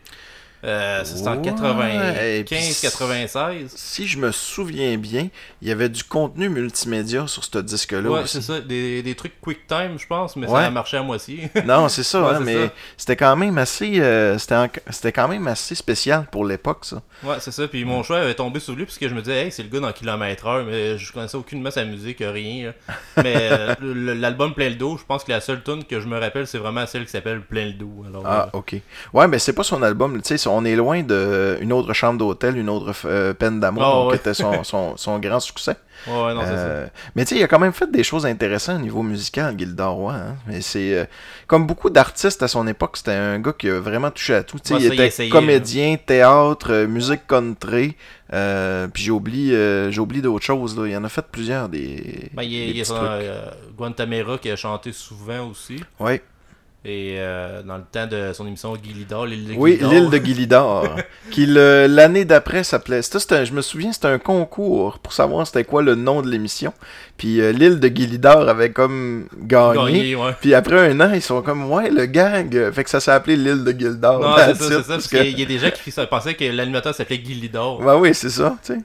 Euh, 0.67 1.03
ça, 1.03 1.15
c'était 1.15 1.29
en 1.29 1.77
Ouais, 1.79 2.39
et 2.39 2.43
puis 2.43 2.55
95-96. 2.57 3.69
Si 3.75 4.07
je 4.07 4.17
me 4.17 4.31
souviens 4.31 4.97
bien, 4.97 5.29
il 5.61 5.67
y 5.67 5.71
avait 5.71 5.89
du 5.89 6.03
contenu 6.03 6.49
multimédia 6.49 7.25
sur 7.27 7.43
ce 7.43 7.57
disque-là 7.59 8.01
Ouais, 8.09 8.21
aussi. 8.21 8.41
c'est 8.41 8.53
ça, 8.53 8.59
des, 8.59 9.01
des 9.01 9.15
trucs 9.15 9.39
QuickTime, 9.41 9.97
je 9.97 10.07
pense, 10.07 10.35
mais 10.35 10.47
Ouais. 10.47 10.59
ça 10.61 10.67
a 10.67 10.69
marché 10.69 10.97
à 10.97 11.03
moitié. 11.03 11.49
Non, 11.65 11.87
c'est 11.89 12.03
ça, 12.03 12.21
Ouais, 12.21 12.27
hein, 12.29 12.35
c'est 12.39 12.43
mais 12.43 12.65
ça. 12.67 12.73
c'était 12.97 13.15
quand 13.15 13.35
même 13.35 13.57
assez 13.57 13.99
euh, 13.99 14.37
c'était 14.37 14.55
en- 14.55 14.67
c'était 14.89 15.11
quand 15.11 15.27
même 15.27 15.47
assez 15.47 15.75
spécial 15.75 16.27
pour 16.31 16.45
l'époque 16.45 16.85
ça. 16.85 17.01
Ouais, 17.23 17.35
c'est 17.39 17.51
ça. 17.51 17.67
Puis 17.67 17.83
mon 17.85 18.03
choix 18.03 18.19
avait 18.19 18.33
tombé 18.35 18.59
sur 18.59 18.75
lui 18.75 18.85
parce 18.85 18.97
que 18.97 19.07
je 19.07 19.13
me 19.15 19.21
disais, 19.21 19.45
hey, 19.45 19.51
c'est 19.51 19.63
le 19.63 19.69
gars 19.69 19.79
dans 19.79 19.91
Kilomètre 19.91 20.45
Heure, 20.47 20.65
mais 20.65 20.97
je 20.97 21.11
connaissais 21.13 21.37
aucunement 21.37 21.71
sa 21.71 21.85
musique, 21.85 22.17
rien. 22.19 22.67
là. 22.87 22.93
Mais 23.23 23.35
euh, 23.51 23.75
l'album 24.15 24.53
Plein 24.53 24.69
le 24.69 24.75
dos, 24.75 24.97
je 24.97 25.03
pense 25.05 25.23
que 25.23 25.31
la 25.31 25.41
seule 25.41 25.63
tune 25.63 25.83
que 25.83 25.99
je 25.99 26.07
me 26.07 26.19
rappelle, 26.19 26.45
c'est 26.47 26.57
vraiment 26.59 26.85
celle 26.85 27.05
qui 27.05 27.11
s'appelle 27.11 27.41
Plein 27.41 27.65
le 27.65 27.73
dos. 27.73 28.03
Alors, 28.07 28.23
Ah, 28.25 28.49
OK. 28.53 28.75
Ouais, 29.13 29.27
mais 29.27 29.39
c'est 29.39 29.53
pas 29.53 29.63
son 29.63 29.81
album, 29.81 30.21
tu 30.21 30.27
sais, 30.29 30.37
on 30.57 30.65
est 30.65 30.75
loin 30.75 31.03
de 31.03 31.57
une 31.61 31.71
autre 31.73 31.93
chambre 31.93 32.17
d'hôtel, 32.19 32.57
une 32.57 32.69
autre 32.69 32.93
euh, 33.05 33.33
peine 33.33 33.59
d'amour 33.59 33.83
Ah, 33.83 34.01
qui 34.03 34.07
ouais. 34.11 34.15
était 34.17 34.33
son, 34.33 34.63
son, 34.63 34.97
son 34.97 35.19
grand 35.19 35.39
succès. 35.39 35.75
euh, 36.07 36.11
ouais, 36.27 36.33
non, 36.33 36.41
c'est 36.45 36.55
ça. 36.55 36.89
Mais 37.15 37.25
tu 37.25 37.29
sais, 37.35 37.41
il 37.41 37.43
a 37.43 37.47
quand 37.47 37.59
même 37.59 37.73
fait 37.73 37.89
des 37.91 38.03
choses 38.03 38.25
intéressantes 38.25 38.77
au 38.79 38.83
niveau 38.83 39.03
musical, 39.03 39.57
Gilda 39.57 39.87
Roy. 39.87 40.13
Hein? 40.13 40.35
Mais 40.47 40.61
c'est 40.61 40.93
euh, 40.97 41.05
comme 41.47 41.65
beaucoup 41.67 41.89
d'artistes 41.89 42.41
à 42.43 42.47
son 42.47 42.67
époque, 42.67 42.97
c'était 42.97 43.11
un 43.11 43.39
gars 43.39 43.53
qui 43.57 43.69
a 43.69 43.79
vraiment 43.79 44.11
touché 44.11 44.35
à 44.35 44.43
tout. 44.43 44.57
Ouais, 44.71 44.77
il 44.81 44.99
était 45.01 45.29
comédien, 45.29 45.95
théâtre, 46.03 46.85
musique 46.85 47.27
country. 47.27 47.95
euh, 48.33 48.87
puis 48.87 49.03
j'ai 49.03 49.11
oublié 49.11 50.21
d'autres 50.21 50.45
choses. 50.45 50.77
Là. 50.77 50.87
Il 50.87 50.95
en 50.97 51.03
a 51.03 51.09
fait 51.09 51.25
plusieurs 51.31 51.69
des. 51.69 52.29
Ben, 52.33 52.43
il 52.43 52.51
y 52.53 52.61
a, 52.61 52.65
des 52.65 52.71
il 52.71 52.77
y 52.77 52.81
a 52.81 52.83
petits 52.83 52.89
son, 52.89 52.95
trucs. 52.95 53.75
Guantamera 53.77 54.37
qui 54.37 54.49
a 54.51 54.55
chanté 54.55 54.91
souvent 54.91 55.49
aussi. 55.49 55.77
Ouais. 55.99 56.21
Et 56.85 57.15
euh, 57.17 57.63
dans 57.63 57.77
le 57.77 57.83
temps 57.91 58.07
de 58.07 58.31
son 58.33 58.47
émission 58.47 58.73
Guilidor, 58.77 59.25
l'île 59.25 59.47
de 59.47 59.53
Oui, 59.55 59.73
Guilidor. 59.77 59.91
l'île 59.91 60.09
de 60.09 60.17
Guilidor. 60.19 60.95
qui 61.31 61.45
l'année 61.45 62.23
d'après 62.23 62.63
s'appelait. 62.63 63.01
je 63.01 63.51
me 63.51 63.61
souviens, 63.61 63.91
c'était 63.91 64.07
un 64.07 64.19
concours 64.19 64.99
pour 64.99 65.11
savoir 65.11 65.45
c'était 65.45 65.65
quoi 65.65 65.81
le 65.81 65.95
nom 65.95 66.21
de 66.21 66.29
l'émission. 66.29 66.71
Puis 67.17 67.41
euh, 67.41 67.51
l'île 67.51 67.79
de 67.79 67.87
Guilidor 67.87 68.47
avait 68.47 68.71
comme 68.71 69.27
gagné. 69.37 69.75
Gagné, 69.75 70.15
ouais. 70.15 70.31
Puis 70.39 70.53
après 70.53 70.91
un 70.91 71.01
an, 71.01 71.11
ils 71.13 71.21
sont 71.21 71.41
comme, 71.41 71.69
ouais, 71.69 71.89
le 71.89 72.05
gang. 72.05 72.71
Fait 72.71 72.83
que 72.83 72.89
ça 72.89 72.99
s'est 72.99 73.11
appelé 73.11 73.35
l'île 73.35 73.63
de 73.63 73.71
Gildor. 73.71 74.21
Non, 74.21 74.35
c'est 74.37 74.55
ça, 74.55 74.63
c'est 74.69 74.73
ça. 74.75 74.83
parce 74.87 75.07
que- 75.07 75.17
qu'il 75.17 75.39
y 75.39 75.43
a 75.43 75.45
des 75.45 75.59
gens 75.59 75.71
qui 75.71 75.91
pensaient 76.09 76.35
que 76.35 76.45
l'animateur 76.45 76.93
s'appelait 76.93 77.17
Guilidor. 77.19 77.81
Ben 77.81 77.97
oui, 77.97 78.13
c'est 78.13 78.29
ça, 78.29 78.55
tu 78.63 78.73
sais. 78.75 78.79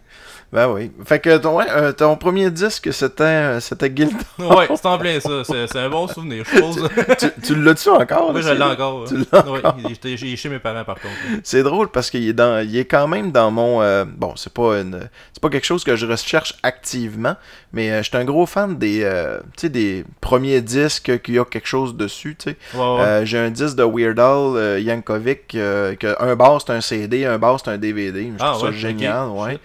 Ben 0.53 0.69
oui. 0.69 0.91
Fait 1.07 1.19
que 1.19 1.39
ton, 1.39 1.57
ouais, 1.57 1.65
euh, 1.71 1.93
ton 1.93 2.15
premier 2.17 2.51
disque, 2.51 2.93
c'était 2.93 3.23
euh, 3.25 3.61
c'était 3.61 3.91
Gildor. 3.95 4.21
Ouais, 4.39 4.69
c'est 4.75 4.85
en 4.85 4.99
plein 4.99 5.19
ça. 5.19 5.45
C'est 5.45 5.67
c'est 5.67 5.79
un 5.79 5.89
bon 5.89 6.07
souvenir, 6.09 6.45
je 6.45 6.51
suppose. 6.57 6.89
tu 7.19 7.27
tu 7.43 7.55
l'as-tu 7.55 7.89
encore? 7.89 8.33
Oui, 8.35 8.43
je 8.43 8.51
l'ai 8.53 8.63
encore. 8.63 9.05
Tu 9.09 9.17
l'as 9.33 9.49
Ouais, 9.49 9.63
il 9.79 9.93
est- 10.13 10.37
chez 10.37 10.49
mes 10.51 10.59
parents, 10.59 10.85
par 10.85 10.97
contre. 10.97 11.15
C'est 11.43 11.63
drôle 11.63 11.89
parce 11.89 12.11
qu'il 12.11 12.29
est 12.29 12.33
dans, 12.35 12.63
il 12.63 12.77
est 12.77 12.85
quand 12.85 13.09
même 13.09 13.33
dans 13.33 13.51
mon, 13.51 13.81
euh, 13.81 14.05
bon, 14.05 14.35
c'est 14.37 14.53
pas 14.53 14.79
une, 14.81 15.09
c'est 15.33 15.41
pas 15.41 15.49
quelque 15.49 15.65
chose 15.65 15.85
que 15.85 15.97
je 15.97 16.05
recherche 16.07 16.55
activement, 16.63 17.37
mais 17.73 17.91
euh, 17.91 18.03
je 18.03 18.09
suis 18.09 18.17
un 18.19 18.25
gros 18.25 18.45
fan 18.45 18.77
des, 18.77 19.01
euh, 19.05 19.39
tu 19.57 19.63
sais, 19.63 19.69
des 19.71 20.05
premiers 20.21 20.61
disques 20.61 21.23
qui 21.23 21.39
a 21.39 21.47
quelque 21.47 21.67
chose 21.69 21.97
dessus, 21.97 22.37
tu 22.39 22.51
sais. 22.51 22.57
Ouais, 22.75 22.81
ouais. 22.81 23.01
Euh, 23.01 23.25
j'ai 23.25 23.39
un 23.39 23.51
disque 23.51 23.77
de 23.77 23.85
Weird 23.85 24.19
Al 24.19 24.27
euh, 24.57 24.81
Yankovic, 24.81 25.55
euh, 25.55 25.95
que 25.95 26.15
un 26.23 26.37
bar 26.37 26.61
c'est 26.61 26.73
un 26.75 26.83
CD, 26.83 27.25
un 27.25 27.39
bar 27.39 27.59
c'est 27.59 27.71
un 27.71 27.79
DVD. 27.79 28.25
Je 28.39 28.45
Ah, 28.45 28.51
trouve 28.55 28.67
ça 28.67 28.73
génial, 28.73 29.29
ouais. 29.29 29.59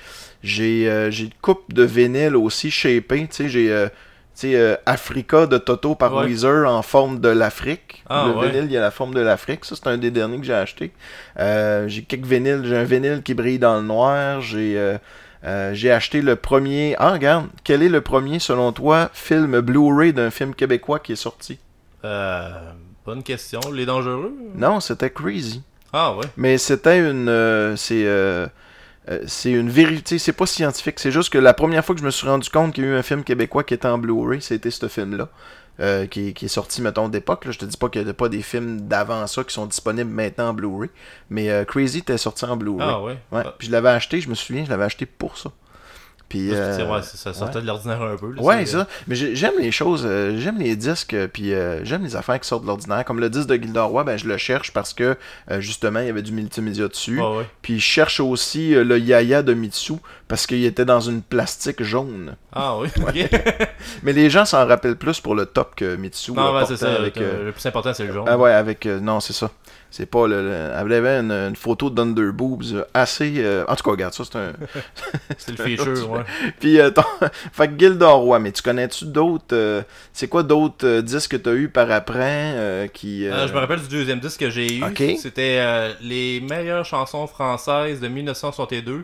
J'ai 0.44 0.90
euh, 0.90 1.10
j'ai 1.12 1.26
une 1.26 1.34
coupe 1.42 1.74
de 1.74 1.84
vinyle 1.84 2.36
aussi 2.36 2.72
shapé, 2.72 3.22
tu 3.28 3.36
sais, 3.36 3.50
j'ai 3.50 3.72
euh, 3.72 3.88
euh, 4.46 4.76
Africa 4.86 5.48
de 5.48 5.58
Toto 5.58 5.96
par 5.96 6.14
Ouais. 6.14 6.26
Weezer 6.26 6.70
en 6.70 6.82
forme 6.84 7.20
de 7.20 7.30
l'Afrique. 7.30 8.04
Ah, 8.08 8.28
le 8.28 8.34
ouais. 8.40 8.50
vinyle, 8.50 8.66
il 8.66 8.72
y 8.72 8.78
a 8.78 8.82
la 8.82 8.92
forme 8.92 9.14
de 9.16 9.20
l'Afrique. 9.22 9.66
Ça, 9.66 9.76
c'est 9.76 9.88
un 9.88 9.98
des 9.98 10.12
derniers 10.12 10.38
que 10.40 10.46
j'ai 10.46 10.54
acheté. 10.54 10.92
Euh, 11.40 11.88
j'ai 11.88 12.04
quelques 12.04 12.26
vinyles. 12.26 12.62
J'ai 12.64 12.78
un 12.78 12.84
vinyle 12.84 13.24
qui 13.24 13.34
brille 13.34 13.58
dans 13.58 13.78
le 13.78 13.82
noir. 13.82 14.42
J'ai 14.42 14.76
euh, 15.44 15.74
j'ai 15.74 15.92
acheté 15.92 16.22
le 16.22 16.36
premier. 16.36 16.96
Ah, 17.00 17.14
regarde, 17.14 17.48
quel 17.64 17.82
est 17.82 17.90
le 17.90 18.02
premier, 18.02 18.38
selon 18.40 18.72
toi, 18.74 19.10
film 19.14 19.60
Blu-ray 19.62 20.14
d'un 20.14 20.30
film 20.30 20.54
québécois 20.54 21.00
qui 21.00 21.14
est 21.14 21.16
sorti? 21.16 21.58
Euh, 22.06 22.50
bonne 23.06 23.24
question. 23.24 23.60
Les 23.74 23.86
dangereux? 23.88 24.34
Non, 24.56 24.80
c'était 24.80 25.10
Crazy. 25.10 25.64
Ah, 25.94 26.16
ouais. 26.16 26.26
Mais 26.38 26.58
c'était 26.60 27.00
une. 27.00 27.28
euh, 27.30 27.76
c'est. 27.76 28.04
euh, 28.06 28.46
euh, 29.10 29.20
c'est 29.26 29.52
une 29.52 29.70
vérité, 29.70 30.20
c'est 30.20 30.34
pas 30.34 30.46
scientifique, 30.46 31.00
c'est 31.00 31.12
juste 31.12 31.32
que 31.32 31.38
la 31.38 31.54
première 31.54 31.84
fois 31.86 31.96
que 31.96 32.02
je 32.02 32.06
me 32.06 32.12
suis 32.12 32.28
rendu 32.28 32.50
compte 32.50 32.74
qu'il 32.74 32.84
y 32.84 32.88
a 32.88 32.92
eu 32.92 32.96
un 32.96 33.04
film 33.04 33.24
québécois 33.24 33.64
qui 33.64 33.74
était 33.74 33.88
en 33.88 33.98
Blu-ray, 33.98 34.42
c'était 34.42 34.72
ce 34.72 34.88
film-là, 34.88 35.30
euh, 35.80 36.08
qui, 36.08 36.34
qui 36.34 36.46
est 36.46 36.50
sorti, 36.50 36.82
mettons, 36.82 37.08
d'époque. 37.08 37.46
Je 37.50 37.58
te 37.58 37.66
dis 37.66 37.78
pas 37.78 37.88
qu'il 37.90 38.04
n'y 38.04 38.10
a 38.10 38.14
pas 38.14 38.28
des 38.30 38.42
films 38.42 38.82
d'avant 38.82 39.26
ça 39.28 39.44
qui 39.44 39.54
sont 39.54 39.66
disponibles 39.66 40.12
maintenant 40.12 40.50
en 40.50 40.54
Blu-ray, 40.54 40.90
mais 41.30 41.50
euh, 41.50 41.64
Crazy 41.64 42.00
était 42.00 42.18
sorti 42.18 42.46
en 42.46 42.58
Blu-ray. 42.58 42.82
Ah, 42.82 43.02
ouais. 43.02 43.18
Ouais. 43.32 43.44
Ah, 43.46 43.56
Puis 43.58 43.68
je 43.68 43.72
l'avais 43.72 43.90
acheté, 43.90 44.20
je 44.20 44.30
me 44.30 44.36
souviens, 44.36 44.66
je 44.66 44.70
l'avais 44.70 44.86
acheté 44.86 45.06
pour 45.06 45.38
ça. 45.38 45.52
Puis, 46.30 46.50
euh, 46.54 46.86
ouais, 46.92 47.02
ça 47.04 47.34
sortait 47.34 47.62
de 47.62 47.66
l'ordinaire 47.68 48.02
un 48.02 48.18
peu. 48.18 48.34
là, 48.34 48.42
Ouais, 48.42 48.66
c'est- 48.66 48.74
ça. 48.74 48.88
Mais 49.08 49.16
j'ai- 49.16 49.34
j'aime 49.36 49.54
les 49.60 49.72
choses, 49.72 50.04
euh, 50.06 50.38
j'aime 50.38 50.58
les 50.60 50.76
disques, 50.76 51.14
euh, 51.14 51.28
puis 51.32 51.54
euh, 51.54 51.86
j'aime 51.86 52.04
les 52.04 52.16
affaires 52.18 52.38
qui 52.40 52.48
sortent 52.48 52.64
de 52.64 52.68
l'ordinaire. 52.68 53.06
Comme 53.06 53.20
le 53.22 53.30
disque 53.30 53.48
de 53.48 53.56
Gilderoy, 53.56 54.04
ben 54.04 54.18
je 54.18 54.28
le 54.28 54.36
cherche 54.38 54.74
parce 54.74 54.94
que 54.94 55.16
euh, 55.52 55.62
justement 55.62 56.00
il 56.02 56.08
y 56.08 56.10
avait 56.10 56.22
du 56.22 56.34
multimédia 56.34 56.88
dessus. 56.90 57.22
Ouais. 57.22 57.46
Puis 57.62 57.80
je 57.80 57.86
cherche 57.86 58.20
aussi 58.20 58.76
euh, 58.76 58.84
le 58.84 59.00
Yaya 59.00 59.42
de 59.42 59.54
Mitsu 59.54 59.94
parce 60.28 60.46
qu'il 60.46 60.66
était 60.66 60.84
dans 60.84 61.00
une 61.00 61.22
plastique 61.22 61.82
jaune. 61.82 62.36
Ah, 62.52 62.76
oui. 62.78 62.90
Mais 64.04 64.14
les 64.14 64.30
gens 64.30 64.46
s'en 64.46 64.66
rappellent 64.68 64.96
plus 64.98 65.20
pour 65.22 65.36
le 65.36 65.46
top 65.46 65.76
que 65.76 65.96
Mitsu. 65.96 66.32
non, 66.34 66.66
c'est 66.66 66.78
ça. 66.78 66.94
avec, 66.96 67.16
le- 67.18 67.26
euh, 67.26 67.52
plus 67.52 67.66
important, 67.66 67.94
c'est 67.94 68.06
le 68.06 68.14
jaune. 68.14 68.26
Ah 68.28 68.38
ouais, 68.38 68.52
avec. 68.52 68.86
euh, 68.86 69.00
non, 69.00 69.20
c'est 69.20 69.34
ça. 69.34 69.50
C'est 69.90 70.06
pas 70.06 70.28
le. 70.28 70.42
le- 70.44 70.70
Elle 70.80 70.94
avait 70.94 71.20
une, 71.20 71.32
une 71.32 71.56
photo 71.56 71.90
d'Underboobs 71.90 72.74
euh, 72.74 72.84
assez. 72.94 73.36
euh, 73.38 73.64
En 73.68 73.76
tout 73.76 73.84
cas, 73.84 73.92
regarde, 73.92 74.14
ça 74.14 74.24
c'est 74.26 74.38
un. 74.38 74.52
C'est 75.38 75.58
le 75.58 75.64
feature, 75.78 76.12
ouais. 76.12 76.22
Puis, 76.60 76.80
euh, 76.80 76.90
ton... 76.92 77.04
fait 77.54 77.68
que 77.70 77.80
Gilderoy, 77.80 78.40
mais 78.40 78.52
tu 78.52 78.62
connais-tu 78.62 79.06
d'autres. 79.06 79.46
euh, 79.54 79.82
C'est 80.14 80.28
quoi 80.28 80.44
d'autres 80.44 80.86
euh, 80.86 81.02
disques 81.02 81.32
que 81.32 81.38
t'as 81.38 81.54
eu 81.54 81.70
par 81.70 81.90
après 81.92 82.90
qui. 82.94 83.24
je 83.26 83.54
me 83.54 83.60
rappelle 83.60 83.80
du 83.82 83.88
deuxième 83.88 84.20
disque 84.20 84.42
que 84.42 84.50
j'ai 84.50 84.78
eu. 84.78 84.84
C'était 85.18 85.94
les 86.02 86.42
meilleures 86.42 86.86
chansons 86.86 87.26
françaises 87.28 88.00
de 88.02 88.08
1962. 88.08 88.94
Euh, 88.94 89.02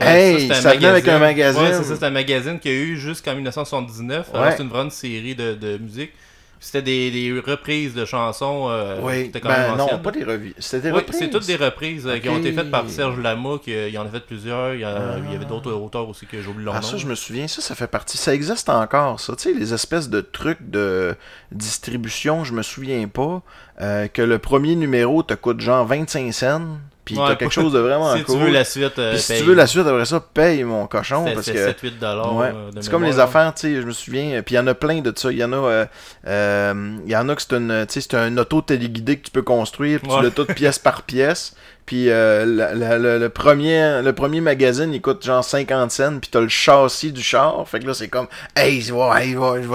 Hey, 0.00 0.48
ça 0.54 0.74
venait 0.74 0.86
avec 0.86 1.08
un 1.08 1.18
magazine. 1.18 1.62
Ouais, 1.62 1.72
c'est 1.72 1.84
ça, 1.84 1.94
c'était 1.94 2.06
un 2.06 2.10
magazine 2.10 2.58
qu'il 2.58 2.70
y 2.72 2.74
a 2.74 2.78
eu 2.78 2.96
jusqu'en 2.96 3.34
1979. 3.34 4.28
Alors, 4.32 4.46
Ouais. 4.46 4.54
c'est 4.56 4.62
une 4.62 4.68
grande 4.68 4.92
série 4.92 5.34
de, 5.34 5.54
de 5.54 5.78
musique. 5.78 6.12
C'était 6.60 6.82
des, 6.82 7.10
des 7.10 7.38
reprises 7.40 7.94
de 7.94 8.04
chansons 8.04 8.66
euh, 8.68 8.98
Oui, 9.00 9.30
même 9.32 9.42
ben 9.44 9.76
non, 9.76 9.98
pas 10.00 10.10
des 10.10 10.24
revues. 10.24 10.54
C'était 10.58 10.88
des 10.88 10.90
Oui, 10.90 10.98
reprises. 11.00 11.18
c'est 11.20 11.30
toutes 11.30 11.46
des 11.46 11.56
reprises 11.56 12.06
euh, 12.06 12.18
qui 12.18 12.28
ont 12.28 12.38
été 12.38 12.52
faites 12.52 12.70
par 12.70 12.88
Serge 12.90 13.18
Lama, 13.20 13.58
qui 13.62 13.72
euh, 13.72 13.88
il 13.88 13.96
en 13.98 14.04
a 14.06 14.08
fait 14.08 14.20
plusieurs. 14.26 14.74
Il 14.74 14.80
y, 14.80 14.84
a- 14.84 15.18
il 15.24 15.32
y 15.32 15.36
avait 15.36 15.44
d'autres 15.44 15.70
auteurs 15.72 16.08
aussi 16.08 16.26
que 16.26 16.42
j'ai 16.42 16.48
oublié 16.48 16.64
leur 16.64 16.74
Ah, 16.74 16.80
nom. 16.80 16.86
ça, 16.86 16.96
je 16.96 17.06
me 17.06 17.14
souviens, 17.14 17.46
ça, 17.46 17.62
ça 17.62 17.74
fait 17.76 17.86
partie. 17.86 18.18
Ça 18.18 18.34
existe 18.34 18.68
encore, 18.70 19.20
ça. 19.20 19.36
Tu 19.36 19.42
sais, 19.44 19.54
les 19.58 19.72
espèces 19.72 20.08
de 20.08 20.20
trucs 20.20 20.68
de 20.68 21.14
distribution, 21.52 22.44
je 22.44 22.52
me 22.54 22.62
souviens 22.62 23.06
pas. 23.08 23.42
euh, 23.80 24.08
que 24.08 24.22
le 24.22 24.38
premier 24.40 24.74
numéro 24.74 25.22
te 25.22 25.34
coûte 25.34 25.60
genre 25.60 25.86
25 25.86 26.32
cents, 26.34 26.62
Puis 27.08 27.16
Ouais, 27.18 27.26
t'as 27.26 27.36
quelque 27.36 27.52
chose 27.52 27.72
de 27.72 27.78
vraiment 27.78 28.14
si 28.14 28.22
cool. 28.22 28.34
tu 28.38 28.44
veux 28.44 28.50
la 28.50 28.64
suite, 28.64 28.98
euh, 28.98 29.16
si 29.16 29.32
paye. 29.32 29.40
tu 29.40 29.46
veux 29.48 29.54
la 29.54 29.66
suite 29.66 29.86
après 29.86 30.04
ça, 30.04 30.20
paye 30.20 30.62
mon 30.62 30.86
cochon. 30.86 31.24
Parce 31.32 31.50
que 31.50 31.56
7-8 31.56 31.98
dollars. 31.98 32.36
Ouais. 32.36 32.52
C'est 32.80 32.90
comme 32.90 33.02
les 33.04 33.18
affaires, 33.18 33.54
tu 33.54 33.62
sais, 33.62 33.80
je 33.80 33.86
me 33.86 33.92
souviens, 33.92 34.32
euh, 34.34 34.42
puis 34.42 34.54
il 34.54 34.58
y 34.58 34.60
en 34.60 34.66
a 34.66 34.74
plein 34.74 35.00
de 35.00 35.10
ça. 35.16 35.32
Il 35.32 35.38
y 35.38 35.44
en 35.44 35.52
a, 35.54 35.56
euh, 35.56 35.86
euh, 36.26 36.96
y 37.06 37.16
en 37.16 37.26
a 37.30 37.34
que 37.34 37.40
c'est 37.40 37.54
une, 37.54 37.86
tu 37.88 37.94
sais, 37.94 38.06
c'est 38.10 38.14
un 38.16 38.36
auto 38.36 38.60
téléguidé 38.60 39.16
que 39.16 39.24
tu 39.24 39.30
peux 39.30 39.40
construire, 39.42 40.00
puis 40.00 40.08
tu 40.10 40.16
Ouais. 40.16 40.22
l'as 40.22 40.30
tout 40.30 40.44
pièce 40.44 40.78
par 40.78 41.02
pièce. 41.02 41.54
Puis 41.88 42.10
euh, 42.10 42.44
la- 42.44 42.74
la- 42.74 42.98
la- 42.98 43.16
le, 43.18 43.28
premier, 43.30 44.02
le 44.02 44.12
premier 44.12 44.42
magazine, 44.42 44.92
il 44.92 45.00
coûte 45.00 45.24
genre 45.24 45.42
50 45.42 45.90
cents, 45.90 46.18
puis 46.18 46.28
t'as 46.30 46.42
le 46.42 46.48
châssis 46.48 47.12
du 47.12 47.22
char. 47.22 47.66
Fait 47.66 47.80
que 47.80 47.86
là, 47.86 47.94
c'est 47.94 48.08
comme, 48.08 48.26
hey, 48.54 48.82
je 48.82 48.92
vais, 48.92 49.30
je 49.32 49.38
vais, 49.38 49.62
je 49.62 49.68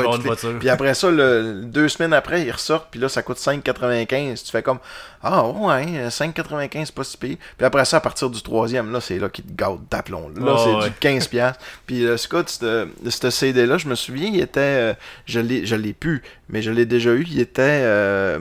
vais. 0.51 0.59
Puis 0.59 0.69
après 0.69 0.93
ça, 0.93 1.09
le, 1.09 1.61
deux 1.63 1.89
semaines 1.89 2.13
après, 2.13 2.43
ils 2.43 2.51
ressortent, 2.51 2.89
puis 2.91 2.99
là, 2.99 3.09
ça 3.09 3.23
coûte 3.23 3.37
5,95. 3.39 4.43
Tu 4.45 4.51
fais 4.51 4.61
comme, 4.61 4.77
ah 5.23 5.47
ouais, 5.47 6.07
5,95, 6.09 6.85
c'est 6.85 6.93
pas 6.93 7.03
si 7.03 7.17
pire. 7.17 7.37
Puis 7.57 7.65
après 7.65 7.83
ça, 7.85 7.97
à 7.97 7.99
partir 7.99 8.29
du 8.29 8.43
troisième, 8.43 8.91
là, 8.91 9.01
c'est 9.01 9.17
là 9.17 9.29
qu'ils 9.29 9.45
te 9.45 9.53
gâtent 9.55 9.79
d'aplomb. 9.89 10.29
Là, 10.39 10.53
Ouais, 10.53 10.59
c'est 10.63 10.75
ouais. 10.75 10.89
du 10.89 10.95
15 10.99 11.27
piastres. 11.29 11.59
Puis 11.87 12.01
le 12.03 12.17
Scott, 12.17 12.47
ce 12.47 13.29
CD-là, 13.31 13.79
je 13.79 13.87
me 13.87 13.95
souviens, 13.95 14.29
il 14.31 14.39
était, 14.39 14.59
euh, 14.59 14.93
je 15.25 15.39
l'ai, 15.39 15.65
je 15.65 15.75
l'ai 15.75 15.93
pu, 15.93 16.21
mais 16.47 16.61
je 16.61 16.69
l'ai 16.69 16.85
déjà 16.85 17.09
eu, 17.09 17.25
il 17.27 17.39
était, 17.39 17.61
euh, 17.63 18.37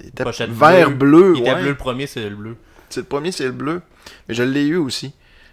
il 0.00 0.06
était 0.10 0.22
Pochette 0.22 0.50
vert 0.50 0.92
bleu. 0.92 1.32
Il 1.34 1.40
était 1.40 1.54
ouais. 1.54 1.60
bleu 1.60 1.68
le 1.70 1.76
premier, 1.76 2.06
c'est 2.06 2.28
le 2.30 2.36
bleu. 2.36 2.54
C'est 2.94 3.00
le 3.00 3.06
premier, 3.06 3.32
c'est 3.32 3.44
le 3.44 3.52
bleu. 3.52 3.82
Mais 4.28 4.34
je 4.34 4.42
l'ai 4.42 4.64
eu 4.66 4.76
aussi. 4.76 5.12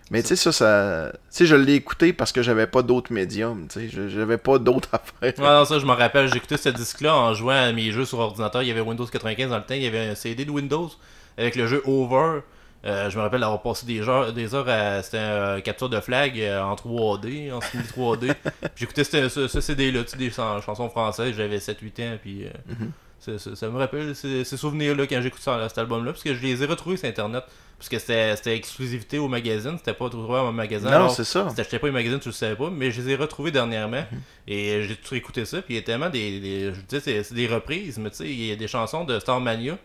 Mais 0.09 0.21
tu 0.21 0.29
sais, 0.29 0.35
ça, 0.35 0.51
ça. 0.51 1.11
Tu 1.13 1.19
sais, 1.29 1.45
je 1.45 1.55
l'ai 1.55 1.73
écouté 1.75 2.11
parce 2.11 2.31
que 2.33 2.41
j'avais 2.41 2.67
pas 2.67 2.81
d'autres 2.81 3.13
médiums. 3.13 3.67
Tu 3.69 3.79
sais, 3.79 3.89
je- 3.89 4.09
j'avais 4.09 4.37
pas 4.37 4.57
d'autres 4.59 4.89
affaires. 4.93 5.13
Ouais, 5.21 5.33
non, 5.37 5.63
ça, 5.65 5.79
je 5.79 5.85
me 5.85 5.93
rappelle, 5.93 6.27
j'écoutais 6.31 6.57
ce 6.57 6.69
disque-là 6.69 7.15
en 7.15 7.33
jouant 7.33 7.55
à 7.55 7.71
mes 7.71 7.91
jeux 7.91 8.03
sur 8.05 8.19
ordinateur. 8.19 8.61
Il 8.61 8.67
y 8.67 8.71
avait 8.71 8.81
Windows 8.81 9.05
95 9.05 9.49
dans 9.49 9.57
le 9.57 9.63
temps, 9.63 9.73
il 9.73 9.83
y 9.83 9.87
avait 9.87 10.09
un 10.09 10.15
CD 10.15 10.43
de 10.43 10.51
Windows 10.51 10.89
avec 11.37 11.55
le 11.55 11.65
jeu 11.67 11.81
Over. 11.85 12.41
Euh, 12.83 13.09
je 13.11 13.17
me 13.17 13.21
rappelle 13.21 13.39
d'avoir 13.41 13.61
passé 13.61 13.85
des 13.85 14.01
heures, 14.09 14.33
des 14.33 14.53
heures 14.55 14.67
à. 14.67 15.01
C'était 15.01 15.19
un 15.19 15.61
capture 15.61 15.87
de 15.87 15.99
flag 16.01 16.37
euh, 16.41 16.61
en 16.61 16.75
3D, 16.75 17.53
en 17.53 17.61
simili 17.61 17.87
3D. 17.87 18.33
Puis 18.43 18.69
J'écoutais 18.75 19.03
ce, 19.05 19.47
ce- 19.47 19.61
CD-là, 19.61 20.03
tu 20.03 20.09
sais, 20.09 20.17
des 20.17 20.29
chan- 20.31 20.59
chansons 20.61 20.89
françaises, 20.89 21.35
j'avais 21.37 21.59
7-8 21.59 22.01
ans, 22.01 22.17
puis. 22.21 22.45
euh, 22.47 22.49
Mhm. 22.67 22.91
Ça, 23.21 23.55
ça- 23.55 23.69
me 23.69 23.77
rappelle 23.77 24.15
ces, 24.15 24.43
ces 24.43 24.57
souvenirs-là 24.57 25.07
quand 25.07 25.21
j'écoute 25.21 25.41
cet 25.41 25.77
album-là, 25.77 26.11
parce 26.11 26.23
que 26.23 26.33
je 26.33 26.41
les 26.41 26.61
ai 26.61 26.65
retrouvés 26.65 26.97
sur 26.97 27.07
Internet. 27.07 27.43
Parce 27.77 27.89
que 27.89 27.97
c'était 27.97 28.55
exclusivité 28.55 29.17
au 29.17 29.27
magazine, 29.27 29.75
c'était 29.77 29.95
pas 29.95 30.07
trouvé 30.07 30.37
à 30.37 30.43
mon 30.43 30.51
magasin. 30.51 30.91
non, 30.99 31.09
c'est 31.09 31.23
ça. 31.23 31.49
si 31.49 31.55
t'achetais 31.55 31.79
pas 31.79 31.87
les 31.87 31.93
magazines, 31.93 32.19
tu 32.19 32.27
le 32.29 32.33
savais 32.33 32.55
pas, 32.55 32.69
mais 32.69 32.91
je 32.91 33.01
les 33.01 33.09
ai 33.13 33.15
retrouvés 33.15 33.49
dernièrement. 33.51 34.03
Mhm. 34.11 34.19
Et 34.47 34.83
j'ai 34.83 34.95
tout 34.95 35.15
écouté 35.15 35.45
ça. 35.45 35.63
Puis 35.63 35.73
il 35.73 35.77
y 35.77 35.79
a 35.79 35.81
tellement 35.81 36.09
des. 36.11 36.39
des- 36.39 36.73
je 36.75 36.81
disais, 36.81 37.23
c'est 37.23 37.33
des 37.33 37.47
reprises, 37.47 37.97
mais 37.97 38.11
tu 38.11 38.17
sais, 38.17 38.29
il 38.29 38.45
y 38.45 38.51
a 38.51 38.55
des 38.55 38.67
chansons 38.67 39.03
de 39.03 39.17
Starmania. 39.19 39.77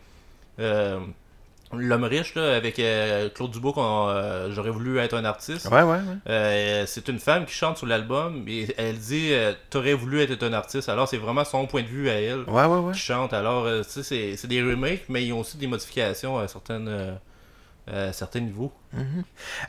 Euh, 0.59 0.99
L'homme 1.73 2.05
riche, 2.05 2.33
là, 2.35 2.55
avec 2.55 2.79
euh, 2.79 3.27
Claude 3.29 3.51
Dubois, 3.51 3.73
euh, 4.09 4.49
j'aurais 4.53 4.69
voulu 4.69 4.99
être 4.99 5.13
un 5.15 5.25
artiste. 5.25 5.65
Ouais, 5.69 5.81
ouais, 5.81 5.97
ouais. 5.97 5.99
Euh, 6.29 6.83
c'est 6.87 7.09
une 7.09 7.19
femme 7.19 7.45
qui 7.45 7.53
chante 7.53 7.77
sur 7.77 7.87
l'album 7.87 8.45
et 8.47 8.67
elle 8.77 8.97
dit 8.97 9.29
euh, 9.31 9.51
T'aurais 9.69 9.93
voulu 9.93 10.21
être 10.21 10.41
un 10.43 10.53
artiste. 10.53 10.87
Alors 10.87 11.09
c'est 11.09 11.17
vraiment 11.17 11.43
son 11.43 11.67
point 11.67 11.81
de 11.81 11.87
vue 11.87 12.09
à 12.09 12.13
elle 12.21 12.43
Ouais, 12.47 12.63
ouais, 12.63 12.77
ouais. 12.79 12.93
qui 12.93 12.99
chante. 12.99 13.33
Alors, 13.33 13.65
tu 13.83 14.01
sais, 14.03 14.35
c'est, 14.37 14.47
des 14.47 14.61
remakes, 14.61 15.03
mais 15.09 15.25
ils 15.25 15.33
ont 15.33 15.41
aussi 15.41 15.57
des 15.57 15.67
modifications 15.67 16.37
à, 16.39 16.47
certaines, 16.47 17.17
à 17.91 18.13
certains 18.13 18.39
niveaux. 18.39 18.71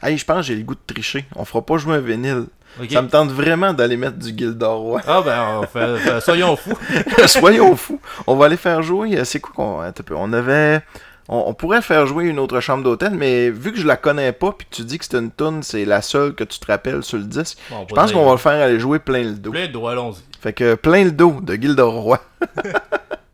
Hey, 0.00 0.16
je 0.16 0.24
pense 0.24 0.36
que 0.36 0.42
j'ai 0.42 0.54
le 0.56 0.62
goût 0.62 0.76
de 0.76 0.80
tricher. 0.94 1.26
On 1.34 1.44
fera 1.44 1.66
pas 1.66 1.78
jouer 1.78 1.96
un 1.96 2.00
vinyle. 2.00 2.44
Ça 2.90 3.02
me 3.02 3.08
tente 3.08 3.30
vraiment 3.30 3.72
d'aller 3.72 3.96
mettre 3.96 4.18
du 4.18 4.28
Gildor 4.36 5.00
Ah 5.06 5.20
ben, 5.22 5.60
on 5.62 5.66
fait- 5.66 5.96
fait- 5.98 6.20
soyons 6.20 6.54
fous. 6.54 6.78
Soyons 7.26 7.74
fous. 7.74 8.00
On 8.26 8.36
va 8.36 8.46
aller 8.46 8.56
faire 8.56 8.82
jouer. 8.82 9.24
C'est 9.24 9.40
quoi 9.40 9.52
qu'on. 9.54 9.80
attends 9.80 10.02
un 10.02 10.04
peu. 10.04 10.14
On 10.16 10.32
avait. 10.32 10.80
On, 11.28 11.44
on 11.46 11.54
pourrait 11.54 11.82
faire 11.82 12.06
jouer 12.06 12.24
une 12.24 12.38
autre 12.38 12.60
chambre 12.60 12.82
d'hôtel, 12.84 13.12
mais 13.14 13.50
vu 13.50 13.72
que 13.72 13.78
je 13.78 13.86
la 13.86 13.96
connais 13.96 14.32
pas, 14.32 14.52
puis 14.52 14.66
que 14.70 14.74
tu 14.76 14.82
dis 14.82 14.98
que 14.98 15.04
c'est 15.04 15.16
une 15.18 15.30
tune, 15.30 15.62
c'est 15.62 15.84
la 15.84 16.00
seule 16.02 16.34
que 16.34 16.44
tu 16.44 16.58
te 16.58 16.66
rappelles 16.66 17.02
sur 17.02 17.18
le 17.18 17.24
disque. 17.24 17.58
Bon, 17.70 17.86
Je 17.88 17.94
pense 17.94 18.12
qu'on 18.12 18.24
va 18.24 18.32
le 18.32 18.38
faire 18.38 18.52
aller 18.64 18.78
jouer 18.80 18.98
plein 18.98 19.22
le 19.22 19.32
dos. 19.34 19.50
Plein 19.50 19.66
de 19.66 19.72
doigts, 19.72 19.92
allons-y. 19.92 20.22
Fait 20.40 20.52
que 20.52 20.74
plein 20.74 21.04
le 21.04 21.12
dos 21.12 21.36
de 21.42 21.54
Gildor 21.54 21.92
Roy. 21.94 22.20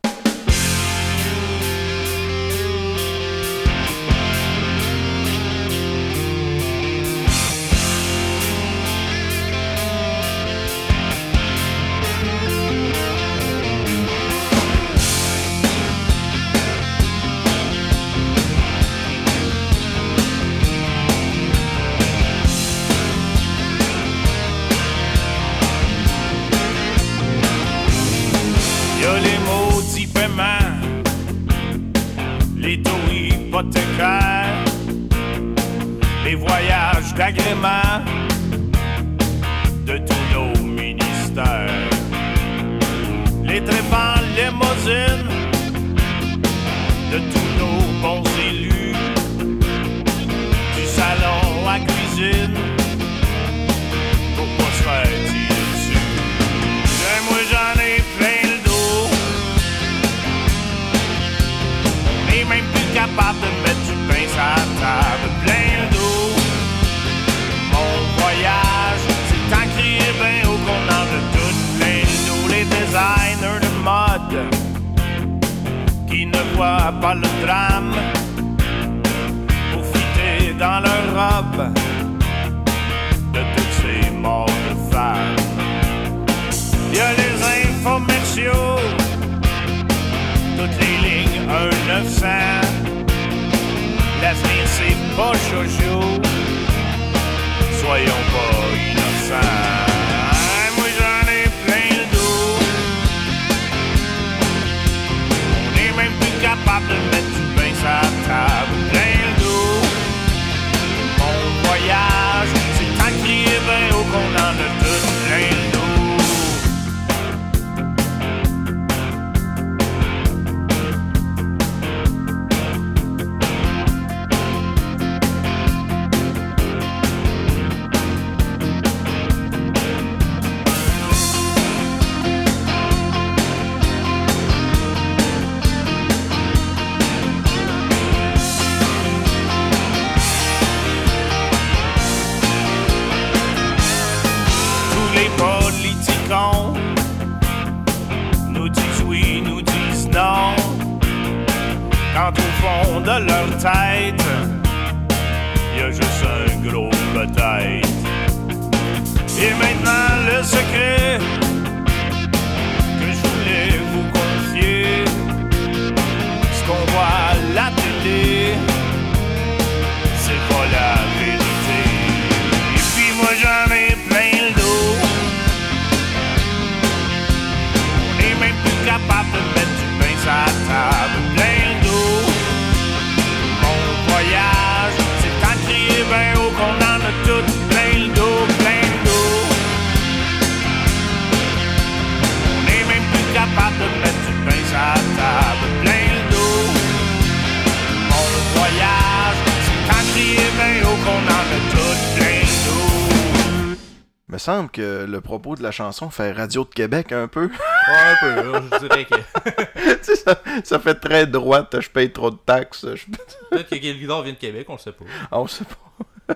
la 205.65 205.71
chanson 205.71 206.09
fait 206.09 206.31
Radio 206.31 206.63
de 206.63 206.69
Québec 206.69 207.11
un 207.11 207.27
peu. 207.27 207.49
Ouais, 207.87 207.95
un 207.95 208.15
peu, 208.61 208.61
je 208.73 208.79
dirais 208.87 209.05
que. 209.05 209.15
tu 209.15 209.97
sais, 210.01 210.15
ça, 210.15 210.41
ça 210.63 210.79
fait 210.79 210.95
très 210.95 211.27
droite, 211.27 211.79
je 211.79 211.87
paye 211.89 212.11
trop 212.11 212.31
de 212.31 212.37
taxes. 212.43 212.83
je- 212.95 213.05
Peut-être 213.51 213.69
que 213.69 213.75
Guildor 213.75 214.23
vient 214.23 214.33
de 214.33 214.37
Québec, 214.39 214.65
on 214.69 214.73
le 214.73 214.79
sait 214.79 214.91
pas. 214.91 215.05
Ah, 215.31 215.39
on 215.39 215.45
sait 215.47 215.65
pas. 215.65 216.35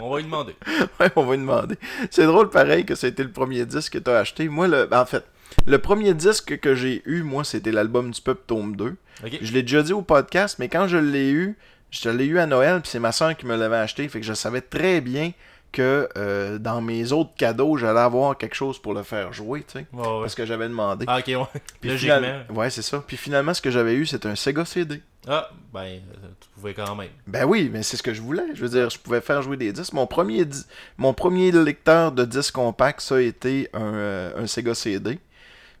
On 0.00 0.10
va 0.10 0.16
lui 0.18 0.24
demander. 0.24 0.54
Ouais, 1.00 1.10
on 1.16 1.22
va 1.24 1.34
lui 1.34 1.40
demander. 1.40 1.76
C'est 2.10 2.24
drôle 2.26 2.50
pareil 2.50 2.84
que 2.84 2.94
été 3.06 3.22
le 3.22 3.30
premier 3.30 3.64
disque 3.64 3.92
que 3.94 3.98
tu 3.98 4.10
as 4.10 4.18
acheté. 4.18 4.48
Moi, 4.48 4.68
le... 4.68 4.88
en 4.92 5.06
fait, 5.06 5.24
le 5.66 5.78
premier 5.78 6.14
disque 6.14 6.58
que 6.60 6.74
j'ai 6.74 7.02
eu, 7.06 7.22
moi, 7.22 7.44
c'était 7.44 7.72
l'album 7.72 8.10
du 8.10 8.20
Peuple 8.20 8.42
Tome 8.46 8.76
2. 8.76 8.96
Ok. 9.24 9.38
Je 9.40 9.52
l'ai 9.52 9.62
déjà 9.62 9.82
dit 9.82 9.92
au 9.92 10.02
podcast, 10.02 10.56
mais 10.58 10.68
quand 10.68 10.88
je 10.88 10.96
l'ai 10.98 11.30
eu, 11.30 11.56
je 11.90 12.08
l'ai 12.10 12.26
eu 12.26 12.38
à 12.38 12.46
Noël, 12.46 12.80
puis 12.80 12.90
c'est 12.90 12.98
ma 12.98 13.12
soeur 13.12 13.36
qui 13.36 13.46
me 13.46 13.56
l'avait 13.56 13.76
acheté. 13.76 14.06
Fait 14.08 14.20
que 14.20 14.26
je 14.26 14.34
savais 14.34 14.60
très 14.62 15.00
bien 15.00 15.32
que 15.74 16.08
euh, 16.16 16.58
dans 16.58 16.80
mes 16.80 17.12
autres 17.12 17.32
cadeaux, 17.36 17.76
j'allais 17.76 18.00
avoir 18.00 18.38
quelque 18.38 18.54
chose 18.54 18.78
pour 18.78 18.94
le 18.94 19.02
faire 19.02 19.32
jouer, 19.32 19.64
tu 19.66 19.78
sais. 19.80 19.86
Ouais, 19.92 20.00
ouais. 20.06 20.20
Parce 20.22 20.34
que 20.34 20.46
j'avais 20.46 20.68
demandé. 20.68 21.04
Ah, 21.08 21.18
ok, 21.18 21.26
ouais. 21.26 21.60
Puis 21.80 21.90
Logiquement. 21.90 22.16
final- 22.16 22.46
Ouais, 22.54 22.70
c'est 22.70 22.82
ça. 22.82 23.02
Puis 23.06 23.16
finalement, 23.16 23.52
ce 23.52 23.60
que 23.60 23.70
j'avais 23.70 23.94
eu, 23.94 24.06
c'était 24.06 24.28
un 24.28 24.36
Sega 24.36 24.64
CD. 24.64 25.02
Ah, 25.26 25.48
ben, 25.72 25.80
euh, 25.80 25.98
tu 26.40 26.48
pouvais 26.54 26.74
quand 26.74 26.94
même. 26.94 27.08
Ben 27.26 27.44
oui, 27.46 27.70
mais 27.72 27.82
c'est 27.82 27.96
ce 27.96 28.02
que 28.02 28.12
je 28.12 28.20
voulais. 28.20 28.44
Je 28.54 28.60
veux 28.62 28.68
dire, 28.68 28.90
je 28.90 28.98
pouvais 28.98 29.20
faire 29.22 29.40
jouer 29.42 29.56
des 29.56 29.72
disques. 29.72 29.94
Mon 29.94 30.06
premier, 30.06 30.44
di- 30.44 30.64
mon 30.98 31.14
premier 31.14 31.50
lecteur 31.50 32.12
de 32.12 32.24
disques 32.26 32.54
compact, 32.54 33.00
ça 33.00 33.16
a 33.16 33.20
été 33.20 33.68
un, 33.72 33.94
euh, 33.94 34.42
un 34.42 34.46
Sega 34.46 34.74
CD. 34.74 35.18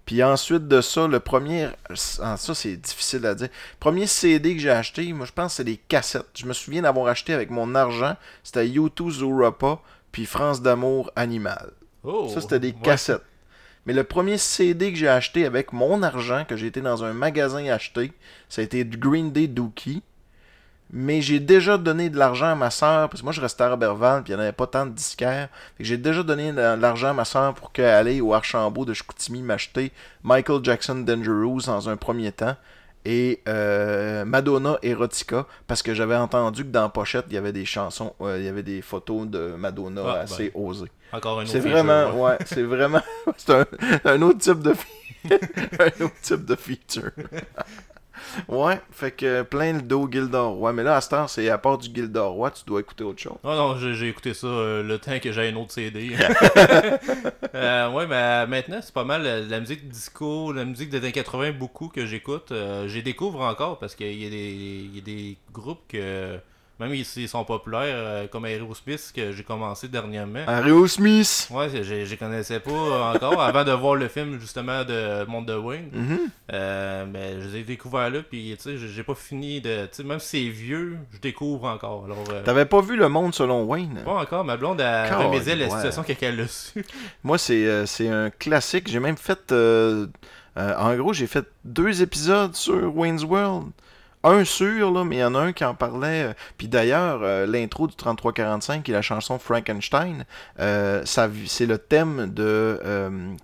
Puis 0.06 0.22
ensuite 0.22 0.68
de 0.68 0.80
ça, 0.80 1.06
le 1.06 1.20
premier. 1.20 1.68
ah, 2.20 2.36
Ça, 2.36 2.54
c'est 2.54 2.76
difficile 2.76 3.24
à 3.26 3.34
dire. 3.34 3.48
Premier 3.80 4.06
CD 4.06 4.54
que 4.54 4.60
j'ai 4.60 4.70
acheté, 4.70 5.12
moi, 5.12 5.26
je 5.26 5.32
pense 5.32 5.52
que 5.52 5.56
c'est 5.56 5.64
des 5.64 5.78
cassettes. 5.78 6.26
Je 6.34 6.46
me 6.46 6.52
souviens 6.52 6.82
d'avoir 6.82 7.06
acheté 7.06 7.32
avec 7.32 7.50
mon 7.50 7.74
argent. 7.74 8.16
C'était 8.42 8.66
U2 8.66 9.10
Zourapa, 9.10 9.78
puis 10.12 10.26
France 10.26 10.60
d'amour 10.60 11.10
Animal. 11.16 11.72
Oh! 12.02 12.30
Ça, 12.32 12.40
c'était 12.40 12.60
des 12.60 12.68
ouais. 12.68 12.82
cassettes. 12.82 13.22
Mais 13.86 13.92
le 13.92 14.04
premier 14.04 14.38
CD 14.38 14.92
que 14.92 14.98
j'ai 14.98 15.08
acheté 15.08 15.44
avec 15.44 15.72
mon 15.72 16.02
argent, 16.02 16.44
que 16.46 16.56
j'ai 16.56 16.66
été 16.66 16.80
dans 16.80 17.04
un 17.04 17.12
magasin 17.12 17.64
acheter, 17.66 18.12
ça 18.48 18.62
a 18.62 18.64
été 18.64 18.84
Green 18.84 19.30
Day 19.30 19.46
Dookie. 19.46 20.02
Mais 20.96 21.20
j'ai 21.20 21.40
déjà 21.40 21.76
donné 21.76 22.08
de 22.08 22.16
l'argent 22.16 22.46
à 22.46 22.54
ma 22.54 22.70
soeur, 22.70 23.08
parce 23.08 23.20
que 23.20 23.24
moi 23.24 23.32
je 23.32 23.40
restais 23.40 23.64
à 23.64 23.70
Robertval, 23.70 24.22
puis 24.22 24.32
il 24.32 24.36
n'y 24.36 24.40
en 24.40 24.44
avait 24.44 24.52
pas 24.52 24.68
tant 24.68 24.86
de 24.86 24.92
disquaires. 24.92 25.48
J'ai 25.80 25.96
déjà 25.96 26.22
donné 26.22 26.52
de 26.52 26.80
l'argent 26.80 27.08
à 27.08 27.12
ma 27.12 27.24
soeur 27.24 27.52
pour 27.52 27.72
qu'elle 27.72 28.06
aille 28.06 28.20
au 28.20 28.32
Archambault 28.32 28.84
de 28.84 28.94
Chicoutimi 28.94 29.42
m'acheter 29.42 29.90
Michael 30.22 30.60
Jackson 30.62 30.94
Dangerous 30.94 31.62
dans 31.66 31.88
un 31.88 31.96
premier 31.96 32.30
temps. 32.30 32.54
Et 33.04 33.42
euh, 33.48 34.24
Madonna 34.24 34.78
Erotica, 34.82 35.46
parce 35.66 35.82
que 35.82 35.94
j'avais 35.94 36.14
entendu 36.14 36.62
que 36.64 36.70
dans 36.70 36.88
pochette, 36.88 37.26
il 37.28 37.34
y 37.34 37.38
avait 37.38 37.52
des 37.52 37.64
chansons, 37.64 38.14
euh, 38.20 38.38
il 38.38 38.44
y 38.44 38.48
avait 38.48 38.62
des 38.62 38.80
photos 38.80 39.26
de 39.26 39.56
Madonna 39.58 40.02
Ah, 40.06 40.20
assez 40.20 40.52
osées. 40.54 40.92
Encore 41.12 41.40
un 41.40 41.42
autre 41.42 41.50
C'est 41.50 41.58
vraiment, 41.58 42.12
ouais. 42.12 42.30
ouais, 42.30 42.38
c'est 42.46 42.62
vraiment, 42.62 43.02
c'est 43.36 43.52
un, 43.52 43.66
un 44.04 44.22
autre 44.22 44.38
type 44.38 44.60
de, 44.60 44.74
un 45.80 46.04
autre 46.04 46.20
type 46.22 46.44
de 46.44 46.54
feature. 46.54 47.10
ouais, 48.48 48.80
fait 48.90 49.10
que 49.12 49.42
plein 49.42 49.72
le 49.74 49.82
dos 49.82 50.08
Gildor. 50.10 50.72
Mais 50.72 50.82
là, 50.82 50.96
à 50.96 51.00
cette 51.00 51.12
heure, 51.12 51.30
c'est 51.30 51.48
à 51.48 51.58
part 51.58 51.78
du 51.78 51.88
Gildor 51.94 52.52
tu 52.52 52.64
dois 52.66 52.80
écouter 52.80 53.04
autre 53.04 53.20
chose. 53.20 53.36
Ah 53.44 53.56
non, 53.56 53.76
j'ai 53.78 53.94
j'ai 53.94 54.08
écouté 54.08 54.34
ça 54.34 54.46
euh, 54.46 54.82
le 54.82 54.98
temps 54.98 55.18
que 55.18 55.32
j'ai 55.32 55.48
un 55.48 55.56
autre 55.56 55.72
CD. 55.72 56.12
Euh, 57.54 57.88
ouais, 57.90 58.06
mais 58.06 58.46
maintenant, 58.48 58.80
c'est 58.82 58.92
pas 58.92 59.04
mal 59.04 59.22
euh, 59.24 59.46
la 59.48 59.60
musique 59.60 59.88
disco, 59.88 60.52
la 60.52 60.64
musique 60.64 60.90
des 60.90 60.98
années 60.98 61.12
80, 61.12 61.52
beaucoup 61.52 61.88
que 61.88 62.04
j'écoute. 62.04 62.50
Euh, 62.50 62.88
J'y 62.88 63.02
découvre 63.02 63.40
encore 63.42 63.78
parce 63.78 63.94
qu'il 63.94 64.10
y, 64.10 64.24
y 64.24 64.98
a 64.98 65.00
des 65.02 65.36
groupes 65.52 65.82
que, 65.88 66.36
même 66.80 66.94
s'ils 67.04 67.22
ils 67.24 67.28
sont 67.28 67.44
populaires, 67.44 67.82
euh, 67.96 68.26
comme 68.26 68.46
Aerosmith, 68.46 69.12
que 69.14 69.32
j'ai 69.32 69.42
commencé 69.44 69.88
dernièrement. 69.88 70.44
Ario 70.46 70.86
Smith. 70.86 71.48
Ouais, 71.50 71.68
je 71.70 71.94
les 71.94 72.16
connaissais 72.16 72.60
pas 72.60 73.12
encore 73.14 73.40
avant 73.42 73.64
de 73.64 73.72
voir 73.72 73.94
le 73.94 74.08
film 74.08 74.38
justement 74.40 74.84
de 74.84 75.24
Monde 75.26 75.46
de 75.46 75.54
Wayne. 75.54 75.88
Mhm. 75.92 76.18
Euh, 76.52 77.06
mais 77.10 77.40
je 77.40 77.48
les 77.48 77.58
ai 77.60 77.62
découverts 77.62 78.10
là, 78.10 78.20
puis 78.28 78.54
tu 78.56 78.62
sais, 78.62 78.76
j'ai- 78.76 79.02
pas 79.04 79.14
fini 79.14 79.60
de. 79.60 79.84
Tu 79.86 79.88
sais, 79.96 80.02
même 80.04 80.18
si 80.18 80.28
c'est 80.44 80.48
vieux, 80.50 80.96
je 81.12 81.18
découvre 81.18 81.66
encore. 81.66 82.04
Alors, 82.06 82.24
euh, 82.32 82.42
T'avais 82.42 82.64
pas 82.64 82.80
vu 82.80 82.96
Le 82.96 83.08
Monde 83.08 83.34
selon 83.34 83.64
Wayne? 83.64 84.00
pas 84.04 84.14
encore, 84.14 84.44
ma 84.44 84.56
blonde 84.56 84.80
a 84.80 85.16
remédié 85.18 85.54
la 85.54 85.66
ouais. 85.66 85.70
situation 85.70 86.02
qu'elle 86.02 86.40
a 86.40 86.48
su. 86.48 86.84
Moi, 87.22 87.36
c'est 87.38 87.66
euh, 87.66 87.84
un 88.26 88.30
classique. 88.30 88.88
J'ai 88.90 89.00
même 89.00 89.16
fait. 89.16 89.52
euh, 89.52 90.06
euh, 90.56 90.74
en 90.78 90.94
gros, 90.96 91.12
j'ai 91.12 91.26
fait 91.26 91.44
deux 91.64 92.00
épisodes 92.02 92.54
sur 92.54 92.96
Wayne's 92.96 93.24
World. 93.24 93.70
Un 94.24 94.44
sur, 94.44 94.90
là, 94.90 95.04
mais 95.04 95.16
il 95.16 95.20
y 95.20 95.24
en 95.24 95.34
a 95.34 95.38
un 95.40 95.52
qui 95.52 95.64
en 95.64 95.74
parlait. 95.74 96.24
euh, 96.24 96.32
Puis 96.58 96.66
d'ailleurs, 96.66 97.20
euh, 97.22 97.46
l'intro 97.46 97.86
du 97.86 97.94
3345, 97.94 98.82
qui 98.82 98.90
est 98.90 98.94
la 98.94 99.02
chanson 99.02 99.38
Frankenstein, 99.38 100.24
euh, 100.60 101.02
c'est 101.04 101.66
le 101.66 101.78
thème 101.78 102.32
de. 102.32 102.80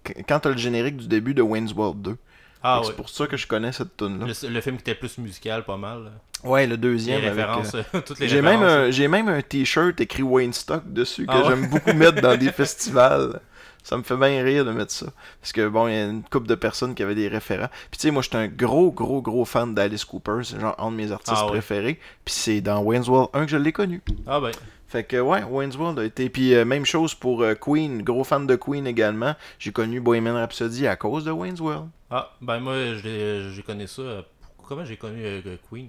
qu- 0.04 0.14
quand 0.26 0.40
t'as 0.40 0.50
le 0.50 0.56
générique 0.56 0.96
du 0.96 1.06
début 1.06 1.34
de 1.34 1.42
Wayne's 1.42 1.72
World 1.74 2.00
2. 2.02 2.16
Ah. 2.62 2.82
C'est 2.84 2.94
pour 2.96 3.08
ça 3.08 3.26
que 3.26 3.36
je 3.38 3.46
connais 3.46 3.72
cette 3.72 3.96
tune 3.96 4.18
là 4.20 4.26
Le, 4.26 4.48
le 4.48 4.60
film 4.60 4.76
qui 4.76 4.82
était 4.82 4.94
plus 4.94 5.16
musical, 5.18 5.64
pas 5.64 5.78
mal. 5.78 6.10
Ouais, 6.44 6.66
le 6.66 6.72
Les 6.72 6.76
deuxième. 6.76 7.18
avec, 7.24 7.34
références, 7.34 7.76
toutes 8.06 8.18
les 8.18 8.28
J'ai 8.28 8.42
même, 8.42 8.62
un, 8.62 8.90
j'ai 8.90 9.08
même 9.08 9.28
un 9.28 9.40
t-shirt 9.42 9.98
écrit 10.00 10.22
Wayne 10.22 10.52
Stock 10.52 10.82
dessus 10.86 11.26
que 11.26 11.32
Ah 11.32 11.38
ouais? 11.40 11.44
j'aime 11.48 11.68
beaucoup 11.70 11.92
mettre 11.94 12.20
dans 12.20 12.36
des 12.36 12.50
festivals. 12.52 13.40
Ça 13.82 13.96
me 13.96 14.02
fait 14.02 14.16
bien 14.16 14.42
rire 14.44 14.64
de 14.64 14.72
mettre 14.72 14.92
ça. 14.92 15.06
Parce 15.40 15.52
que 15.52 15.66
bon, 15.68 15.88
il 15.88 15.94
y 15.94 15.96
a 15.96 16.04
une 16.04 16.22
couple 16.22 16.46
de 16.46 16.54
personnes 16.54 16.94
qui 16.94 17.02
avaient 17.02 17.14
des 17.14 17.28
référents. 17.28 17.68
Puis 17.90 17.98
tu 17.98 18.02
sais, 18.02 18.10
moi, 18.10 18.22
j'étais 18.22 18.36
un 18.36 18.46
gros, 18.48 18.92
gros, 18.92 19.22
gros 19.22 19.44
fan 19.44 19.74
d'Alice 19.74 20.04
Cooper. 20.04 20.40
C'est 20.44 20.60
genre 20.60 20.74
un 20.78 20.90
de 20.90 20.96
mes 20.96 21.10
artistes 21.12 21.32
Ah 21.36 21.44
ouais. 21.46 21.52
préférés. 21.52 21.98
Puis 22.24 22.34
c'est 22.34 22.60
dans 22.60 22.80
Wayne's 22.82 23.08
World 23.08 23.30
1 23.32 23.44
que 23.46 23.50
je 23.50 23.56
l'ai 23.56 23.72
connu. 23.72 24.02
Ah 24.26 24.38
ben, 24.40 24.52
Fait 24.86 25.04
que 25.04 25.16
ouais, 25.18 25.42
Wayne's 25.44 25.76
World 25.76 25.98
a 25.98 26.04
été. 26.04 26.28
Puis 26.28 26.54
euh, 26.54 26.64
même 26.64 26.84
chose 26.84 27.14
pour 27.14 27.42
euh, 27.42 27.54
Queen, 27.54 28.02
gros 28.02 28.22
fan 28.24 28.46
de 28.46 28.54
Queen 28.56 28.86
également. 28.86 29.34
J'ai 29.58 29.72
connu 29.72 30.00
Bohemian 30.00 30.34
Rhapsody 30.34 30.86
à 30.86 30.96
cause 30.96 31.24
de 31.24 31.30
Wayne's 31.30 31.60
World. 31.60 31.88
ah, 32.10 32.30
ben 32.42 32.60
moi, 32.60 32.74
je 32.94 33.02
l'ai- 33.02 33.50
j'ai 33.54 33.62
connu 33.62 33.86
ça. 33.86 34.02
euh, 34.02 34.22
Comment 34.68 34.84
j'ai 34.84 34.96
connu 34.98 35.20
euh, 35.24 35.56
Queen? 35.70 35.88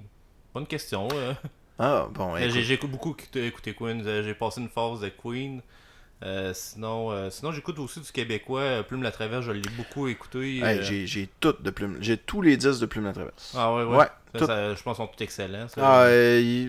Bonne 0.54 0.66
question. 0.66 1.08
euh. 1.14 1.34
Ah, 1.78 2.08
bon. 2.14 2.36
J'ai 2.38 2.78
beaucoup 2.78 3.16
écouté, 3.36 3.74
Queen. 3.78 4.02
euh, 4.06 4.24
J'ai 4.24 4.34
passé 4.34 4.62
une 4.62 4.70
phase 4.70 5.02
de 5.02 5.10
Queen. 5.10 5.62
Euh, 6.24 6.52
sinon, 6.54 7.12
euh, 7.12 7.30
sinon 7.32 7.52
j'écoute 7.52 7.80
aussi 7.80 8.00
du 8.00 8.12
québécois. 8.12 8.60
euh, 8.62 8.84
Plume 8.84 9.02
la 9.02 9.12
Traverse, 9.12 9.44
je 9.44 9.52
l'ai 9.52 9.62
beaucoup 9.76 10.08
écouté. 10.08 10.60
Euh. 10.64 10.82
j'ai, 10.84 11.08
j'ai 11.08 11.28
tout 11.40 11.56
de 11.60 11.70
plume. 11.72 11.98
J'ai 12.00 12.16
tous 12.18 12.42
les 12.44 12.58
disques 12.58 12.82
de 12.82 12.86
Plume 12.86 13.06
la 13.06 13.14
Traverse. 13.14 13.54
Ah 13.58 13.74
ouais, 13.74 13.84
ouais. 13.84 13.98
Ouais, 13.98 14.06
Ça, 14.34 14.40
tout. 14.40 14.46
ça, 14.46 14.76
je 14.76 14.84
pense 14.84 14.98
qu'ils 14.98 15.06
sont 15.06 15.12
tous 15.18 15.24
excellents. 15.24 15.68
ça. 15.68 15.82
Ah, 15.84 16.06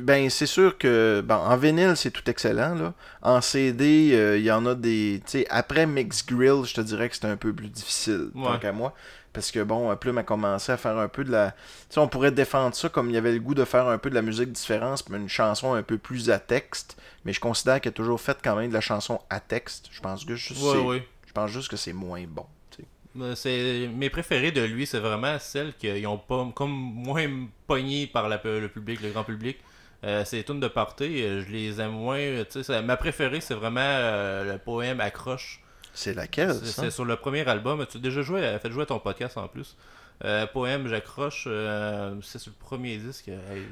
ben 0.03 0.31
c'est 0.31 0.47
sûr 0.47 0.79
que 0.79 1.23
bon, 1.27 1.35
en 1.35 1.57
vinyle 1.59 1.93
c'est 1.97 2.11
tout 2.11 2.29
excellent 2.31 2.75
là. 2.75 2.95
En 3.21 3.41
CD, 3.43 4.37
il 4.39 4.43
y 4.45 4.51
en 4.51 4.65
a 4.65 4.75
des, 4.75 5.23
après 5.51 5.87
Mix 5.87 6.25
Grill, 6.25 6.65
je 6.65 6.73
te 6.75 6.81
dirais 6.81 7.09
que 7.11 7.15
c'était 7.15 7.29
un 7.29 7.37
peu 7.37 7.53
plus 7.53 7.69
difficile 7.69 8.31
tant 8.35 8.59
qu'à 8.59 8.73
moi 8.73 8.95
parce 9.33 9.51
que 9.51 9.63
bon, 9.63 9.91
euh, 9.91 9.95
Plume 9.97 10.19
a 10.19 10.23
commencé 10.23 10.73
à 10.73 10.77
faire 10.77 10.99
un 10.99 11.09
peu 11.09 11.25
de 11.25 11.31
la, 11.33 11.53
tu 11.53 11.57
sais, 11.91 12.01
on 12.01 12.09
pourrait 12.09 12.33
défendre 12.33 12.75
ça 12.75 12.89
comme 12.89 13.09
il 13.11 13.15
y 13.15 13.17
avait 13.17 13.33
le 13.33 13.39
goût 13.41 13.55
de 13.55 13.65
faire 13.65 13.87
un 13.89 13.99
peu 13.99 14.11
de 14.11 14.15
la 14.15 14.23
musique 14.23 14.53
différente, 14.53 15.09
mais 15.09 15.19
une 15.19 15.29
chanson 15.29 15.75
un 15.75 15.83
peu 15.83 15.99
plus 15.99 16.31
à 16.31 16.39
texte, 16.39 16.97
mais 17.25 17.33
je 17.33 17.41
considère 17.41 17.81
qu'il 17.81 17.89
a 17.91 17.93
toujours 17.93 18.21
fait 18.21 18.39
quand 18.43 18.57
même 18.57 18.69
de 18.69 18.75
la 18.75 18.81
chanson 18.81 19.21
à 19.31 19.41
texte. 19.41 19.89
Je 19.91 20.01
pense 20.01 20.25
que 20.25 20.33
ouais, 20.33 20.79
ouais. 20.85 21.09
je 21.27 21.33
pense 21.33 21.51
juste 21.51 21.69
que 21.69 21.77
c'est 21.77 21.93
moins 21.93 22.25
bon. 22.29 22.47
Mais 23.15 23.37
C'est 23.37 23.91
mes 23.95 24.09
préférés 24.09 24.53
de 24.53 24.63
lui, 24.63 24.87
c'est 24.87 24.99
vraiment 24.99 25.39
celles 25.39 25.75
qui 25.77 26.07
ont 26.07 26.17
pas 26.17 26.51
comme 26.55 26.71
moins 26.71 27.27
pogné 27.67 28.07
par 28.07 28.27
la- 28.29 28.41
le 28.43 28.69
public, 28.69 29.03
le 29.03 29.11
grand 29.11 29.25
public. 29.25 29.59
Euh, 30.05 30.25
c'est 30.25 30.37
les 30.39 30.45
tunes 30.45 30.61
de 30.61 30.67
party, 30.69 31.23
euh, 31.23 31.43
je 31.47 31.53
les 31.53 31.81
aime 31.81 31.93
moins. 31.93 32.19
tu 32.19 32.47
sais, 32.51 32.63
c'est- 32.63 32.83
ma 32.83 32.97
préférée, 32.97 33.41
c'est 33.43 33.55
vraiment 33.55 33.81
euh, 33.83 34.53
le 34.55 34.59
poème 34.59 34.99
Accroche. 35.01 35.62
C'est 35.95 36.15
laquelle 36.15 36.55
C'est 36.65 36.91
sur 36.91 37.05
le 37.05 37.17
premier 37.17 37.47
album. 37.49 37.85
Tu 37.89 37.99
as 37.99 38.01
déjà 38.01 38.23
joué, 38.23 38.41
euh, 38.45 38.59
fait 38.59 38.71
jouer 38.71 38.83
à 38.85 38.87
ton 38.87 38.99
podcast 38.99 39.37
en 39.37 39.49
plus? 39.49 39.77
Euh, 40.25 40.47
poème, 40.47 40.87
j'accroche. 40.89 41.45
euh, 41.47 42.15
c'est 42.23 42.39
sur 42.39 42.53
le 42.59 42.65
premier 42.65 42.97
disque. 42.97 43.29
Hey, 43.29 43.63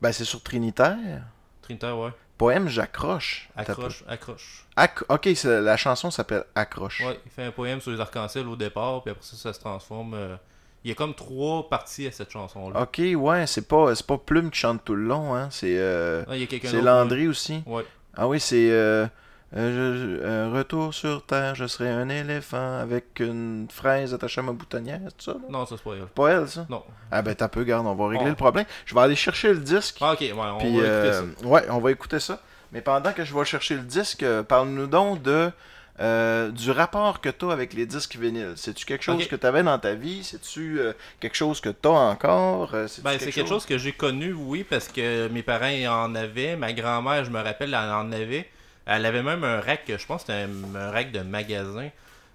Ben 0.00 0.12
c'est 0.12 0.24
sur 0.24 0.42
Trinitaire. 0.42 1.22
Trinitaire, 1.62 1.98
ouais. 1.98 2.10
Poème 2.38 2.68
j'accroche. 2.68 3.48
Accroche, 3.56 4.04
accroche. 4.06 4.66
Acc- 4.76 5.04
ok, 5.08 5.28
la 5.44 5.76
chanson 5.78 6.10
s'appelle 6.10 6.44
Accroche. 6.54 7.00
Ouais, 7.00 7.18
il 7.24 7.30
fait 7.30 7.44
un 7.44 7.50
poème 7.50 7.80
sur 7.80 7.90
les 7.92 7.98
arcs-en-ciel 8.00 8.46
au 8.46 8.56
départ, 8.56 9.02
puis 9.02 9.10
après 9.10 9.24
ça, 9.24 9.36
ça 9.36 9.52
se 9.54 9.60
transforme. 9.60 10.12
euh, 10.14 10.36
Il 10.84 10.90
y 10.90 10.92
a 10.92 10.94
comme 10.94 11.14
trois 11.14 11.68
parties 11.68 12.06
à 12.06 12.12
cette 12.12 12.30
chanson-là. 12.30 12.82
Ok, 12.82 13.00
ouais, 13.16 13.46
c'est 13.46 13.66
pas, 13.66 13.94
c'est 13.94 14.06
pas 14.06 14.18
Plume 14.18 14.50
qui 14.50 14.58
chante 14.60 14.84
tout 14.84 14.94
le 14.94 15.04
long, 15.06 15.34
hein. 15.34 15.48
C'est, 15.50 15.78
euh, 15.78 16.24
Ah, 16.28 16.34
c'est 16.62 16.82
Landry 16.82 17.26
aussi. 17.26 17.62
Ouais. 17.66 17.84
Ah 18.14 18.28
oui, 18.28 18.38
c'est, 18.38 18.70
euh, 18.70 19.06
Euh, 19.54 20.18
je- 20.18 20.24
euh, 20.24 20.50
retour 20.52 20.92
sur 20.92 21.24
Terre, 21.24 21.54
je 21.54 21.66
serai 21.66 21.88
un 21.88 22.08
éléphant 22.08 22.78
avec 22.80 23.20
une 23.20 23.68
fraise 23.70 24.12
attachée 24.12 24.40
à 24.40 24.44
ma 24.44 24.52
boutonnière, 24.52 25.00
c'est 25.16 25.26
ça? 25.26 25.32
là? 25.34 25.38
Non, 25.48 25.64
ça 25.66 25.76
c'est 25.76 25.84
pas 25.84 25.94
elle. 25.96 26.06
Pas 26.06 26.28
elle, 26.30 26.48
ça? 26.48 26.66
Non. 26.68 26.82
Ah 27.12 27.22
ben 27.22 27.32
t'as 27.34 27.46
peu, 27.48 27.62
garde, 27.62 27.86
on 27.86 27.94
va 27.94 28.08
régler 28.08 28.24
Bon. 28.24 28.30
le 28.30 28.34
problème. 28.36 28.66
Je 28.84 28.94
vais 28.94 29.00
aller 29.02 29.14
chercher 29.14 29.50
le 29.54 29.60
disque. 29.60 29.98
Ah, 30.00 30.14
ok, 30.14 30.20
ouais, 30.20 30.32
on 30.34 30.58
Puis, 30.58 30.72
va 30.72 30.82
écouter 30.84 30.88
euh, 30.88 31.22
ça. 31.40 31.46
ouais, 31.46 31.62
on 31.70 31.78
va 31.78 31.90
écouter 31.92 32.18
ça. 32.20 32.40
Mais 32.72 32.80
pendant 32.80 33.12
que 33.12 33.24
je 33.24 33.32
vais 33.32 33.44
chercher 33.44 33.76
le 33.76 33.82
disque, 33.82 34.24
euh, 34.24 34.42
parle-nous 34.42 34.88
donc 34.88 35.22
de 35.22 35.50
euh, 36.00 36.50
du 36.50 36.72
rapport 36.72 37.20
que 37.22 37.28
tu 37.30 37.46
as 37.46 37.52
avec 37.52 37.72
les 37.72 37.86
disques 37.86 38.16
vinyles. 38.16 38.52
C'est-tu 38.56 38.84
quelque 38.84 39.02
chose 39.04 39.26
que 39.28 39.36
tu 39.36 39.46
avais 39.46 39.62
dans 39.62 39.78
ta 39.78 39.94
vie? 39.94 40.24
C'est-tu 40.24 40.78
euh, 40.80 40.92
quelque 41.20 41.36
chose 41.36 41.60
que 41.60 41.70
tu 41.70 41.88
as 41.88 41.92
encore? 41.92 42.72
Ben, 42.72 43.16
c'est 43.18 43.30
quelque 43.32 43.48
chose 43.48 43.64
que 43.64 43.78
j'ai 43.78 43.92
connu, 43.92 44.32
oui, 44.34 44.64
parce 44.68 44.88
que 44.88 45.28
mes 45.28 45.42
parents 45.42 46.04
en 46.04 46.14
avaient. 46.16 46.56
Ma 46.56 46.72
grand-mère, 46.74 47.24
je 47.24 47.30
me 47.30 47.40
rappelle, 47.40 47.70
elle 47.72 47.90
en 47.90 48.10
avait. 48.12 48.50
Elle 48.86 49.04
avait 49.04 49.22
même 49.22 49.42
un 49.44 49.60
rack, 49.60 49.82
je 49.88 50.06
pense 50.06 50.22
que 50.24 50.32
c'était 50.32 50.46
un, 50.48 50.74
un 50.74 50.90
rack 50.90 51.12
de 51.12 51.20
magasin. 51.20 51.88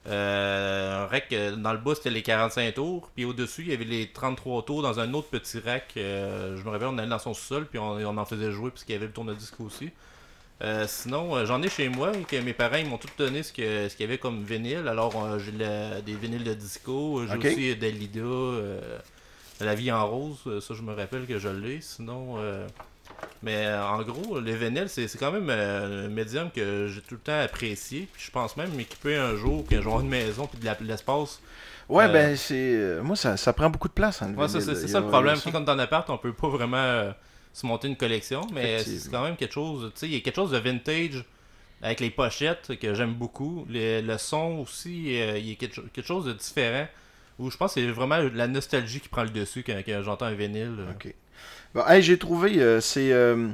Euh, 0.07 1.03
un 1.03 1.07
rack, 1.07 1.31
euh, 1.31 1.55
dans 1.55 1.71
le 1.73 1.77
bas, 1.77 1.93
c'était 1.95 2.09
les 2.09 2.23
45 2.23 2.73
tours. 2.73 3.09
Puis 3.15 3.23
au-dessus, 3.25 3.61
il 3.61 3.69
y 3.69 3.73
avait 3.73 3.85
les 3.85 4.07
33 4.11 4.63
tours 4.65 4.81
dans 4.81 4.99
un 4.99 5.13
autre 5.13 5.29
petit 5.29 5.59
rack. 5.59 5.93
euh, 5.97 6.57
je 6.57 6.63
me 6.63 6.69
rappelle, 6.69 6.87
on 6.87 6.97
allait 6.97 7.07
dans 7.07 7.19
son 7.19 7.33
sol, 7.33 7.65
puis 7.67 7.79
on, 7.79 7.91
on 7.97 8.17
en 8.17 8.25
faisait 8.25 8.51
jouer, 8.51 8.71
puisqu'il 8.71 8.93
y 8.93 8.95
avait 8.95 9.05
le 9.07 9.11
tourne-disque 9.13 9.59
aussi. 9.61 9.91
Euh, 10.63 10.85
sinon, 10.87 11.43
j'en 11.45 11.61
ai 11.63 11.69
chez 11.69 11.89
moi, 11.89 12.11
et 12.15 12.21
que 12.23 12.35
mes 12.35 12.53
parents 12.53 12.75
ils 12.77 12.85
m'ont 12.85 12.97
tout 12.99 13.07
donné 13.17 13.41
ce 13.43 13.51
qu'il 13.53 13.65
y 13.65 14.03
avait 14.03 14.17
comme 14.19 14.43
vinyle. 14.43 14.87
Alors, 14.87 15.39
j'ai 15.39 15.51
des 15.51 16.13
vinyles 16.15 16.43
de 16.43 16.53
disco, 16.53 17.23
j'ai 17.27 17.35
Ok. 17.37 17.45
aussi 17.45 17.75
Dalida, 17.75 18.19
euh, 18.21 18.79
La 19.59 19.73
vie 19.75 19.91
en 19.91 20.05
rose, 20.07 20.37
ça 20.59 20.73
je 20.73 20.81
me 20.81 20.93
rappelle 20.93 21.25
que 21.27 21.37
je 21.39 21.47
l'ai. 21.49 21.81
Sinon, 21.81 22.35
euh, 22.37 22.67
mais 23.43 23.65
euh, 23.65 23.83
en 23.83 24.01
gros, 24.03 24.39
le 24.39 24.51
vinyl, 24.53 24.87
c'est 24.87 25.07
quand 25.17 25.31
même 25.31 25.49
euh, 25.49 26.05
un 26.05 26.09
médium 26.09 26.51
que 26.51 26.87
j'ai 26.87 27.01
tout 27.01 27.15
le 27.15 27.19
temps 27.21 27.39
apprécié. 27.39 28.07
Puis 28.13 28.23
je 28.25 28.31
pense 28.31 28.55
même 28.57 28.71
m'équiper 28.73 29.15
un 29.17 29.35
jour, 29.35 29.63
puis 29.65 29.77
avoir 29.77 29.99
une 30.01 30.09
maison, 30.09 30.47
puis 30.47 30.59
de 30.59 30.87
l'espace. 30.87 31.41
Ouais, 31.89 32.05
euh, 32.05 32.07
ben 32.13 32.35
c'est. 32.37 33.03
moi, 33.03 33.15
ça, 33.15 33.35
ça 33.37 33.51
prend 33.53 33.69
beaucoup 33.69 33.87
de 33.87 33.93
place. 33.93 34.21
hein, 34.21 34.33
Ouais, 34.35 34.47
vinyle. 34.47 34.61
c'est 34.75 34.87
ça 34.87 34.99
le 34.99 35.07
problème. 35.07 35.37
Quand 35.43 35.51
on 35.55 35.65
est 35.65 35.69
en 35.69 35.79
appart, 35.79 36.09
on 36.09 36.17
peut 36.17 36.33
pas 36.33 36.47
vraiment 36.49 37.13
se 37.53 37.65
monter 37.65 37.87
une 37.89 37.97
collection, 37.97 38.47
mais 38.53 38.83
c'est 38.83 39.09
quand 39.11 39.23
même 39.23 39.35
quelque 39.35 39.53
chose. 39.53 39.91
Tu 39.93 39.99
sais, 39.99 40.07
il 40.07 40.13
y 40.13 40.17
a 40.17 40.21
quelque 40.21 40.35
chose 40.35 40.51
de 40.51 40.57
vintage 40.57 41.25
avec 41.81 41.99
les 41.99 42.11
pochettes 42.11 42.77
que 42.79 42.93
j'aime 42.93 43.13
beaucoup. 43.15 43.65
Les- 43.69 44.01
le 44.03 44.17
son 44.19 44.59
aussi, 44.59 45.03
il 45.37 45.47
y 45.49 45.51
a 45.51 45.55
quelque, 45.55 45.73
cho- 45.75 45.83
quelque 45.91 46.05
chose 46.05 46.25
de 46.25 46.33
différent. 46.33 46.87
Où 47.39 47.49
je 47.49 47.57
pense 47.57 47.73
que 47.73 47.81
c'est 47.81 47.87
vraiment 47.87 48.19
la 48.35 48.47
nostalgie 48.47 48.99
qui 48.99 49.09
prend 49.09 49.23
le 49.23 49.29
dessus 49.31 49.63
quand, 49.65 49.75
quand 49.83 50.01
j'entends 50.03 50.27
un 50.27 50.33
vinyle. 50.35 50.75
Ok. 50.95 51.13
Bon, 51.73 51.83
hey, 51.87 52.01
j'ai 52.01 52.17
trouvé, 52.17 52.59
euh, 52.59 52.81
c'est. 52.81 53.11
euh, 53.13 53.47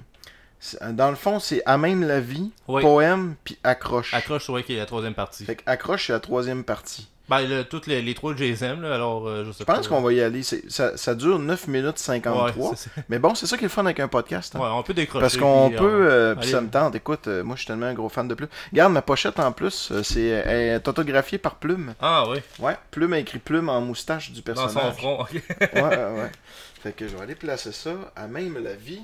c'est- 0.60 0.80
dans 0.96 1.10
le 1.10 1.16
fond, 1.16 1.40
c'est 1.40 1.62
À 1.66 1.78
même 1.78 2.04
la 2.04 2.20
vie, 2.20 2.52
Oui. 2.68 2.82
poème, 2.82 3.36
puis 3.44 3.58
accroche. 3.64 4.14
Accroche, 4.14 4.50
ouais, 4.50 4.64
qui 4.64 4.74
est 4.74 4.78
la 4.78 4.86
troisième 4.86 5.14
partie. 5.14 5.46
Fait 5.46 5.56
que 5.56 5.64
accroche, 5.66 6.08
c'est 6.08 6.14
la 6.14 6.20
troisième 6.20 6.64
partie. 6.64 7.08
Ben, 7.30 7.66
toutes 7.70 7.88
les, 7.88 8.02
les 8.02 8.14
trois 8.14 8.32
que 8.32 8.40
je 8.40 8.46
les 8.46 8.64
aime, 8.64 8.82
là, 8.82 8.96
alors 8.96 9.28
euh, 9.28 9.44
je 9.46 9.52
sais 9.52 9.58
Je 9.60 9.64
pas. 9.66 9.76
pense 9.76 9.90
qu'on 9.90 10.00
va 10.00 10.14
y 10.14 10.22
aller. 10.22 10.44
C'est- 10.44 10.72
Ça, 10.72 10.96
ça 10.96 11.14
dure 11.14 11.40
9 11.40 11.68
minutes 11.68 11.98
53. 12.00 12.46
Ouais, 12.70 12.76
c'est 12.78 12.86
ça. 12.90 13.02
mais 13.10 13.20
bon, 13.20 13.36
c'est 13.36 13.46
ça 13.48 13.58
qui 13.58 13.66
est 13.66 13.68
le 13.68 13.70
fun 13.70 13.84
avec 13.86 14.00
un 14.00 14.08
podcast. 14.08 14.56
hein. 14.56 14.60
Ouais, 14.62 14.70
on 14.72 14.82
peut 14.82 14.94
décrocher. 14.94 15.20
Parce 15.24 15.36
qu'on 15.36 15.68
puis, 15.68 15.78
peut, 15.78 16.08
euh, 16.10 16.36
puis 16.36 16.44
allez. 16.44 16.52
ça 16.54 16.62
me 16.62 16.70
tente. 16.70 16.96
Écoute, 16.96 17.28
euh, 17.28 17.44
moi 17.44 17.58
je 17.58 17.64
suis 17.64 17.68
tellement 17.68 17.88
un 17.88 17.94
gros 17.94 18.08
fan 18.08 18.30
de 18.30 18.34
Plume. 18.34 18.48
Regarde 18.72 18.94
ma 18.94 19.02
pochette 19.02 19.42
en 19.42 19.52
plus, 19.52 19.90
euh, 19.92 20.04
c'est 20.04 20.24
elle 20.24 20.76
est 20.78 20.88
autographiée 20.88 21.38
par 21.38 21.56
Plume. 21.56 21.96
Ah, 22.00 22.24
oui, 22.30 22.38
Ouais, 22.60 22.78
Plume 22.92 23.12
a 23.12 23.20
écrit 23.20 23.40
Plume 23.40 23.68
en 23.68 23.82
moustache 23.82 24.32
du 24.32 24.40
dans 24.42 24.54
personnage. 24.54 24.94
son 24.94 24.98
front. 24.98 25.20
ok. 25.24 25.34
ouais, 25.60 25.70
ouais, 25.82 25.82
ouais. 25.82 26.32
Fait 26.88 26.94
que 26.94 27.06
je 27.06 27.18
vais 27.18 27.22
aller 27.24 27.36
placer 27.36 27.74
ça 27.74 27.92
à 28.16 28.28
même 28.30 28.58
la 28.64 28.74
vie. 28.74 29.02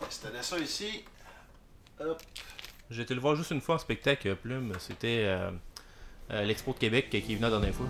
Installer 0.00 0.38
ça 0.40 0.58
ici. 0.58 1.04
Hop. 2.00 2.22
J'ai 2.90 3.02
été 3.02 3.12
le 3.14 3.20
voir 3.20 3.36
juste 3.36 3.50
une 3.50 3.60
fois 3.60 3.74
en 3.74 3.78
spectacle, 3.78 4.34
Plume. 4.36 4.72
C'était 4.78 5.26
euh, 5.26 5.50
l'Expo 6.30 6.72
de 6.72 6.78
Québec 6.78 7.10
qui 7.10 7.20
venait 7.20 7.40
la 7.42 7.50
dernière 7.50 7.74
fois. 7.74 7.84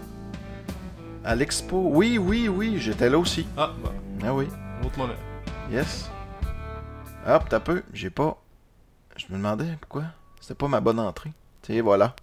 À 1.24 1.36
l'expo. 1.36 1.82
Oui, 1.92 2.18
oui, 2.18 2.48
oui, 2.48 2.80
j'étais 2.80 3.08
là 3.08 3.16
aussi. 3.16 3.46
Ah, 3.56 3.70
bon, 3.78 3.92
Ah 4.24 4.34
oui. 4.34 4.48
un 4.80 4.84
autre 4.86 4.98
moment. 4.98 5.14
Yes. 5.70 6.10
Hop, 7.24 7.44
t'as 7.48 7.60
peu. 7.60 7.84
J'ai 7.92 8.10
pas. 8.10 8.42
Je 9.16 9.26
me 9.30 9.36
demandais 9.36 9.76
pourquoi. 9.80 10.06
C'était 10.40 10.54
pas 10.56 10.66
ma 10.66 10.80
bonne 10.80 10.98
entrée. 10.98 11.30
Tu 11.62 11.74
sais, 11.74 11.80
voilà. 11.80 12.16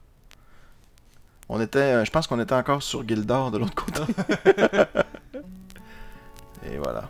On 1.48 1.62
était. 1.62 1.80
euh, 1.80 2.04
Je 2.04 2.12
pense 2.12 2.28
qu'on 2.28 2.42
était 2.42 2.56
encore 2.56 2.84
sur 2.84 3.08
Gildor 3.08 3.52
de 3.52 3.58
l'autre 3.60 3.74
côté. 3.86 4.02
Et 6.66 6.78
voilà. 6.78 7.04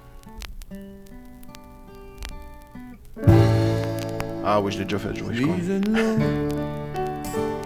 Ah 4.45 4.61
oui, 4.61 4.71
je 4.71 4.79
l'ai 4.79 4.85
déjà 4.85 4.97
fait 4.97 5.15
jouer, 5.15 5.35
je 5.35 5.43
crois. 5.43 5.55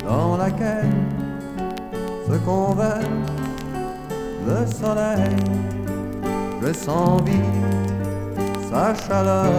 dans 0.05 0.37
laquelle 0.37 0.89
se 2.27 2.37
converge 2.39 3.05
le 4.47 4.65
soleil. 4.65 5.35
Je 6.61 6.73
sens 6.73 7.21
vivre 7.23 7.43
sa 8.69 8.93
chaleur 8.95 9.51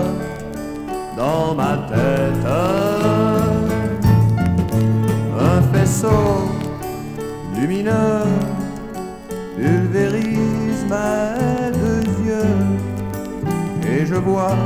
dans 1.16 1.54
ma 1.54 1.76
tête. 1.88 2.46
Un 5.38 5.62
faisceau 5.72 6.48
lumineux 7.56 8.24
pulvérise 9.56 10.84
et 10.84 11.43
je 14.14 14.20
vois 14.20 14.56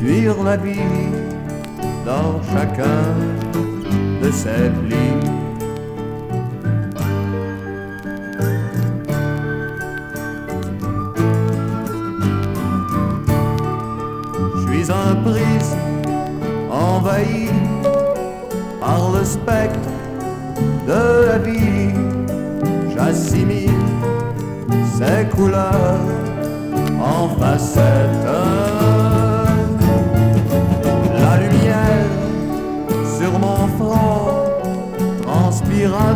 luire 0.00 0.42
la 0.42 0.56
vie 0.56 1.12
dans 2.06 2.40
chacun 2.50 3.04
de 4.22 4.30
ses 4.30 4.70
plis. 4.80 5.20
Je 14.56 14.60
suis 14.66 14.90
un 14.90 15.14
prisme 15.26 15.76
envahi 16.70 17.48
par 18.80 19.12
le 19.14 19.24
spectre 19.24 19.90
de 20.86 21.26
la 21.26 21.38
vie. 21.38 21.92
J'assimile 22.94 23.84
ses 24.96 25.28
couleurs 25.36 26.31
en 27.02 27.28
facettes. 27.40 28.26
La 31.20 31.36
lumière 31.38 32.10
sur 33.18 33.32
mon 33.38 33.66
front 33.78 34.42
transpire 35.22 35.94
à 35.94 36.14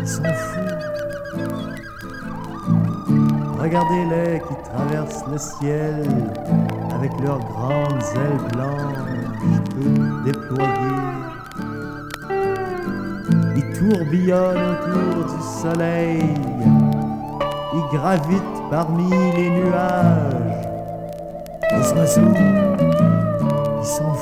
Ils 0.00 0.08
sont 0.08 0.22
fous. 0.22 0.76
Regardez-les 3.60 4.40
qui 4.40 4.54
traversent 4.70 5.24
le 5.30 5.38
ciel 5.38 6.06
avec 6.94 7.12
leurs 7.20 7.40
grandes 7.40 8.02
ailes 8.14 8.40
blanches 8.52 9.06
toutes 9.70 10.24
déployées. 10.24 11.16
Ils 13.56 13.68
tourbillonnent 13.78 14.76
autour 14.76 15.24
du 15.24 15.40
soleil, 15.62 16.34
ils 17.74 17.88
gravitent 17.96 18.62
parmi 18.70 19.10
les 19.36 19.50
nuages. 19.50 20.66
Les 21.72 21.92
oiseaux, 21.92 22.34
ils 23.80 23.86
sont 23.86 24.14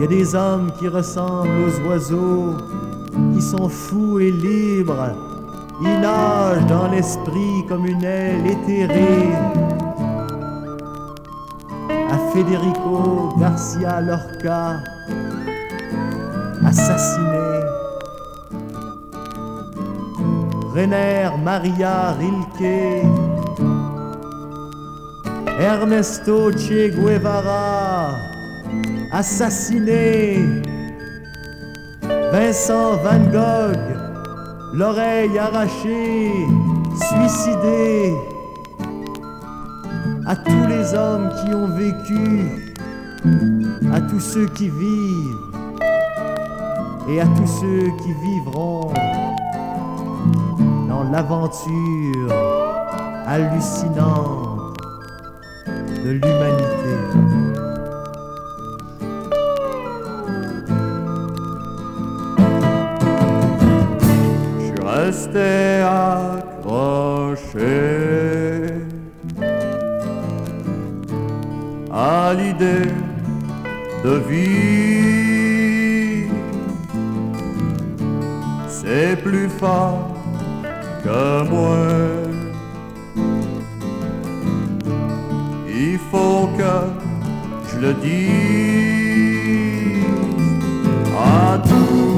il 0.00 0.04
y 0.04 0.06
a 0.06 0.08
des 0.08 0.34
hommes 0.34 0.72
qui 0.78 0.88
ressemblent 0.88 1.50
aux 1.68 1.86
oiseaux, 1.86 2.54
qui 3.34 3.42
sont 3.42 3.68
fous 3.68 4.18
et 4.18 4.30
libres. 4.30 5.14
Ils 5.82 6.00
nagent 6.00 6.64
dans 6.64 6.88
l'esprit 6.90 7.66
comme 7.68 7.84
une 7.84 8.02
aile 8.02 8.46
éthérée. 8.46 9.28
À 12.10 12.16
Federico 12.32 13.34
Garcia 13.38 14.00
Lorca, 14.00 14.78
assassiné. 16.64 17.60
Rener 20.74 21.28
Maria 21.44 22.12
Rilke, 22.12 23.04
Ernesto 25.60 26.50
Che 26.52 26.88
Guevara, 26.88 28.29
assassiné. 29.20 30.38
Vincent 32.32 32.96
Van 33.04 33.22
Gogh, 33.34 33.86
l'oreille 34.72 35.38
arrachée, 35.38 36.32
suicidé. 37.08 38.14
À 40.26 40.36
tous 40.36 40.64
les 40.72 40.94
hommes 40.94 41.28
qui 41.38 41.54
ont 41.54 41.68
vécu, 41.84 42.24
à 43.92 44.00
tous 44.00 44.20
ceux 44.20 44.46
qui 44.56 44.70
vivent 44.70 45.36
et 47.10 47.20
à 47.20 47.26
tous 47.36 47.50
ceux 47.60 47.88
qui 48.02 48.12
vivront 48.24 48.92
dans 50.88 51.04
l'aventure 51.12 52.32
hallucinante 53.26 54.78
de 56.04 56.10
l'humanité. 56.12 57.29
Resté 65.10 65.82
accroché 65.82 67.08
à 71.92 72.32
l'idée 72.32 72.92
de 74.04 74.14
vie. 74.28 74.70
C'est 78.68 79.16
plus 79.20 79.48
fort 79.48 80.14
que 81.02 81.22
moi. 81.50 81.78
Il 85.66 85.98
faut 86.12 86.48
que 86.56 86.74
je 87.68 87.76
le 87.84 87.92
dise 87.94 88.20
à 91.18 91.58
tous 91.68 92.10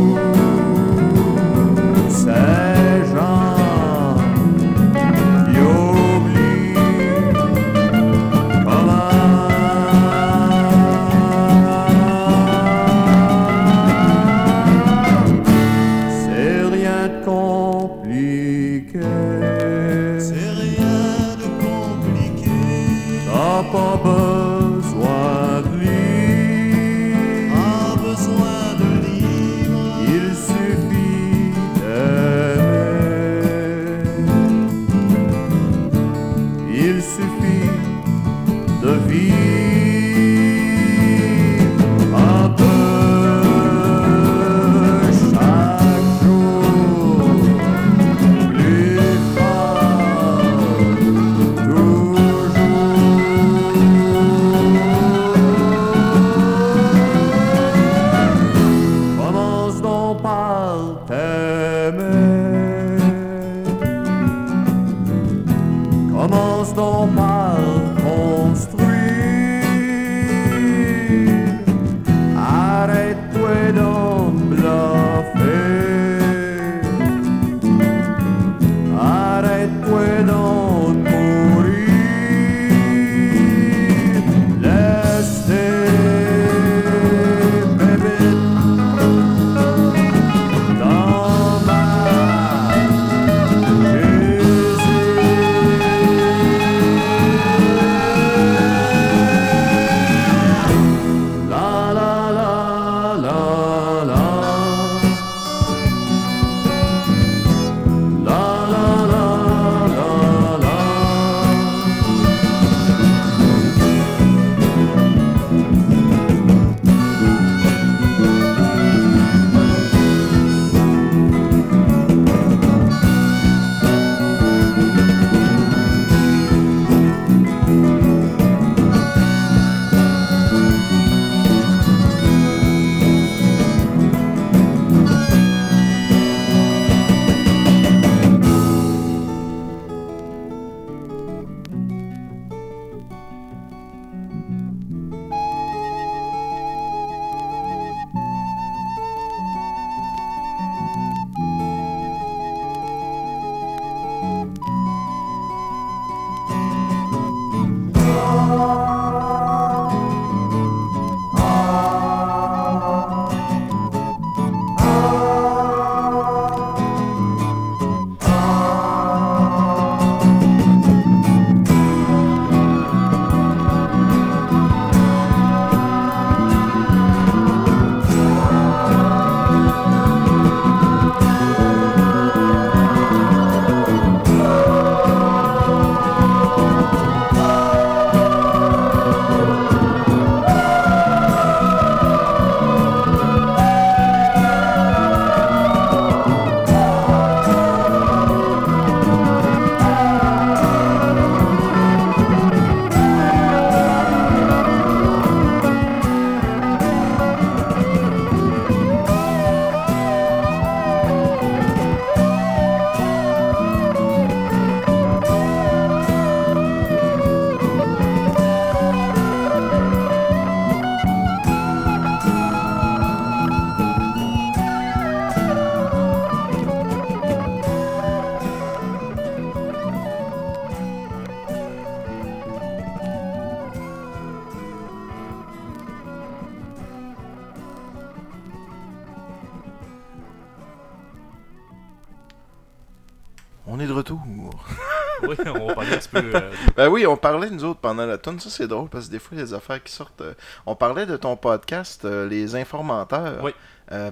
peu. 246.13 246.33
euh, 246.35 246.51
Ben 246.77 246.89
oui, 246.89 247.07
on 247.07 247.17
parlait 247.17 247.51
nous 247.51 247.65
autres 247.65 247.81
pendant 247.81 248.07
la 248.07 248.19
tune. 248.19 248.39
Ça, 248.41 248.51
c'est 248.51 248.67
drôle 248.69 248.89
parce 248.89 249.07
que 249.07 249.13
des 249.13 249.19
fois, 249.19 249.31
il 249.33 249.39
y 249.39 249.43
a 249.43 249.45
des 249.47 249.55
affaires 249.55 249.83
qui 249.83 249.93
sortent. 249.93 250.21
euh, 250.21 250.35
On 250.67 250.75
parlait 250.77 251.07
de 251.07 251.17
ton 251.17 251.37
podcast, 251.37 252.05
euh, 252.05 252.29
Les 252.29 252.55
Informateurs. 252.57 253.43
Oui. 253.43 253.53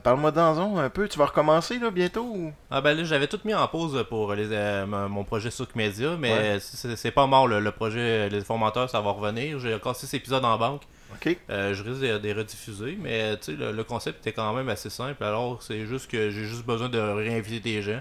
Parle-moi 0.02 0.30
dans 0.30 0.76
un 0.78 0.90
peu. 0.90 1.08
Tu 1.08 1.18
vas 1.18 1.24
recommencer 1.24 1.78
là 1.78 1.90
bientôt 1.90 2.22
ou... 2.24 2.52
Ah 2.70 2.82
ben 2.82 2.94
là, 2.94 3.02
j'avais 3.02 3.26
tout 3.28 3.40
mis 3.46 3.54
en 3.54 3.66
pause 3.66 4.04
pour 4.10 4.34
les, 4.34 4.84
mon 4.86 5.24
projet 5.24 5.50
Souk 5.50 5.74
Media, 5.74 6.16
mais 6.18 6.32
Ouais. 6.32 6.58
c'est 6.60 7.10
pas 7.12 7.26
mort, 7.26 7.48
le, 7.48 7.60
le 7.60 7.70
projet 7.70 8.28
Les 8.28 8.42
Formateurs, 8.42 8.90
ça 8.90 9.00
va 9.00 9.10
revenir. 9.12 9.58
J'ai 9.58 9.74
encore 9.74 9.96
6 9.96 10.12
épisodes 10.12 10.44
en 10.44 10.58
banque. 10.58 10.82
Ok. 11.14 11.34
Euh, 11.48 11.72
je 11.72 11.82
risque 11.82 12.02
de, 12.02 12.18
les 12.22 12.32
rediffuser, 12.34 12.98
mais 13.00 13.36
tu 13.38 13.52
sais, 13.52 13.52
le, 13.52 13.72
le 13.72 13.82
concept 13.84 14.18
était 14.20 14.32
quand 14.34 14.52
même 14.52 14.68
assez 14.68 14.90
simple. 14.90 15.24
Alors, 15.24 15.62
c'est 15.62 15.86
juste 15.86 16.10
que 16.10 16.28
j'ai 16.30 16.44
juste 16.44 16.66
besoin 16.66 16.90
de 16.90 16.98
réinviter 16.98 17.60
des 17.60 17.80
gens. 17.80 18.00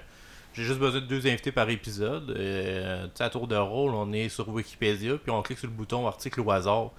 J'ai 0.54 0.64
juste 0.64 0.80
besoin 0.80 1.00
de 1.00 1.06
deux 1.06 1.28
invités 1.28 1.52
par 1.52 1.70
épisode. 1.70 2.32
Euh, 2.32 3.08
à 3.20 3.30
tour 3.30 3.48
de 3.48 3.56
rôle, 3.56 3.94
on 3.94 4.12
est 4.12 4.30
sur 4.30 4.50
Wikipédia, 4.50 5.18
puis 5.18 5.32
on 5.32 5.42
clique 5.42 5.60
sur 5.60 5.68
le 5.68 5.74
bouton 5.74 6.08
article 6.08 6.42
au 6.42 6.52
hasard. 6.52 6.92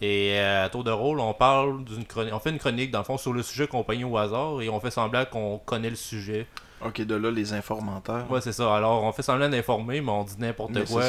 Et 0.00 0.38
euh, 0.38 0.64
à 0.64 0.68
tour 0.70 0.82
de 0.82 0.90
rôle, 0.90 1.20
on 1.20 1.34
parle 1.34 1.84
d'une 1.84 2.04
chronique. 2.04 2.32
On 2.32 2.38
fait 2.38 2.50
une 2.50 2.58
chronique, 2.58 2.90
dans 2.90 3.00
le 3.00 3.04
fond, 3.04 3.18
sur 3.18 3.32
le 3.32 3.42
sujet 3.42 3.66
qu'on 3.66 3.84
au 3.84 4.16
hasard, 4.16 4.62
et 4.62 4.68
on 4.68 4.80
fait 4.80 4.90
semblant 4.90 5.24
qu'on 5.26 5.58
connaît 5.58 5.90
le 5.90 5.96
sujet. 5.96 6.46
Ok, 6.84 7.00
de 7.00 7.14
là, 7.14 7.30
Les 7.30 7.52
Informateurs. 7.54 8.30
Ouais, 8.30 8.40
c'est 8.42 8.52
ça. 8.52 8.74
Alors, 8.76 9.02
on 9.02 9.10
fait 9.12 9.22
semblant 9.22 9.48
d'informer, 9.48 10.00
mais 10.02 10.10
on 10.10 10.24
dit 10.24 10.34
n'importe 10.38 10.72
quoi. 10.84 11.02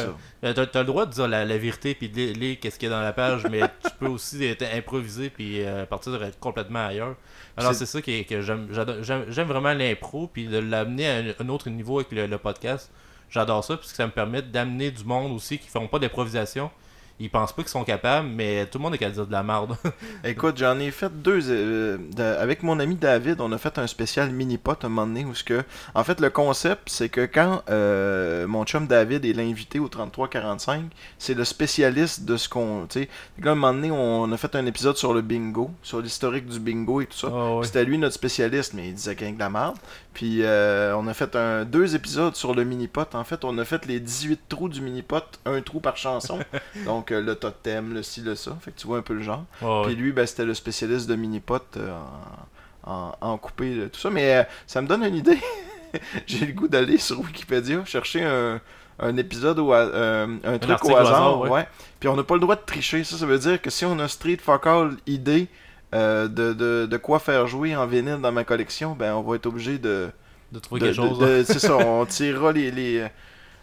Euh, 0.43 0.53
T'as 0.53 0.65
t'as 0.65 0.79
le 0.79 0.85
droit 0.85 1.05
de 1.05 1.11
dire 1.11 1.27
la, 1.27 1.43
la 1.43 1.57
vérité 1.57 1.93
puis 1.93 2.07
de 2.07 2.31
lire, 2.33 2.57
qu'est-ce 2.61 2.79
qu'il 2.79 2.89
y 2.89 2.91
a 2.91 2.95
dans 2.95 3.01
la 3.01 3.11
page, 3.11 3.43
mais 3.51 3.59
tu 3.83 3.89
peux 3.99 4.07
aussi 4.07 4.43
être 4.45 4.63
improvisé 4.73 5.29
puis 5.29 5.63
euh, 5.65 5.85
partir 5.85 6.13
de 6.13 6.19
complètement 6.39 6.85
ailleurs. 6.87 7.15
Alors 7.57 7.73
C'est- 7.73 7.85
ça 7.85 8.01
qui 8.01 8.23
que 8.25 8.39
j'aime 8.41 9.47
vraiment 9.47 9.73
l'impro 9.73 10.27
puis 10.27 10.47
de 10.47 10.57
l'amener 10.57 11.07
à 11.09 11.15
un, 11.17 11.45
un 11.45 11.49
autre 11.49 11.69
niveau 11.69 11.99
avec 11.99 12.11
le, 12.13 12.27
le 12.27 12.37
podcast. 12.37 12.89
J'adore 13.29 13.63
ça 13.63 13.75
parce 13.75 13.89
que 13.91 13.95
ça 13.97 14.05
me 14.05 14.11
permet 14.11 14.41
d'amener 14.41 14.89
du 14.89 15.03
monde 15.03 15.33
aussi 15.33 15.57
qui 15.59 15.67
font 15.67 15.87
pas 15.87 15.99
d'improvisation. 15.99 16.71
Ils 17.19 17.31
pensent 17.31 17.51
pas 17.51 17.63
qu'ils 17.63 17.71
sont 17.71 17.83
capables, 17.83 18.27
mais 18.27 18.67
tout 18.67 18.77
le 18.77 18.83
monde 18.83 18.93
est 18.93 18.99
capable 18.99 19.15
de 19.17 19.21
dire 19.21 19.27
de 19.27 19.31
la 19.31 19.41
merde. 19.41 19.75
Écoute, 20.23 20.57
j'en 20.57 20.77
ai 20.77 20.91
fait 20.91 21.11
deux. 21.11 21.49
euh, 21.49 21.97
de- 22.15 22.21
avec 22.21 22.61
mon 22.61 22.79
ami 22.79 22.93
David, 22.95 23.41
on 23.41 23.51
a 23.51 23.57
fait 23.57 23.79
un 23.79 23.87
spécial 23.87 24.29
mini-pot 24.29 24.77
un 24.85 24.89
moment 24.89 25.07
donné 25.07 25.25
où 25.25 25.33
ce 25.33 25.43
que. 25.43 25.63
En 25.95 26.03
fait, 26.03 26.19
le 26.21 26.29
concept, 26.29 26.89
c'est 26.89 27.09
que 27.09 27.25
quand 27.25 27.63
euh, 27.71 28.45
mon 28.45 28.65
chum 28.65 28.85
David 28.85 29.25
est 29.25 29.33
l'invité 29.33 29.79
au 29.79 29.87
33-45, 29.89 30.81
c'est 31.17 31.33
le 31.33 31.43
spécialiste 31.43 32.23
de 32.25 32.37
ce 32.37 32.47
qu'on. 32.49 32.85
Tu 32.87 33.01
sais, 33.01 33.09
un 33.43 33.55
moment 33.55 33.73
donné, 33.73 33.89
on 33.89 34.31
a 34.31 34.37
fait 34.37 34.55
un 34.55 34.65
épisode 34.67 34.97
sur 34.97 35.13
le 35.13 35.21
bingo, 35.21 35.71
sur 35.81 36.01
l'historique 36.01 36.45
du 36.47 36.59
bingo 36.59 37.01
et 37.01 37.07
tout 37.07 37.17
ça. 37.17 37.29
Ah 37.31 37.55
ouais. 37.55 37.65
C'était 37.65 37.83
lui 37.83 37.97
notre 37.97 38.13
spécialiste, 38.13 38.73
mais 38.75 38.89
il 38.89 38.93
disait 38.93 39.15
qu'il 39.15 39.25
y 39.25 39.29
a 39.29 39.33
de 39.33 39.39
la 39.39 39.49
merde. 39.49 39.77
Puis 40.17 40.39
euh, 40.41 40.95
on 40.97 41.05
a 41.05 41.13
fait 41.13 41.35
un, 41.35 41.63
deux 41.63 41.93
épisodes 41.93 42.35
sur 42.35 42.55
le 42.55 42.63
mini-pot. 42.63 43.13
En 43.13 43.23
fait, 43.23 43.45
on 43.45 43.55
a 43.59 43.65
fait 43.65 43.85
les 43.85 43.99
18 43.99 44.49
trous 44.49 44.67
du 44.67 44.81
mini-pot, 44.81 45.23
un 45.45 45.61
trou 45.61 45.79
par 45.79 45.95
chanson. 45.95 46.39
Donc 46.87 47.11
euh, 47.11 47.21
le 47.21 47.35
totem, 47.35 47.93
le 47.93 48.01
ci, 48.01 48.21
le 48.21 48.33
ça. 48.33 48.57
Fait 48.59 48.71
que 48.71 48.79
tu 48.79 48.87
vois 48.87 48.97
un 48.97 49.03
peu 49.03 49.13
le 49.13 49.21
genre. 49.21 49.45
Puis 49.85 49.95
lui, 49.95 50.13
ben, 50.13 50.25
c'était 50.25 50.45
le 50.45 50.55
spécialiste 50.55 51.07
de 51.07 51.13
mini-pot 51.13 51.61
euh, 51.77 51.95
en, 52.81 53.37
coupé, 53.37 53.75
là, 53.75 53.89
tout 53.89 53.99
ça. 53.99 54.09
Mais 54.09 54.47
ça 54.65 54.81
me 54.81 54.87
donne 54.87 55.03
une 55.03 55.17
idée. 55.17 55.37
J'ai 56.25 56.47
le 56.47 56.53
goût 56.53 56.67
d'aller 56.67 56.97
sur 56.97 57.19
Wikipédia 57.19 57.85
chercher 57.85 58.23
un, 58.23 58.59
un 58.97 59.17
épisode 59.17 59.59
ou 59.59 59.71
un 59.71 60.57
truc 60.59 60.83
au 60.83 60.93
au 60.93 60.95
hasard. 60.95 61.13
hasard, 61.13 61.41
ouais. 61.41 61.49
ouais. 61.51 61.67
Puis 61.99 62.09
on 62.09 62.15
n'a 62.15 62.23
pas 62.23 62.33
le 62.33 62.41
droit 62.41 62.55
de 62.55 62.65
tricher. 62.65 63.03
Ça, 63.03 63.17
ça 63.17 63.25
veut 63.27 63.37
dire 63.37 63.61
que 63.61 63.69
si 63.69 63.85
on 63.85 63.99
a 63.99 64.07
Street 64.07 64.39
Fuck 64.41 64.65
All 64.65 64.95
idée 65.05 65.47
euh, 65.95 66.27
de, 66.27 66.53
de, 66.53 66.85
de 66.85 66.97
quoi 66.97 67.19
faire 67.19 67.47
jouer 67.47 67.75
en 67.75 67.85
vinyle 67.87 68.19
dans 68.21 68.31
ma 68.31 68.43
collection, 68.43 68.93
ben 68.93 69.13
on 69.13 69.21
va 69.21 69.35
être 69.35 69.45
obligé 69.45 69.77
de. 69.77 70.09
De 70.51 70.59
trouver 70.59 70.79
de- 70.81 70.85
quelque 70.87 70.95
chose. 70.95 71.45
C'est 71.45 71.59
ça, 71.59 71.75
on 71.77 72.05
tirera 72.07 72.51
les. 72.51 72.71
les 72.71 73.07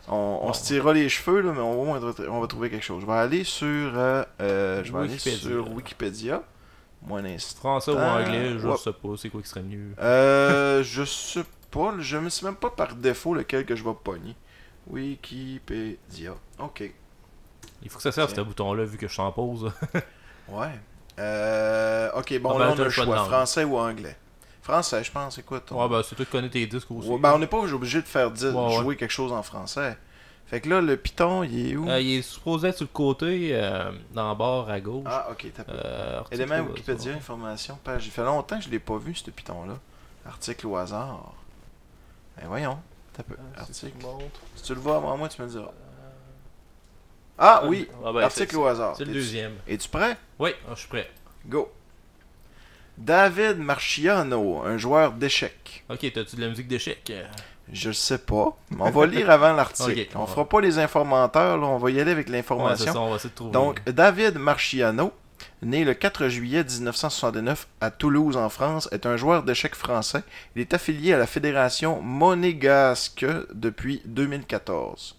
on, 0.09 0.41
on 0.43 0.53
se 0.53 0.65
tirera 0.65 0.93
les 0.93 1.09
cheveux, 1.09 1.41
là, 1.41 1.53
mais 1.55 1.61
on 1.61 1.95
va, 1.95 2.13
on 2.29 2.41
va 2.41 2.47
trouver 2.47 2.69
quelque 2.71 2.83
chose. 2.85 3.01
Je 3.03 3.07
vais 3.07 3.13
aller 3.15 3.43
sur. 3.45 3.67
euh, 3.67 4.23
euh, 4.41 4.83
je 4.85 4.93
vais 4.93 4.99
aller 4.99 5.09
Wikipédia. 5.13 5.39
sur 5.39 5.73
Wikipédia. 5.73 6.43
Moi, 7.07 7.21
un 7.21 7.25
instant. 7.27 7.59
Français 7.61 7.91
ou 7.91 7.97
anglais, 7.99 8.59
je 8.59 8.67
ouais. 8.69 8.77
sais 8.77 8.93
pas, 8.93 9.09
c'est 9.19 9.29
quoi 9.31 9.41
qui 9.43 9.49
serait 9.49 9.63
mieux. 9.63 9.93
Euh, 9.99 10.83
je 10.83 11.05
sais 11.05 11.45
pas, 11.71 11.95
je 11.99 12.17
me 12.19 12.29
sais 12.31 12.45
même 12.47 12.55
pas 12.57 12.71
par 12.71 12.95
défaut 12.95 13.35
lequel 13.35 13.65
que 13.67 13.75
je 13.77 13.85
vais 13.85 13.95
pogner. 14.03 14.35
Wikipédia. 14.87 16.35
Ok. 16.59 16.91
Il 17.83 17.91
faut 17.91 17.97
que 17.97 18.03
ça 18.03 18.13
serve 18.13 18.35
ce 18.35 18.41
bouton-là 18.41 18.85
vu 18.85 18.97
que 18.97 19.07
je 19.09 19.13
suis 19.13 19.23
en 19.23 19.33
pause. 19.33 19.71
Ouais. 20.49 20.79
Euh, 21.19 22.11
ok, 22.15 22.39
bon, 22.41 22.51
Ah, 22.51 22.59
ben, 22.59 22.65
là, 22.67 22.73
on 22.77 22.81
a 22.81 22.85
le 22.85 22.91
choix. 22.91 23.25
Français 23.25 23.65
ou 23.65 23.79
anglais 23.79 24.17
Français, 24.63 25.05
je 25.05 25.13
pense. 25.13 25.39
Écoute. 25.39 25.65
on- 25.71 25.83
Ouais, 25.83 25.89
ben 25.89 26.03
c'est 26.03 26.15
toi 26.17 26.25
qui 26.25 26.31
connais 26.33 26.49
tes 26.49 26.67
disques 26.67 26.91
aussi. 26.91 27.09
Ouais, 27.09 27.19
ben, 27.19 27.33
on 27.35 27.39
n'est 27.39 27.47
pas 27.47 27.59
obligé 27.59 28.01
de 28.01 28.07
faire 28.07 28.31
dire, 28.31 28.57
Ouais, 28.57 28.67
ouais. 28.77 28.83
jouer 28.83 28.97
quelque 28.97 29.11
chose 29.13 29.33
en 29.33 29.43
français. 29.43 29.97
Fait 30.47 30.61
que 30.61 30.69
là, 30.69 30.81
le 30.81 30.97
Python, 30.97 31.43
il 31.43 31.73
est 31.73 31.77
où? 31.77 31.89
Euh, 31.89 32.01
il 32.01 32.19
est 32.19 32.23
supposé 32.23 32.69
être 32.69 32.77
sur 32.77 32.85
le 32.85 32.93
côté, 32.93 33.51
euh, 33.53 33.91
dans 34.13 34.31
le 34.31 34.35
bord 34.37 34.69
à 34.71 34.81
gauche. 34.81 35.05
Ah, 35.07 35.29
ok, 35.31 35.47
t'as 35.55 35.65
pas. 35.65 35.73
Euh, 35.73 36.21
au 36.21 36.25
Wikipédia, 36.73 36.95
hasard. 36.95 37.17
information, 37.17 37.79
page. 37.85 38.07
Il 38.07 38.11
fait 38.11 38.25
longtemps 38.25 38.59
que 38.59 38.65
je 38.65 38.71
l'ai 38.71 38.79
pas 38.79 38.97
vu, 38.99 39.15
ce 39.15 39.31
Python-là. 39.31 39.75
Article 40.27 40.67
au 40.67 40.77
hasard. 40.77 41.33
Ben 42.39 42.47
voyons. 42.49 42.79
T'as 43.15 43.23
peu. 43.23 43.37
Ah, 43.57 43.65
si 43.71 43.87
Article. 43.87 44.05
tu. 44.05 44.07
Si 44.57 44.63
tu 44.65 44.75
le 44.75 44.81
vois 44.81 44.97
avant 44.97 45.17
moi, 45.17 45.29
tu 45.29 45.41
me 45.41 45.47
le 45.47 45.53
diras. 45.53 45.71
Ah 47.39 47.63
oui, 47.67 47.89
Ah, 48.05 48.13
ben, 48.13 48.21
article 48.23 48.57
au 48.57 48.67
hasard. 48.67 48.95
C'est 48.97 49.05
le 49.05 49.13
deuxième. 49.13 49.55
Es-tu 49.67 49.89
prêt? 49.89 50.17
Oui, 50.39 50.51
ah, 50.69 50.73
je 50.75 50.81
suis 50.81 50.89
prêt. 50.89 51.11
Go. 51.47 51.71
David 52.97 53.59
Marchiano, 53.59 54.63
un 54.63 54.79
joueur 54.79 55.13
d'échecs. 55.13 55.85
Ok, 55.89 56.11
t'as-tu 56.13 56.37
de 56.37 56.41
la 56.43 56.49
musique 56.49 56.69
d'échec 56.69 57.03
Euh, 57.11 57.25
Je 57.73 57.91
sais 57.91 58.19
pas. 58.19 58.57
On 58.79 58.91
va 58.91 59.07
lire 59.07 59.31
avant 59.31 59.53
l'article. 59.53 59.91
Ok. 60.15 60.21
On 60.21 60.27
fera 60.27 60.49
pas 60.49 60.61
les 60.61 60.79
informateurs, 60.79 61.59
là, 61.59 61.67
on 61.67 61.79
va 61.79 61.91
y 61.91 62.01
aller 62.01 62.13
avec 62.13 62.29
Ouais, 62.29 62.35
l'information. 62.37 62.93
ça, 62.93 63.01
on 63.01 63.11
va 63.11 63.17
essayer 63.17 63.31
de 63.31 63.35
trouver. 63.35 63.51
Donc, 63.53 63.83
David 63.85 64.37
Marchiano, 64.39 65.13
né 65.61 65.85
le 65.85 65.95
4 65.95 66.29
juillet 66.29 66.63
1969 66.63 67.67
à 67.81 67.91
Toulouse, 67.91 68.37
en 68.37 68.49
France, 68.49 68.89
est 68.93 69.07
un 69.07 69.17
joueur 69.17 69.43
d'échecs 69.43 69.75
français. 69.75 70.23
Il 70.55 70.61
est 70.61 70.73
affilié 70.73 71.15
à 71.15 71.19
la 71.19 71.27
Fédération 71.27 72.01
monégasque 72.01 73.27
depuis 73.53 74.03
2014. 74.05 75.17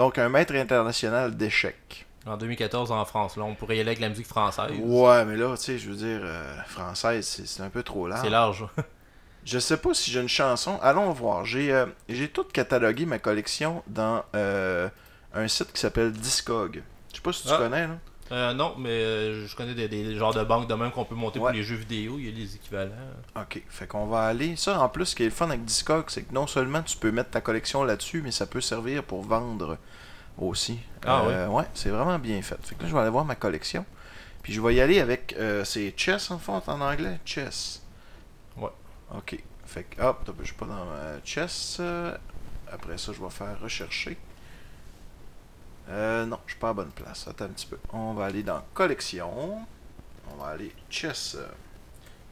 Donc, 0.00 0.16
un 0.16 0.30
maître 0.30 0.54
international 0.54 1.36
d'échecs. 1.36 2.06
En 2.26 2.38
2014 2.38 2.90
en 2.90 3.04
France, 3.04 3.36
là, 3.36 3.42
on 3.44 3.54
pourrait 3.54 3.76
y 3.76 3.80
aller 3.80 3.90
avec 3.90 4.00
la 4.00 4.08
musique 4.08 4.26
française. 4.28 4.70
Ouais, 4.82 5.26
mais 5.26 5.36
là, 5.36 5.54
tu 5.58 5.62
sais, 5.62 5.78
je 5.78 5.90
veux 5.90 5.96
dire, 5.96 6.20
euh, 6.22 6.56
française, 6.66 7.42
c'est 7.44 7.62
un 7.62 7.68
peu 7.68 7.82
trop 7.82 8.08
large. 8.08 8.22
C'est 8.24 8.30
large. 8.30 8.64
Je 9.44 9.58
sais 9.58 9.76
pas 9.76 9.92
si 9.92 10.10
j'ai 10.10 10.20
une 10.22 10.28
chanson. 10.28 10.78
Allons 10.80 11.12
voir. 11.12 11.44
J'ai 11.44 11.70
euh, 11.70 11.84
j'ai 12.08 12.28
tout 12.28 12.44
catalogué 12.44 13.04
ma 13.04 13.18
collection 13.18 13.82
dans 13.88 14.22
euh, 14.34 14.88
un 15.34 15.46
site 15.48 15.70
qui 15.74 15.80
s'appelle 15.82 16.12
Discog. 16.12 16.82
Je 17.10 17.16
sais 17.16 17.22
pas 17.22 17.32
si 17.34 17.42
tu 17.42 17.48
Ah. 17.52 17.58
connais, 17.58 17.86
là. 17.86 17.98
Euh, 18.32 18.54
non, 18.54 18.74
mais 18.78 19.34
je 19.44 19.54
connais 19.56 19.74
des, 19.74 19.88
des 19.88 20.16
genres 20.16 20.32
de 20.32 20.44
banques 20.44 20.68
de 20.68 20.74
même 20.74 20.92
qu'on 20.92 21.04
peut 21.04 21.14
monter 21.16 21.40
Ouais. 21.40 21.46
pour 21.50 21.56
les 21.56 21.62
jeux 21.64 21.74
vidéo. 21.76 22.14
Il 22.18 22.26
y 22.26 22.28
a 22.28 22.32
les 22.32 22.54
équivalents. 22.54 22.92
Ok, 23.36 23.60
fait 23.68 23.86
qu'on 23.86 24.06
va 24.06 24.22
aller. 24.22 24.54
Ça, 24.56 24.78
en 24.80 24.88
plus, 24.88 25.06
ce 25.06 25.14
qui 25.16 25.24
est 25.24 25.26
le 25.26 25.32
fun 25.32 25.48
avec 25.48 25.64
Discog, 25.64 26.04
c'est 26.08 26.22
que 26.22 26.32
non 26.32 26.46
seulement 26.46 26.80
tu 26.82 26.96
peux 26.96 27.10
mettre 27.10 27.30
ta 27.30 27.40
collection 27.40 27.82
là-dessus, 27.82 28.22
mais 28.22 28.30
ça 28.30 28.46
peut 28.46 28.60
servir 28.60 29.02
pour 29.02 29.22
vendre 29.22 29.78
aussi. 30.48 30.78
Ah 31.06 31.22
Euh, 31.26 31.48
ouais, 31.48 31.64
c'est 31.74 31.90
vraiment 31.90 32.18
bien 32.18 32.40
fait. 32.42 32.56
Fait 32.64 32.74
que 32.74 32.82
là, 32.82 32.88
je 32.88 32.94
vais 32.94 33.00
aller 33.00 33.10
voir 33.10 33.24
ma 33.24 33.34
collection. 33.34 33.84
Puis 34.42 34.52
je 34.52 34.60
vais 34.60 34.74
y 34.74 34.80
aller 34.80 35.00
avec. 35.00 35.34
euh, 35.38 35.64
c'est 35.64 35.92
Chess 35.96 36.30
en 36.30 36.38
fond 36.38 36.62
en 36.66 36.80
anglais? 36.80 37.18
Chess. 37.24 37.82
Ouais. 38.56 38.70
Ok. 39.14 39.38
Fait 39.66 39.84
que, 39.84 40.00
hop, 40.02 40.30
je 40.40 40.44
suis 40.46 40.54
pas 40.54 40.66
dans 40.66 40.84
ma 40.86 41.22
Chess. 41.24 41.76
euh, 41.80 42.16
après 42.72 42.96
ça, 42.98 43.12
je 43.12 43.22
vais 43.22 43.30
faire 43.30 43.58
rechercher. 43.60 44.16
Euh, 45.88 46.24
non, 46.26 46.38
je 46.46 46.52
suis 46.52 46.60
pas 46.60 46.70
à 46.70 46.72
bonne 46.72 46.90
place. 46.90 47.26
Attends 47.28 47.46
un 47.46 47.48
petit 47.48 47.66
peu. 47.66 47.78
On 47.92 48.14
va 48.14 48.26
aller 48.26 48.42
dans 48.42 48.62
collection. 48.74 49.66
On 50.32 50.42
va 50.42 50.50
aller 50.50 50.72
Chess. 50.88 51.36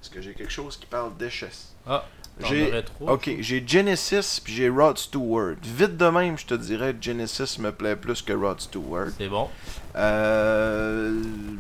Est-ce 0.00 0.11
que 0.11 0.20
j'ai 0.20 0.32
quelque 0.34 0.52
chose 0.52 0.76
qui 0.76 0.86
parle 0.86 1.16
de 1.16 1.28
chess? 1.28 1.74
Ah, 1.86 2.04
J'ai-. 2.45 2.84
Ok, 3.01 3.30
j'ai 3.41 3.64
Genesis 3.66 4.41
puis 4.43 4.53
j'ai 4.55 4.68
Rod 4.68 4.97
Stewart. 4.99 5.57
Vite 5.62 5.97
de 5.97 6.07
même, 6.09 6.39
je 6.39 6.47
te 6.47 6.55
dirais 6.55 6.95
Genesis 7.01 7.59
me 7.59 7.70
plaît 7.72 7.97
plus 7.97 8.22
que 8.22 8.32
Rod 8.32 8.61
Stewart. 8.61 9.09
C'est 9.18 9.28
bon. 9.28 9.49
Euh, 9.97 11.12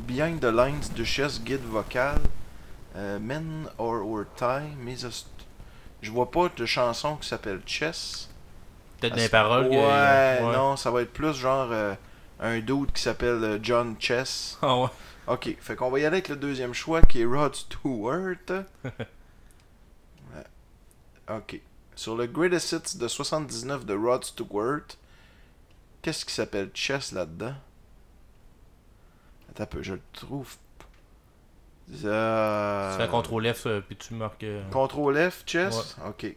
Behind 0.06 0.40
the 0.40 0.44
Lines 0.52 0.88
de 0.96 1.04
chess, 1.04 1.40
guide 1.42 1.64
vocal. 1.64 2.18
Euh, 2.96 3.18
Men 3.20 3.68
or, 3.78 4.02
or 4.08 4.24
Time. 4.36 4.88
Je 6.00 6.10
vois 6.10 6.30
pas 6.30 6.48
de 6.56 6.64
chanson 6.66 7.16
qui 7.16 7.28
s'appelle 7.28 7.60
Chess. 7.66 8.28
Peut-être 9.00 9.14
Ah, 9.16 9.20
des 9.20 9.28
paroles. 9.28 9.64
que- 9.68 9.74
Ouais, 9.74 10.46
ouais. 10.46 10.56
non, 10.56 10.76
ça 10.76 10.90
va 10.90 11.02
être 11.02 11.12
plus 11.12 11.34
genre 11.34 11.68
euh, 11.70 11.94
un 12.40 12.58
dude 12.60 12.92
qui 12.92 13.02
s'appelle 13.02 13.42
euh, 13.42 13.58
John 13.62 13.96
Chess. 13.98 14.58
Ah 14.62 14.76
ouais. 14.76 14.88
Ok, 15.26 15.56
fait 15.60 15.76
qu'on 15.76 15.90
va 15.90 15.98
y 15.98 16.04
aller 16.06 16.16
avec 16.16 16.28
le 16.28 16.36
deuxième 16.36 16.72
choix 16.72 17.02
qui 17.02 17.20
est 17.20 17.24
Rod 17.24 17.54
Stewart. 17.54 18.36
Ok. 21.30 21.60
Sur 21.94 22.16
le 22.16 22.26
Greatest 22.26 22.72
Hits 22.72 22.98
de 22.98 23.08
79 23.08 23.84
de 23.84 23.94
Rod 23.94 24.24
Stewart, 24.24 24.82
qu'est-ce 26.02 26.24
qui 26.24 26.32
s'appelle 26.32 26.70
Chess 26.74 27.12
là-dedans? 27.12 27.54
Attends 29.50 29.62
un 29.64 29.66
peu, 29.66 29.82
je 29.82 29.94
le 29.94 30.00
trouve. 30.12 30.56
Euh... 32.04 32.90
Tu 32.92 32.96
fais 32.98 33.02
un 33.04 33.08
contrôle 33.08 33.52
F 33.52 33.66
euh, 33.66 33.80
puis 33.80 33.96
tu 33.96 34.14
marques. 34.14 34.44
euh, 34.44 34.62
Contrôle 34.70 35.16
F, 35.30 35.42
Chess? 35.46 35.96
Ok. 36.06 36.34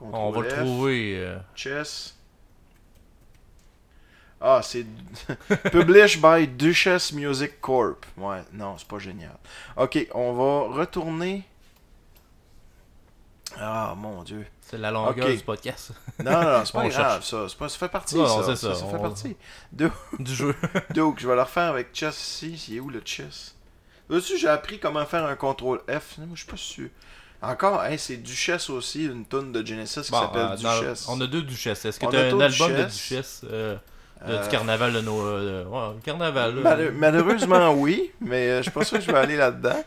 on 0.00 0.30
va 0.30 0.40
le 0.40 0.48
trouver. 0.48 1.18
euh, 1.18 1.38
Chess. 1.54 2.14
Ah, 4.40 4.60
c'est. 4.62 4.84
Published 5.72 6.20
by 6.20 6.46
Duchess 6.46 7.12
Music 7.12 7.60
Corp. 7.60 8.04
Ouais, 8.16 8.42
non, 8.52 8.76
c'est 8.78 8.88
pas 8.88 8.98
génial. 8.98 9.36
Ok, 9.76 10.06
on 10.14 10.32
va 10.32 10.74
retourner. 10.78 11.44
Ah, 13.58 13.94
mon 13.96 14.22
dieu. 14.22 14.44
C'est 14.60 14.78
la 14.78 14.90
longueur 14.90 15.26
Ok. 15.26 15.36
du 15.36 15.42
podcast. 15.44 15.92
Non, 16.22 16.32
non, 16.42 16.62
c'est 16.64 16.72
pas 16.72 16.80
On 16.80 16.88
grave, 16.88 16.92
cherche. 17.22 17.24
ça. 17.26 17.46
C'est 17.48 17.56
pas, 17.58 17.68
ça 17.68 17.78
fait 17.78 17.88
partie, 17.88 18.16
Non, 18.16 18.26
ça. 18.26 18.44
ça. 18.44 18.56
c'est 18.56 18.66
ça, 18.66 18.74
ça 18.74 18.86
fait 18.86 18.96
on- 18.96 19.00
partie. 19.02 19.36
Du 20.18 20.34
jeu. 20.34 20.54
Donc, 20.94 21.20
je 21.20 21.28
vais 21.28 21.34
le 21.34 21.42
refaire 21.42 21.70
avec 21.70 21.94
chess 21.94 22.16
ici. 22.20 22.66
Il 22.70 22.76
est 22.76 22.80
où 22.80 22.88
le 22.90 23.00
chess? 23.04 23.54
Là-dessus, 24.10 24.38
j'ai 24.38 24.48
appris 24.48 24.78
comment 24.78 25.04
faire 25.06 25.24
un 25.24 25.36
contrôle 25.36 25.80
F. 25.88 26.18
Moi, 26.18 26.28
je 26.34 26.40
suis 26.42 26.50
pas 26.50 26.56
sûr. 26.56 26.88
Encore, 27.42 27.84
hey, 27.84 27.98
c'est 27.98 28.16
Duchesse 28.16 28.70
aussi, 28.70 29.04
une 29.06 29.24
tonne 29.24 29.52
de 29.52 29.64
Genesis 29.64 30.02
qui 30.02 30.10
Bon, 30.10 30.20
s'appelle 30.20 30.48
euh, 30.52 30.56
Duchesse. 30.56 31.06
on 31.08 31.20
a 31.20 31.26
deux 31.26 31.42
duchesses. 31.42 31.84
Est-ce 31.84 32.00
que 32.00 32.06
tu 32.06 32.16
as 32.16 32.20
un 32.34 32.40
album 32.40 32.72
de 32.72 32.84
duchesse 32.84 33.42
euh, 33.50 33.74
de- 34.26 34.32
Euh, 34.32 34.42
du 34.42 34.48
carnaval 34.48 34.92
de 34.94 35.00
nos. 35.02 35.20
euh, 35.20 35.64
ouais, 35.66 35.94
le 35.94 36.00
carnaval. 36.00 36.54
Mal- 36.54 36.92
malheureusement, 36.92 37.72
oui, 37.74 38.10
mais 38.20 38.48
euh, 38.48 38.56
je 38.58 38.62
suis 38.62 38.70
pas 38.70 38.84
sûr 38.84 38.98
que 38.98 39.04
je 39.04 39.10
vais 39.12 39.18
aller 39.18 39.36
là-dedans. 39.36 39.84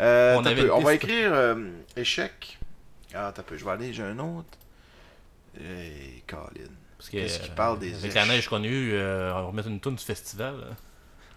Euh, 0.00 0.36
On 0.38 0.44
avait 0.46 0.64
va 0.64 0.94
écrire 0.94 1.30
euh, 1.32 1.56
échec. 1.96 2.58
Ah, 3.14 3.32
t'as 3.34 3.42
peu, 3.42 3.56
je 3.56 3.64
vais 3.64 3.70
aller, 3.72 3.92
j'ai 3.92 4.02
un 4.02 4.18
autre. 4.18 4.48
Hey, 5.58 6.22
Colin. 6.26 6.70
Parce 6.96 7.08
que, 7.10 7.16
Qu'est-ce 7.16 7.40
qu'il 7.40 7.54
parle 7.54 7.78
des 7.78 7.94
Avec 7.96 8.14
la 8.14 8.26
neige 8.26 8.48
qu'on 8.48 8.62
a 8.62 8.66
eue, 8.66 8.92
euh, 8.92 9.32
on 9.32 9.34
va 9.34 9.40
remettre 9.42 9.68
une 9.68 9.80
tourne 9.80 9.96
du 9.96 10.04
festival. 10.04 10.54
là. 10.60 10.66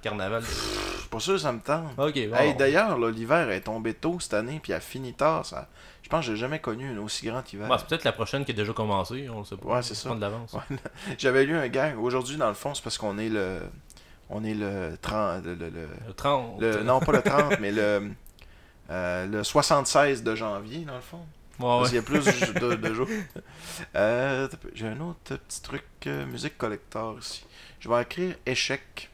Carnaval. 0.01 0.43
Je 0.43 0.99
suis 0.99 1.09
pas 1.09 1.19
sûr 1.19 1.33
que 1.33 1.39
ça 1.39 1.51
me 1.53 1.61
tente. 1.61 1.97
Ok, 1.97 2.13
bon. 2.29 2.35
Hey, 2.35 2.53
d'ailleurs, 2.55 2.97
là, 2.99 3.09
l'hiver 3.09 3.49
est 3.49 3.61
tombé 3.61 3.93
tôt 3.93 4.19
cette 4.19 4.33
année, 4.33 4.59
puis 4.61 4.73
il 4.73 4.75
a 4.75 4.81
fini 4.81 5.13
tard. 5.13 5.45
Ça... 5.45 5.69
Je 6.01 6.09
pense 6.09 6.25
que 6.25 6.31
j'ai 6.33 6.37
jamais 6.37 6.59
connu 6.59 6.89
un 6.89 7.01
aussi 7.01 7.25
grand 7.25 7.41
hiver. 7.53 7.69
Bon, 7.69 7.77
c'est 7.77 7.87
peut-être 7.87 8.03
la 8.03 8.11
prochaine 8.11 8.43
qui 8.43 8.51
a 8.51 8.53
déjà 8.53 8.73
commencé, 8.73 9.29
on 9.29 9.39
le 9.39 9.45
sait 9.45 9.55
pas. 9.55 9.67
Ouais, 9.75 9.81
c'est 9.81 9.95
ça. 9.95 10.13
De 10.13 10.19
l'avance. 10.19 10.51
Ouais. 10.53 10.77
J'avais 11.17 11.45
lu 11.45 11.55
un 11.55 11.67
gag. 11.69 11.97
Aujourd'hui, 11.97 12.35
dans 12.35 12.49
le 12.49 12.53
fond, 12.53 12.73
c'est 12.73 12.83
parce 12.83 12.97
qu'on 12.97 13.17
est 13.17 13.29
le. 13.29 13.61
On 14.29 14.43
est 14.43 14.53
le 14.53 14.97
30. 15.01 15.45
Le, 15.45 15.55
le- 15.55 15.69
le- 15.69 15.87
Le 16.07 16.13
30. 16.13 16.59
le- 16.59 16.83
non, 16.83 16.99
pas 16.99 17.13
le 17.13 17.21
30, 17.21 17.59
mais 17.61 17.71
le. 17.71 18.11
euh, 18.89 19.25
le 19.27 19.43
76 19.45 20.23
de 20.23 20.35
janvier, 20.35 20.79
dans 20.79 20.95
le 20.95 21.01
fond. 21.01 21.25
Parce 21.59 21.89
qu'il 21.89 21.95
y 21.95 21.99
a 21.99 22.03
plus 22.03 22.25
de, 22.25 22.75
de 22.75 22.93
jours. 22.93 23.07
Euh, 23.95 24.47
J'ai 24.73 24.87
un 24.87 24.99
autre 25.01 25.35
petit 25.37 25.61
truc, 25.61 25.83
euh, 26.07 26.25
musique 26.25 26.57
collector 26.57 27.17
ici. 27.19 27.45
Je 27.79 27.89
vais 27.89 28.01
écrire 28.01 28.35
échec. 28.45 29.09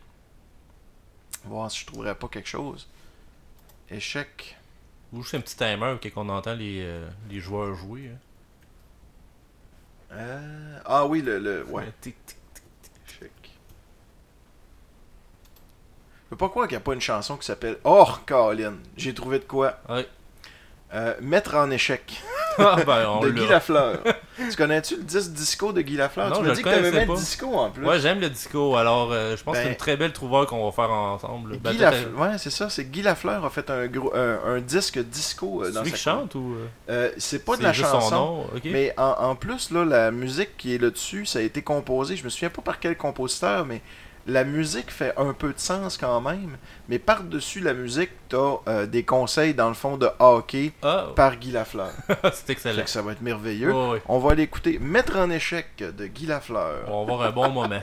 Voir 1.46 1.70
si 1.72 1.80
je 1.82 1.86
trouverais 1.86 2.16
pas 2.16 2.28
quelque 2.28 2.50
chose. 2.50 2.88
Échec. 3.90 4.58
Ou 5.14 5.22
juste 5.22 5.36
un 5.36 5.42
petit 5.42 5.56
timer 5.56 5.96
quand 6.02 6.10
on 6.26 6.30
entend 6.30 6.54
les, 6.54 6.82
euh, 6.84 7.10
les 7.30 7.40
joueurs 7.40 7.76
jouer. 7.76 8.12
hein. 8.14 8.18
Euh, 10.12 10.80
Ah 10.86 11.06
oui, 11.06 11.22
le. 11.22 11.40
le 11.40 11.64
ouais, 11.66 11.92
Tic, 12.02 12.16
tic. 12.26 12.38
échec. 13.08 13.32
Je 16.26 16.30
peux 16.32 16.38
pas 16.38 16.50
croire 16.50 16.68
qu'il 16.68 16.78
n'y 16.78 16.82
a 16.82 16.86
pas 16.86 16.94
une 16.94 17.02
chanson 17.02 17.38
qui 17.38 17.46
s'appelle 17.46 17.78
Oh, 17.84 18.08
Colin. 18.26 18.76
J'ai 18.98 19.14
trouvé 19.14 19.40
de 19.40 19.46
quoi. 19.46 19.80
Ouais. 19.90 20.08
Euh, 20.94 21.14
Mettre 21.22 21.56
en 21.56 21.70
échec. 21.72 22.22
Ah, 22.62 22.76
ben, 22.86 23.08
on 23.08 23.22
de 23.22 23.30
Guy 23.30 23.44
l'a. 23.46 23.52
Lafleur. 23.52 24.00
tu 24.36 24.54
connais-tu 24.58 24.98
le 24.98 25.04
disque 25.04 25.32
disco 25.32 25.72
de 25.72 25.80
Guy 25.80 25.96
Lafleur? 25.96 26.30
Non, 26.30 26.42
tu 26.42 26.44
m'as 26.44 26.54
dit 26.56 26.62
que 26.62 26.68
t'aimais 26.68 26.92
bien 26.92 27.06
le 27.06 27.16
disco 27.16 27.48
en 27.54 27.70
plus. 27.70 27.86
Ouais, 27.86 28.02
j'aime 28.02 28.20
le 28.20 28.30
disco, 28.30 28.76
alors 28.76 29.14
euh, 29.14 29.38
je 29.38 29.44
pense 29.46 29.54
que 29.54 29.60
c'est 29.60 29.66
Ben- 29.68 29.72
une 29.72 29.78
très 29.78 29.96
belle 29.96 30.12
trouvaille 30.12 30.46
qu'on 30.46 30.66
va 30.66 30.72
faire 30.74 30.92
ensemble. 30.92 31.58
Ben, 31.60 31.72
Guy 31.72 31.78
peut-être, 31.78 31.92
Lafleur, 31.94 32.20
ouais, 32.20 32.38
c'est 32.38 32.50
ça, 32.50 32.70
c'est 32.70 32.84
Guy 32.92 33.02
Lafleur 33.02 33.46
a 33.46 33.50
fait 33.50 33.70
un, 33.70 33.88
gros, 33.88 34.14
un, 34.14 34.40
un 34.56 34.60
disque 34.60 35.00
disco 35.00 35.64
euh, 35.64 35.72
dans 35.72 35.80
Celui 35.80 35.92
sa 35.92 35.96
qui 35.96 36.02
chante 36.04 36.36
ou. 36.36 36.58
euh, 36.90 37.12
c'est 37.18 37.46
pas 37.46 37.56
de 37.56 37.64
la 37.64 37.72
juste 37.72 37.90
chanson, 37.92 38.10
son 38.10 38.16
nom, 38.16 38.46
mais 38.66 38.94
en, 38.98 39.16
en 39.30 39.36
plus 39.36 39.72
là, 39.72 39.86
la 39.86 40.12
musique 40.12 40.58
qui 40.58 40.76
est 40.76 40.80
là-dessus, 40.80 41.26
ça 41.28 41.40
a 41.40 41.44
été 41.44 41.62
composé. 41.62 42.18
Je 42.18 42.26
me 42.26 42.30
souviens 42.30 42.50
pas 42.50 42.62
par 42.62 42.80
quel 42.82 42.98
compositeur, 42.98 43.66
mais 43.66 43.82
la 44.30 44.44
musique 44.44 44.92
fait 44.92 45.14
un 45.18 45.34
peu 45.34 45.54
de 45.54 45.60
sens 45.60 45.98
quand 45.98 46.22
même. 46.22 46.58
Mais 46.88 47.00
par-dessus 47.00 47.60
la 47.60 47.74
musique, 47.74 48.12
t'as 48.30 48.58
euh, 48.68 48.86
des 48.86 49.04
conseils 49.04 49.54
dans 49.54 49.68
le 49.68 49.74
fond 49.74 49.98
de 49.98 50.10
hockey 50.20 50.72
Ah, 50.84 51.08
par 51.16 51.36
Guy 51.36 51.52
Lafleur. 51.52 51.92
c'est 52.34 52.50
excellent. 52.52 52.84
que 52.84 52.90
ça 52.90 53.02
va 53.02 53.12
être 53.14 53.22
merveilleux. 53.22 53.74
On 54.08 54.20
va 54.20 54.36
l'écouter. 54.36 54.80
Mettre 54.80 55.18
en 55.18 55.30
échec 55.30 55.68
de 55.78 56.06
Guy 56.06 56.26
Lafleur. 56.28 56.86
On 56.88 57.06
va 57.06 57.14
avoir 57.14 57.28
un 57.28 57.32
bon 57.32 57.50
moment. 57.50 57.82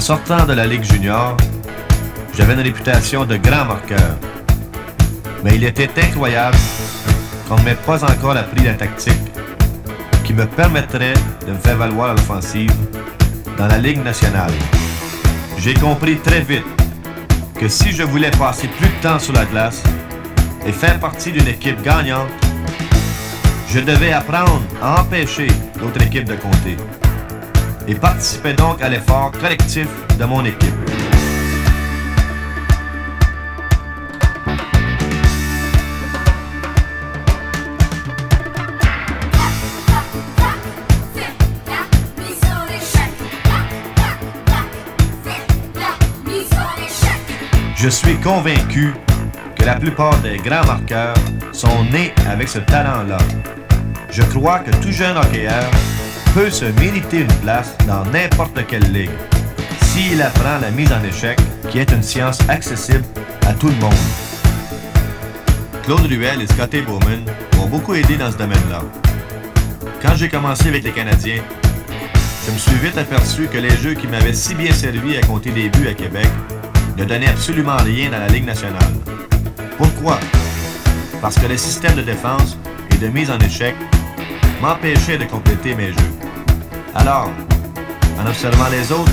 En 0.00 0.02
sortant 0.02 0.46
de 0.46 0.54
la 0.54 0.66
Ligue 0.66 0.82
junior, 0.82 1.36
j'avais 2.34 2.54
une 2.54 2.60
réputation 2.60 3.26
de 3.26 3.36
grand 3.36 3.66
marqueur. 3.66 4.16
Mais 5.44 5.56
il 5.56 5.62
était 5.62 5.90
incroyable 6.02 6.56
qu'on 7.46 7.58
ne 7.58 7.64
m'ait 7.64 7.74
pas 7.74 8.02
encore 8.02 8.34
appris 8.34 8.64
la 8.64 8.72
tactique 8.72 9.30
qui 10.24 10.32
me 10.32 10.46
permettrait 10.46 11.12
de 11.46 11.52
me 11.52 11.58
faire 11.58 11.76
valoir 11.76 12.12
à 12.12 12.14
l'offensive 12.14 12.72
dans 13.58 13.66
la 13.66 13.76
Ligue 13.76 14.02
nationale. 14.02 14.54
J'ai 15.58 15.74
compris 15.74 16.16
très 16.16 16.40
vite 16.40 16.64
que 17.58 17.68
si 17.68 17.92
je 17.92 18.02
voulais 18.02 18.30
passer 18.30 18.68
plus 18.68 18.88
de 18.88 19.02
temps 19.02 19.18
sur 19.18 19.34
la 19.34 19.44
glace 19.44 19.82
et 20.64 20.72
faire 20.72 20.98
partie 20.98 21.30
d'une 21.30 21.48
équipe 21.48 21.82
gagnante, 21.82 22.30
je 23.68 23.80
devais 23.80 24.14
apprendre 24.14 24.62
à 24.80 25.02
empêcher 25.02 25.48
l'autre 25.78 26.00
équipe 26.00 26.24
de 26.24 26.36
compter 26.36 26.78
et 27.90 27.94
participait 27.96 28.54
donc 28.54 28.80
à 28.82 28.88
l'effort 28.88 29.32
collectif 29.32 29.88
de 30.16 30.24
mon 30.24 30.44
équipe. 30.44 30.74
Je 47.76 47.88
suis 47.88 48.16
convaincu 48.20 48.94
que 49.56 49.64
la 49.64 49.74
plupart 49.74 50.16
des 50.18 50.36
grands 50.36 50.64
marqueurs 50.66 51.14
sont 51.52 51.84
nés 51.90 52.12
avec 52.30 52.48
ce 52.48 52.58
talent-là. 52.58 53.18
Je 54.10 54.22
crois 54.22 54.60
que 54.60 54.70
tout 54.82 54.92
jeune 54.92 55.16
hockeyeur 55.16 55.70
peut 56.34 56.50
se 56.50 56.64
mériter 56.64 57.20
une 57.20 57.32
place 57.42 57.76
dans 57.88 58.04
n'importe 58.06 58.64
quelle 58.68 58.92
ligue 58.92 59.10
s'il 59.82 60.22
apprend 60.22 60.58
la 60.60 60.70
mise 60.70 60.92
en 60.92 61.02
échec, 61.02 61.36
qui 61.68 61.78
est 61.78 61.90
une 61.90 62.02
science 62.02 62.38
accessible 62.48 63.04
à 63.46 63.52
tout 63.52 63.66
le 63.66 63.74
monde. 63.76 63.92
Claude 65.82 66.06
Ruel 66.06 66.40
et 66.40 66.46
Scotty 66.46 66.82
Bowman 66.82 67.24
m'ont 67.56 67.66
beaucoup 67.66 67.94
aidé 67.94 68.16
dans 68.16 68.30
ce 68.30 68.36
domaine-là. 68.36 68.82
Quand 70.00 70.14
j'ai 70.14 70.28
commencé 70.28 70.68
avec 70.68 70.84
les 70.84 70.92
Canadiens, 70.92 71.42
je 72.46 72.52
me 72.52 72.58
suis 72.58 72.76
vite 72.76 72.96
aperçu 72.96 73.48
que 73.48 73.58
les 73.58 73.76
jeux 73.78 73.94
qui 73.94 74.06
m'avaient 74.06 74.32
si 74.32 74.54
bien 74.54 74.72
servi 74.72 75.16
à 75.16 75.22
compter 75.22 75.50
des 75.50 75.68
buts 75.68 75.88
à 75.88 75.94
Québec 75.94 76.28
ne 76.96 77.04
donnaient 77.04 77.28
absolument 77.28 77.78
rien 77.78 78.10
dans 78.10 78.20
la 78.20 78.28
Ligue 78.28 78.46
nationale. 78.46 78.92
Pourquoi? 79.76 80.20
Parce 81.20 81.36
que 81.36 81.46
le 81.46 81.56
système 81.56 81.96
de 81.96 82.02
défense 82.02 82.56
et 82.92 82.98
de 82.98 83.08
mise 83.08 83.30
en 83.32 83.38
échec 83.40 83.74
m'empêchait 84.62 85.18
de 85.18 85.24
compléter 85.24 85.74
mes 85.74 85.88
jeux. 85.88 86.19
Alors, 86.94 87.30
en 88.18 88.26
observant 88.26 88.68
les 88.68 88.90
autres, 88.90 89.12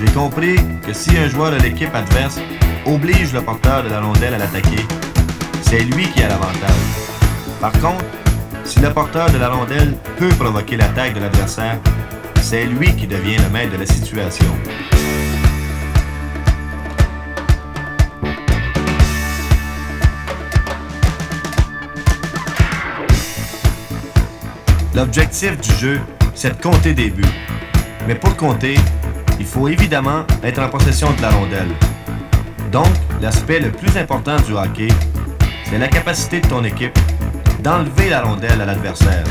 j'ai 0.00 0.12
compris 0.12 0.56
que 0.86 0.92
si 0.92 1.16
un 1.18 1.28
joueur 1.28 1.50
de 1.50 1.56
l'équipe 1.56 1.94
adverse 1.94 2.40
oblige 2.86 3.32
le 3.32 3.42
porteur 3.42 3.82
de 3.82 3.90
la 3.90 4.00
rondelle 4.00 4.34
à 4.34 4.38
l'attaquer, 4.38 4.86
c'est 5.62 5.80
lui 5.80 6.08
qui 6.08 6.22
a 6.22 6.28
l'avantage. 6.28 6.70
Par 7.60 7.72
contre, 7.72 8.04
si 8.64 8.80
le 8.80 8.90
porteur 8.90 9.30
de 9.30 9.38
la 9.38 9.50
rondelle 9.50 9.96
peut 10.16 10.28
provoquer 10.30 10.76
l'attaque 10.76 11.14
de 11.14 11.20
l'adversaire, 11.20 11.78
c'est 12.40 12.64
lui 12.64 12.94
qui 12.96 13.06
devient 13.06 13.36
le 13.36 13.50
maître 13.50 13.72
de 13.72 13.78
la 13.78 13.86
situation. 13.86 14.46
L'objectif 24.94 25.60
du 25.60 25.74
jeu, 25.74 26.00
c'est 26.38 26.56
de 26.56 26.62
compter 26.62 26.94
des 26.94 27.10
buts. 27.10 27.24
Mais 28.06 28.14
pour 28.14 28.36
compter, 28.36 28.76
il 29.40 29.44
faut 29.44 29.66
évidemment 29.66 30.24
être 30.44 30.60
en 30.62 30.68
possession 30.68 31.12
de 31.14 31.20
la 31.20 31.30
rondelle. 31.30 31.70
Donc, 32.70 32.86
l'aspect 33.20 33.58
le 33.58 33.72
plus 33.72 33.96
important 33.96 34.36
du 34.42 34.52
hockey, 34.52 34.86
c'est 35.64 35.78
la 35.78 35.88
capacité 35.88 36.40
de 36.40 36.46
ton 36.46 36.62
équipe 36.62 36.96
d'enlever 37.60 38.10
la 38.10 38.22
rondelle 38.22 38.60
à 38.60 38.66
l'adversaire. 38.66 39.24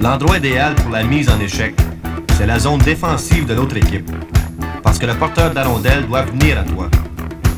L'endroit 0.00 0.38
idéal 0.38 0.74
pour 0.76 0.90
la 0.90 1.02
mise 1.02 1.28
en 1.28 1.38
échec, 1.38 1.74
c'est 2.38 2.46
la 2.46 2.58
zone 2.58 2.78
défensive 2.78 3.44
de 3.44 3.52
l'autre 3.52 3.76
équipe. 3.76 4.10
Parce 4.82 4.98
que 4.98 5.04
le 5.04 5.14
porteur 5.14 5.50
de 5.50 5.56
la 5.56 5.64
rondelle 5.64 6.06
doit 6.06 6.22
venir 6.22 6.58
à 6.58 6.62
toi. 6.62 6.88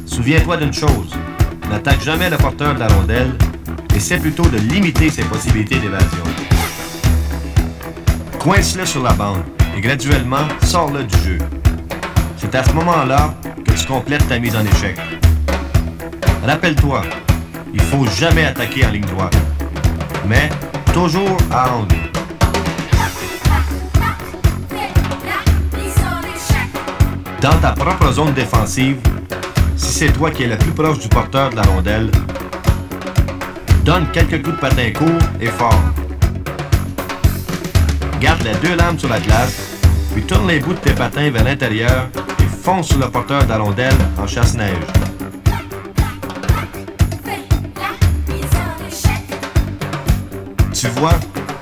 Souviens-toi 0.05 0.57
d'une 0.57 0.73
chose, 0.73 1.15
n'attaque 1.71 2.03
jamais 2.03 2.29
le 2.29 2.39
porteur 2.39 2.75
de 2.75 2.81
la 2.81 2.89
rondelle, 2.89 3.35
essaie 3.95 4.19
plutôt 4.19 4.47
de 4.49 4.59
limiter 4.59 5.11
ses 5.11 5.23
possibilités 5.23 5.79
d'évasion. 5.79 6.48
Coince-le 8.49 8.87
sur 8.87 9.03
la 9.03 9.13
bande 9.13 9.43
et 9.77 9.81
graduellement 9.83 10.49
sors-le 10.63 11.05
du 11.05 11.19
jeu. 11.19 11.39
C'est 12.39 12.55
à 12.55 12.65
ce 12.65 12.73
moment-là 12.73 13.35
que 13.63 13.73
tu 13.73 13.87
complètes 13.87 14.27
ta 14.27 14.39
mise 14.39 14.57
en 14.57 14.65
échec. 14.65 14.99
Rappelle-toi, 16.47 17.03
il 17.75 17.81
faut 17.83 18.07
jamais 18.07 18.47
attaquer 18.47 18.87
en 18.87 18.91
ligne 18.91 19.05
droite, 19.05 19.37
mais 20.27 20.49
toujours 20.95 21.37
à 21.51 21.75
angle. 21.75 21.95
Dans 27.43 27.59
ta 27.61 27.73
propre 27.73 28.11
zone 28.13 28.33
défensive, 28.33 28.97
si 29.77 29.93
c'est 29.93 30.13
toi 30.15 30.31
qui 30.31 30.45
es 30.45 30.47
le 30.47 30.57
plus 30.57 30.73
proche 30.73 31.01
du 31.01 31.09
porteur 31.11 31.51
de 31.51 31.57
la 31.57 31.63
rondelle, 31.65 32.11
donne 33.85 34.07
quelques 34.11 34.43
coups 34.43 34.57
de 34.57 34.61
patin 34.61 34.91
courts 34.93 35.29
et 35.39 35.49
forts. 35.49 36.08
Garde 38.21 38.43
les 38.43 38.55
deux 38.69 38.75
lames 38.75 38.99
sur 38.99 39.09
la 39.09 39.21
glace, 39.21 39.79
puis 40.13 40.23
tourne 40.25 40.49
les 40.49 40.59
bouts 40.59 40.73
de 40.73 40.79
tes 40.79 40.93
patins 40.93 41.31
vers 41.31 41.45
l'intérieur 41.45 42.09
et 42.41 42.65
fonce 42.65 42.89
sur 42.89 42.99
le 42.99 43.09
porteur 43.09 43.45
de 43.45 43.49
la 43.49 43.59
rondelle 43.59 43.95
en 44.21 44.27
chasse-neige. 44.27 44.75
Tu 50.73 50.89
vois, 50.89 51.15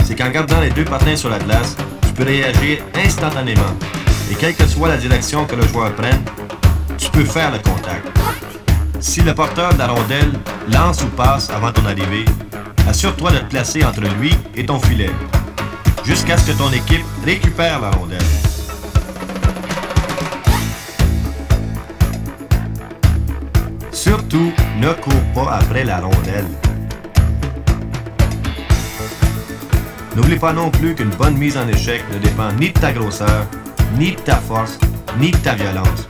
c'est 0.04 0.16
qu'en 0.16 0.30
gardant 0.30 0.60
les 0.60 0.70
deux 0.70 0.84
patins 0.84 1.16
sur 1.16 1.28
la 1.28 1.38
glace, 1.38 1.76
tu 2.06 2.12
peux 2.14 2.24
réagir 2.24 2.78
instantanément. 2.94 3.76
Et 4.30 4.34
quelle 4.34 4.54
que 4.54 4.66
soit 4.66 4.88
la 4.88 4.96
direction 4.96 5.44
que 5.44 5.56
le 5.56 5.68
joueur 5.68 5.94
prenne, 5.94 6.22
tu 6.96 7.10
peux 7.10 7.24
faire 7.24 7.50
le 7.50 7.58
contact. 7.58 8.06
Si 9.00 9.20
le 9.20 9.34
porteur 9.34 9.74
de 9.74 9.78
la 9.78 9.88
rondelle 9.88 10.32
lance 10.72 11.02
ou 11.02 11.08
passe 11.08 11.50
avant 11.50 11.70
ton 11.70 11.84
arrivée, 11.84 12.24
assure-toi 12.88 13.32
de 13.32 13.38
te 13.38 13.44
placer 13.44 13.84
entre 13.84 14.00
lui 14.18 14.34
et 14.54 14.64
ton 14.64 14.80
filet, 14.80 15.10
jusqu'à 16.04 16.36
ce 16.36 16.50
que 16.50 16.56
ton 16.56 16.70
équipe 16.72 17.04
récupère 17.24 17.80
la 17.80 17.90
rondelle. 17.90 18.18
Surtout, 23.92 24.52
ne 24.80 24.92
cours 24.92 25.24
pas 25.34 25.56
après 25.56 25.84
la 25.84 25.98
rondelle. 26.00 26.46
N'oublie 30.14 30.36
pas 30.36 30.52
non 30.52 30.70
plus 30.70 30.94
qu'une 30.94 31.10
bonne 31.10 31.36
mise 31.36 31.58
en 31.58 31.68
échec 31.68 32.02
ne 32.12 32.18
dépend 32.18 32.52
ni 32.52 32.70
de 32.70 32.78
ta 32.78 32.92
grosseur, 32.92 33.46
ni 33.98 34.12
de 34.12 34.20
ta 34.20 34.36
force, 34.36 34.78
ni 35.18 35.30
de 35.30 35.36
ta 35.36 35.54
violence, 35.54 36.06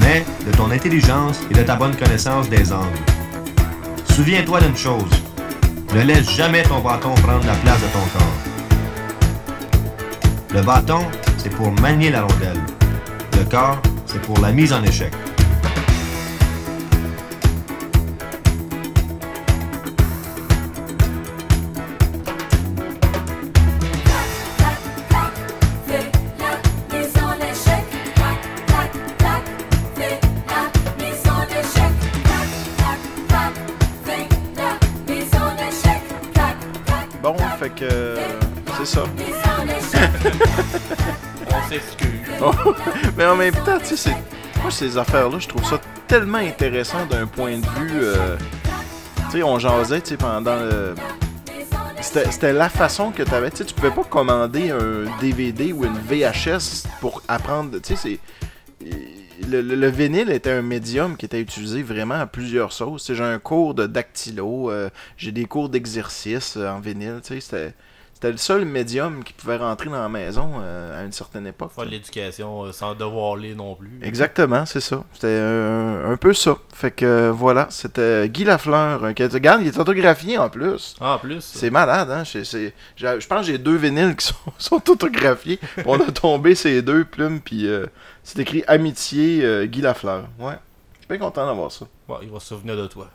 mais 0.00 0.24
de 0.46 0.56
ton 0.56 0.70
intelligence 0.70 1.40
et 1.50 1.54
de 1.54 1.62
ta 1.62 1.74
bonne 1.74 1.96
connaissance 1.96 2.48
des 2.48 2.72
angles. 2.72 2.98
Souviens-toi 4.14 4.60
d'une 4.60 4.76
chose, 4.76 5.10
ne 5.94 6.02
laisse 6.02 6.30
jamais 6.30 6.62
ton 6.62 6.80
bâton 6.80 7.14
prendre 7.14 7.46
la 7.46 7.54
place 7.54 7.80
de 7.80 7.86
ton 7.86 8.06
corps. 8.12 8.37
Le 10.54 10.62
bâton, 10.62 11.00
c'est 11.36 11.50
pour 11.50 11.70
manier 11.72 12.10
la 12.10 12.22
rondelle. 12.22 12.60
Le 13.36 13.44
corps, 13.44 13.82
c'est 14.06 14.20
pour 14.22 14.40
la 14.40 14.50
mise 14.50 14.72
en 14.72 14.82
échec. 14.82 15.12
Même 43.38 43.54
temps, 43.64 43.78
tu 43.86 43.96
sais. 43.96 44.14
Moi, 44.62 44.70
ces 44.70 44.96
affaires-là, 44.98 45.38
je 45.38 45.48
trouve 45.48 45.64
ça 45.64 45.80
tellement 46.06 46.38
intéressant 46.38 47.06
d'un 47.06 47.26
point 47.26 47.58
de 47.58 47.66
vue. 47.80 48.00
euh, 48.02 48.36
Tu 49.30 49.38
sais, 49.38 49.42
on 49.42 49.58
jasait, 49.58 50.00
tu 50.00 50.10
sais, 50.10 50.16
pendant 50.16 50.56
le. 50.56 50.94
C'était 52.00 52.30
c'était 52.30 52.52
la 52.52 52.68
façon 52.68 53.10
que 53.10 53.22
tu 53.22 53.34
avais. 53.34 53.50
Tu 53.50 53.58
sais, 53.58 53.64
tu 53.64 53.74
pouvais 53.74 53.90
pas 53.90 54.04
commander 54.04 54.70
un 54.70 55.04
DVD 55.20 55.72
ou 55.72 55.84
une 55.84 55.98
VHS 55.98 56.84
pour 57.00 57.22
apprendre. 57.28 57.78
Tu 57.80 57.96
sais, 57.96 58.18
c'est. 58.80 58.88
Le, 59.48 59.62
le- 59.62 59.76
le 59.76 59.88
vinyle 59.88 60.30
était 60.30 60.50
un 60.50 60.62
médium 60.62 61.16
qui 61.16 61.24
était 61.26 61.40
utilisé 61.40 61.82
vraiment 61.82 62.16
à 62.16 62.26
plusieurs 62.26 62.72
sauces. 62.72 63.12
J'ai 63.12 63.22
un 63.22 63.38
cours 63.38 63.72
de 63.74 63.86
dactylo, 63.86 64.70
euh, 64.70 64.90
j'ai 65.16 65.30
des 65.32 65.44
cours 65.44 65.68
d'exercice 65.68 66.56
euh, 66.56 66.68
en 66.68 66.80
vinyle. 66.80 67.20
tu 67.22 67.34
sais, 67.34 67.40
C'était 67.40 67.74
c'était 68.18 68.32
le 68.32 68.36
seul 68.36 68.64
médium 68.64 69.22
qui 69.22 69.32
pouvait 69.32 69.58
rentrer 69.58 69.88
dans 69.88 70.02
la 70.02 70.08
maison 70.08 70.54
euh, 70.60 71.00
à 71.00 71.04
une 71.04 71.12
certaine 71.12 71.46
époque. 71.46 71.70
Pas 71.76 71.84
de 71.84 71.90
l'éducation 71.90 72.64
euh, 72.64 72.72
sans 72.72 72.96
devoir 72.96 73.36
lire 73.36 73.54
non 73.54 73.76
plus. 73.76 73.88
Exactement, 74.02 74.66
c'est 74.66 74.80
ça. 74.80 75.04
C'était 75.12 75.38
un, 75.38 76.10
un 76.10 76.16
peu 76.16 76.34
ça. 76.34 76.56
Fait 76.74 76.90
que 76.90 77.06
euh, 77.06 77.30
voilà, 77.30 77.68
c'était 77.70 78.28
Guy 78.28 78.42
Lafleur. 78.42 79.14
qui 79.14 79.24
Regarde, 79.24 79.60
il 79.62 79.68
est 79.68 79.78
autographié 79.78 80.36
en 80.36 80.48
plus. 80.48 80.96
Ah, 81.00 81.14
en 81.14 81.18
plus. 81.20 81.42
C'est 81.44 81.70
malade, 81.70 82.10
hein? 82.10 82.24
Je 82.24 83.26
pense 83.28 83.46
que 83.46 83.52
j'ai 83.52 83.58
deux 83.58 83.76
vinyles 83.76 84.16
qui 84.16 84.26
sont, 84.26 84.34
sont 84.58 84.90
autographiés. 84.90 85.60
On 85.86 86.00
a 86.00 86.10
tombé 86.10 86.56
ces 86.56 86.82
deux 86.82 87.04
plumes, 87.04 87.40
puis 87.40 87.68
c'est 88.24 88.40
écrit 88.40 88.64
Amitié 88.66 89.68
Guy 89.68 89.80
Lafleur. 89.80 90.24
Ouais. 90.40 90.54
Suis 91.08 91.16
bien 91.18 91.26
content 91.26 91.46
d'avoir 91.46 91.72
ça. 91.72 91.86
Il 92.22 92.28
va 92.28 92.38
se 92.38 92.48
souvenir 92.48 92.76
de 92.76 92.86
toi. 92.86 93.08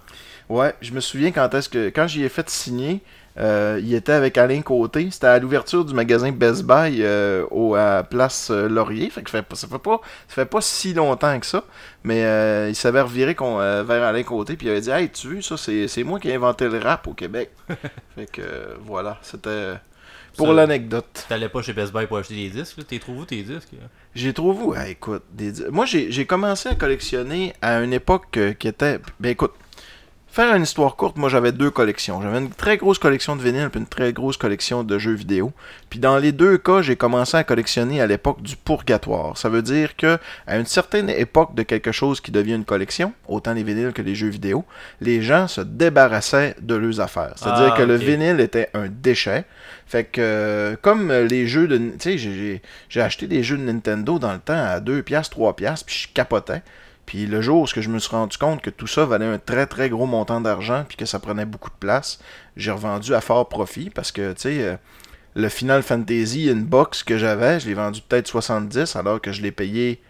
Ouais, 0.49 0.73
je 0.81 0.91
me 0.93 0.99
souviens 0.99 1.31
quand 1.31 1.53
est-ce 1.53 1.69
que 1.69 1.89
quand 1.89 2.07
j'y 2.07 2.23
ai 2.23 2.29
fait 2.29 2.49
signer, 2.49 3.01
euh, 3.37 3.79
il 3.83 3.93
était 3.93 4.11
avec 4.13 4.37
Alain 4.37 4.61
Côté. 4.61 5.09
C'était 5.11 5.27
à 5.27 5.37
l'ouverture 5.39 5.85
du 5.85 5.93
magasin 5.93 6.31
Best 6.31 6.63
Buy 6.65 6.97
euh, 7.03 7.45
au, 7.51 7.75
à 7.75 8.03
Place 8.03 8.49
euh, 8.49 8.67
Laurier. 8.67 9.09
Fait 9.11 9.21
que 9.21 9.29
ça 9.29 9.37
fait, 9.37 9.43
pas- 9.43 9.55
ça 9.55 9.67
fait 9.67 9.77
pas 9.79 10.01
ça 10.27 10.33
fait 10.35 10.45
pas 10.45 10.61
si 10.61 10.93
longtemps 10.95 11.39
que 11.39 11.45
ça. 11.45 11.63
Mais 12.03 12.23
euh, 12.25 12.67
il 12.69 12.75
s'avait 12.75 13.01
reviré 13.01 13.35
qu'on- 13.35 13.57
vers 13.83 14.03
Alain 14.03 14.23
Côté 14.23 14.55
puis 14.57 14.67
il 14.67 14.69
avait 14.71 14.81
dit 14.81 14.89
Hey, 14.89 15.09
tu 15.09 15.27
veux, 15.27 15.41
ça? 15.41 15.55
C'est 15.55 15.87
c'est 15.87 16.03
moi 16.03 16.19
qui 16.19 16.29
ai 16.29 16.33
inventé 16.35 16.67
le 16.67 16.79
rap 16.79 17.07
au 17.07 17.13
Québec. 17.13 17.51
fait 18.15 18.25
que 18.31 18.41
voilà, 18.85 19.19
c'était 19.21 19.73
pour 20.37 20.53
l'anecdote. 20.53 21.25
T'allais 21.29 21.49
pas 21.49 21.61
chez 21.61 21.73
Best 21.73 21.93
Buy 21.93 22.07
pour 22.07 22.17
acheter 22.17 22.35
des 22.35 22.49
disques, 22.49 22.77
là. 22.77 22.83
T'es 22.87 22.99
trouvé 22.99 23.19
où 23.21 23.25
tes 23.25 23.41
disques? 23.43 23.69
J'ai 24.15 24.33
trouvé 24.33 24.63
où? 24.63 24.73
Ah, 24.75 24.87
écoute, 24.89 25.23
des... 25.31 25.51
di- 25.51 25.63
moi 25.71 25.85
j'ai 25.85 26.11
j'ai 26.11 26.25
commencé 26.25 26.69
à 26.69 26.75
collectionner 26.75 27.53
à 27.61 27.81
une 27.81 27.93
époque 27.93 28.37
euh, 28.37 28.53
qui 28.53 28.67
était. 28.67 28.99
Ben 29.19 29.29
écoute, 29.29 29.53
faire 30.33 30.55
une 30.55 30.63
histoire 30.63 30.95
courte, 30.95 31.15
moi 31.17 31.29
j'avais 31.29 31.51
deux 31.51 31.69
collections. 31.69 32.19
J'avais 32.21 32.39
une 32.39 32.49
très 32.49 32.77
grosse 32.77 32.97
collection 32.97 33.35
de 33.35 33.43
vinyles 33.43 33.69
puis 33.69 33.79
une 33.79 33.85
très 33.85 34.13
grosse 34.13 34.35
collection 34.35 34.83
de 34.83 34.97
jeux 34.97 35.13
vidéo. 35.13 35.53
Puis 35.91 35.99
dans 35.99 36.17
les 36.17 36.31
deux 36.31 36.57
cas, 36.57 36.81
j'ai 36.81 36.95
commencé 36.95 37.37
à 37.37 37.43
collectionner 37.43 38.01
à 38.01 38.07
l'époque 38.07 38.41
du 38.41 38.55
purgatoire. 38.55 39.37
Ça 39.37 39.47
veut 39.49 39.61
dire 39.61 39.95
que 39.95 40.17
à 40.47 40.57
une 40.57 40.65
certaine 40.65 41.09
époque 41.09 41.53
de 41.53 41.61
quelque 41.61 41.91
chose 41.91 42.19
qui 42.19 42.31
devient 42.31 42.55
une 42.55 42.65
collection, 42.65 43.13
autant 43.27 43.53
les 43.53 43.61
vinyles 43.63 43.93
que 43.93 44.01
les 44.01 44.15
jeux 44.15 44.29
vidéo, 44.29 44.65
les 45.01 45.21
gens 45.21 45.47
se 45.47 45.61
débarrassaient 45.61 46.55
de 46.61 46.73
leurs 46.73 46.99
affaires. 46.99 47.33
C'est-à-dire 47.35 47.73
Ah, 47.75 47.77
que 47.77 47.83
le 47.83 47.95
vinyle 47.95 48.39
était 48.39 48.69
un 48.73 48.87
déchet. 48.89 49.45
Fait 49.85 50.05
que, 50.05 50.19
euh, 50.19 50.75
comme 50.81 51.11
les 51.11 51.45
jeux 51.45 51.67
de. 51.67 51.77
Tu 51.77 51.93
sais, 51.99 52.17
j'ai- 52.17 53.01
acheté 53.01 53.27
des 53.27 53.43
jeux 53.43 53.57
de 53.57 53.63
Nintendo 53.63 54.17
dans 54.17 54.33
le 54.33 54.39
temps 54.39 54.53
à 54.53 54.79
2$, 54.79 55.29
3$, 55.29 55.83
puis 55.83 56.07
je 56.07 56.13
capotais. 56.13 56.63
Puis 57.05 57.25
le 57.25 57.41
jour 57.41 57.61
où 57.61 57.67
je 57.67 57.89
me 57.89 57.99
suis 57.99 58.11
rendu 58.11 58.37
compte 58.37 58.61
que 58.61 58.69
tout 58.69 58.87
ça 58.87 59.05
valait 59.05 59.25
un 59.25 59.37
très 59.39 59.65
très 59.67 59.89
gros 59.89 60.05
montant 60.05 60.39
d'argent, 60.41 60.85
puis 60.87 60.97
que 60.97 61.05
ça 61.05 61.19
prenait 61.19 61.45
beaucoup 61.45 61.69
de 61.69 61.75
place, 61.79 62.19
j'ai 62.55 62.71
revendu 62.71 63.13
à 63.13 63.21
fort 63.21 63.49
profit 63.49 63.89
parce 63.89 64.11
que, 64.11 64.31
tu 64.33 64.41
sais, 64.41 64.61
euh, 64.63 64.75
le 65.35 65.49
Final 65.49 65.83
Fantasy, 65.83 66.45
une 66.45 66.63
box 66.63 67.03
que 67.03 67.17
j'avais, 67.17 67.59
je 67.59 67.67
l'ai 67.67 67.73
vendu 67.73 68.01
peut-être 68.07 68.27
70 68.27 68.95
alors 68.95 69.19
que 69.19 69.31
je 69.31 69.41
l'ai 69.41 69.51
payé 69.51 70.01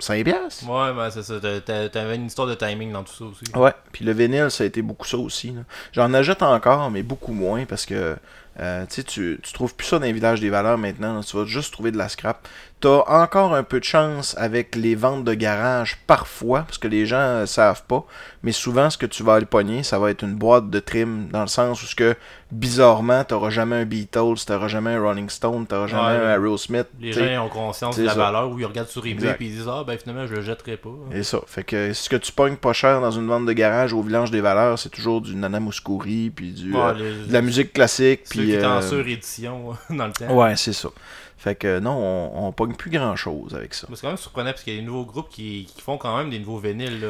5$. 0.00 0.22
piastres. 0.24 0.68
Ouais, 0.68 0.92
ben 0.94 1.10
c'est 1.10 1.22
ça. 1.24 1.40
T'a- 1.40 1.60
t'a- 1.60 1.88
T'avais 1.88 2.14
une 2.16 2.26
histoire 2.26 2.46
de 2.46 2.54
timing 2.54 2.92
dans 2.92 3.02
tout 3.02 3.12
ça 3.14 3.24
aussi. 3.24 3.44
Ouais, 3.56 3.72
puis 3.92 4.04
le 4.04 4.12
vinyle, 4.12 4.50
ça 4.50 4.62
a 4.64 4.66
été 4.66 4.80
beaucoup 4.82 5.06
ça 5.06 5.16
aussi. 5.18 5.54
J'en 5.92 6.12
achète 6.14 6.42
encore, 6.42 6.90
mais 6.90 7.02
beaucoup 7.02 7.32
moins 7.32 7.64
parce 7.64 7.86
que 7.86 8.16
Euh, 8.60 8.84
tu 8.90 9.04
tu, 9.04 9.38
tu 9.40 9.52
trouves 9.52 9.76
plus 9.76 9.86
ça 9.86 10.00
dans 10.00 10.04
les 10.06 10.12
villages 10.12 10.40
des 10.40 10.50
valeurs 10.50 10.78
maintenant. 10.78 11.14
là. 11.14 11.20
Tu 11.22 11.36
vas 11.36 11.44
juste 11.44 11.72
trouver 11.72 11.92
de 11.92 11.96
la 11.96 12.08
scrap. 12.08 12.48
T'as 12.80 13.02
encore 13.08 13.54
un 13.54 13.64
peu 13.64 13.80
de 13.80 13.84
chance 13.84 14.36
avec 14.38 14.76
les 14.76 14.94
ventes 14.94 15.24
de 15.24 15.34
garage 15.34 15.98
parfois, 16.06 16.60
parce 16.60 16.78
que 16.78 16.86
les 16.86 17.06
gens 17.06 17.16
euh, 17.18 17.46
savent 17.46 17.82
pas. 17.88 18.04
Mais 18.44 18.52
souvent, 18.52 18.88
ce 18.88 18.96
que 18.96 19.06
tu 19.06 19.24
vas 19.24 19.34
aller 19.34 19.46
pogner, 19.46 19.82
ça 19.82 19.98
va 19.98 20.10
être 20.12 20.22
une 20.22 20.34
boîte 20.36 20.70
de 20.70 20.78
trim, 20.78 21.26
dans 21.32 21.40
le 21.40 21.48
sens 21.48 21.82
où 21.82 21.86
ce 21.86 21.96
que, 21.96 22.14
bizarrement, 22.52 23.24
t'auras 23.24 23.50
jamais 23.50 23.76
un 23.76 23.84
Beatles, 23.84 24.36
t'auras 24.46 24.68
jamais 24.68 24.90
un 24.94 25.00
Rolling 25.02 25.28
Stone, 25.28 25.66
t'auras 25.66 25.88
jamais 25.88 26.18
Ouais, 26.18 26.24
un 26.24 26.30
Aerosmith. 26.34 26.86
Les 27.00 27.12
gens 27.12 27.46
ont 27.46 27.48
conscience 27.48 27.96
de 27.98 28.04
la 28.04 28.12
ça. 28.12 28.16
valeur 28.18 28.50
où 28.50 28.58
ils 28.58 28.64
regardent 28.64 28.88
sur 28.88 29.04
eBay 29.06 29.28
et 29.30 29.44
ils 29.44 29.50
disent 29.50 29.68
Ah, 29.68 29.82
ben 29.84 29.98
finalement, 29.98 30.26
je 30.26 30.34
le 30.36 30.42
jetterai 30.42 30.76
pas. 30.76 30.90
Et 31.12 31.22
ça. 31.24 31.40
Fait 31.46 31.64
que 31.64 31.92
ce 31.92 32.08
que 32.08 32.16
tu 32.16 32.30
pognes 32.32 32.56
pas 32.56 32.72
cher 32.72 33.00
dans 33.00 33.10
une 33.10 33.26
vente 33.26 33.44
de 33.46 33.52
garage 33.52 33.92
au 33.92 34.02
village 34.02 34.30
des 34.30 34.40
valeurs, 34.40 34.78
c'est 34.78 34.88
toujours 34.90 35.20
du 35.20 35.34
Nana 35.34 35.58
Mouskouri, 35.60 36.30
puis 36.30 36.52
du, 36.52 36.72
Ouais, 36.72 36.80
euh, 36.80 36.92
les- 36.94 37.26
de 37.26 37.32
la 37.32 37.42
musique 37.42 37.72
classique, 37.72 38.20
Ceux 38.24 38.38
puis... 38.38 38.46
qui 38.50 38.54
étaient 38.54 38.64
en 38.64 38.76
euh, 38.78 38.82
surédition 38.82 39.76
dans 39.90 40.06
le 40.06 40.12
temps. 40.12 40.32
Ouais, 40.32 40.54
c'est 40.56 40.72
ça. 40.72 40.90
Fait 41.38 41.54
que 41.54 41.78
non, 41.78 41.92
on, 41.92 42.48
on 42.48 42.52
pogne 42.52 42.74
plus 42.74 42.90
grand 42.90 43.14
chose 43.14 43.54
avec 43.54 43.72
ça. 43.72 43.86
C'est 43.94 44.00
quand 44.00 44.08
même 44.08 44.16
surprenant 44.16 44.50
parce 44.50 44.64
qu'il 44.64 44.74
y 44.74 44.76
a 44.76 44.80
des 44.80 44.86
nouveaux 44.86 45.04
groupes 45.04 45.28
qui, 45.30 45.70
qui 45.72 45.80
font 45.80 45.96
quand 45.96 46.16
même 46.18 46.30
des 46.30 46.40
nouveaux 46.40 46.58
vinyles. 46.58 47.00
Là. 47.00 47.08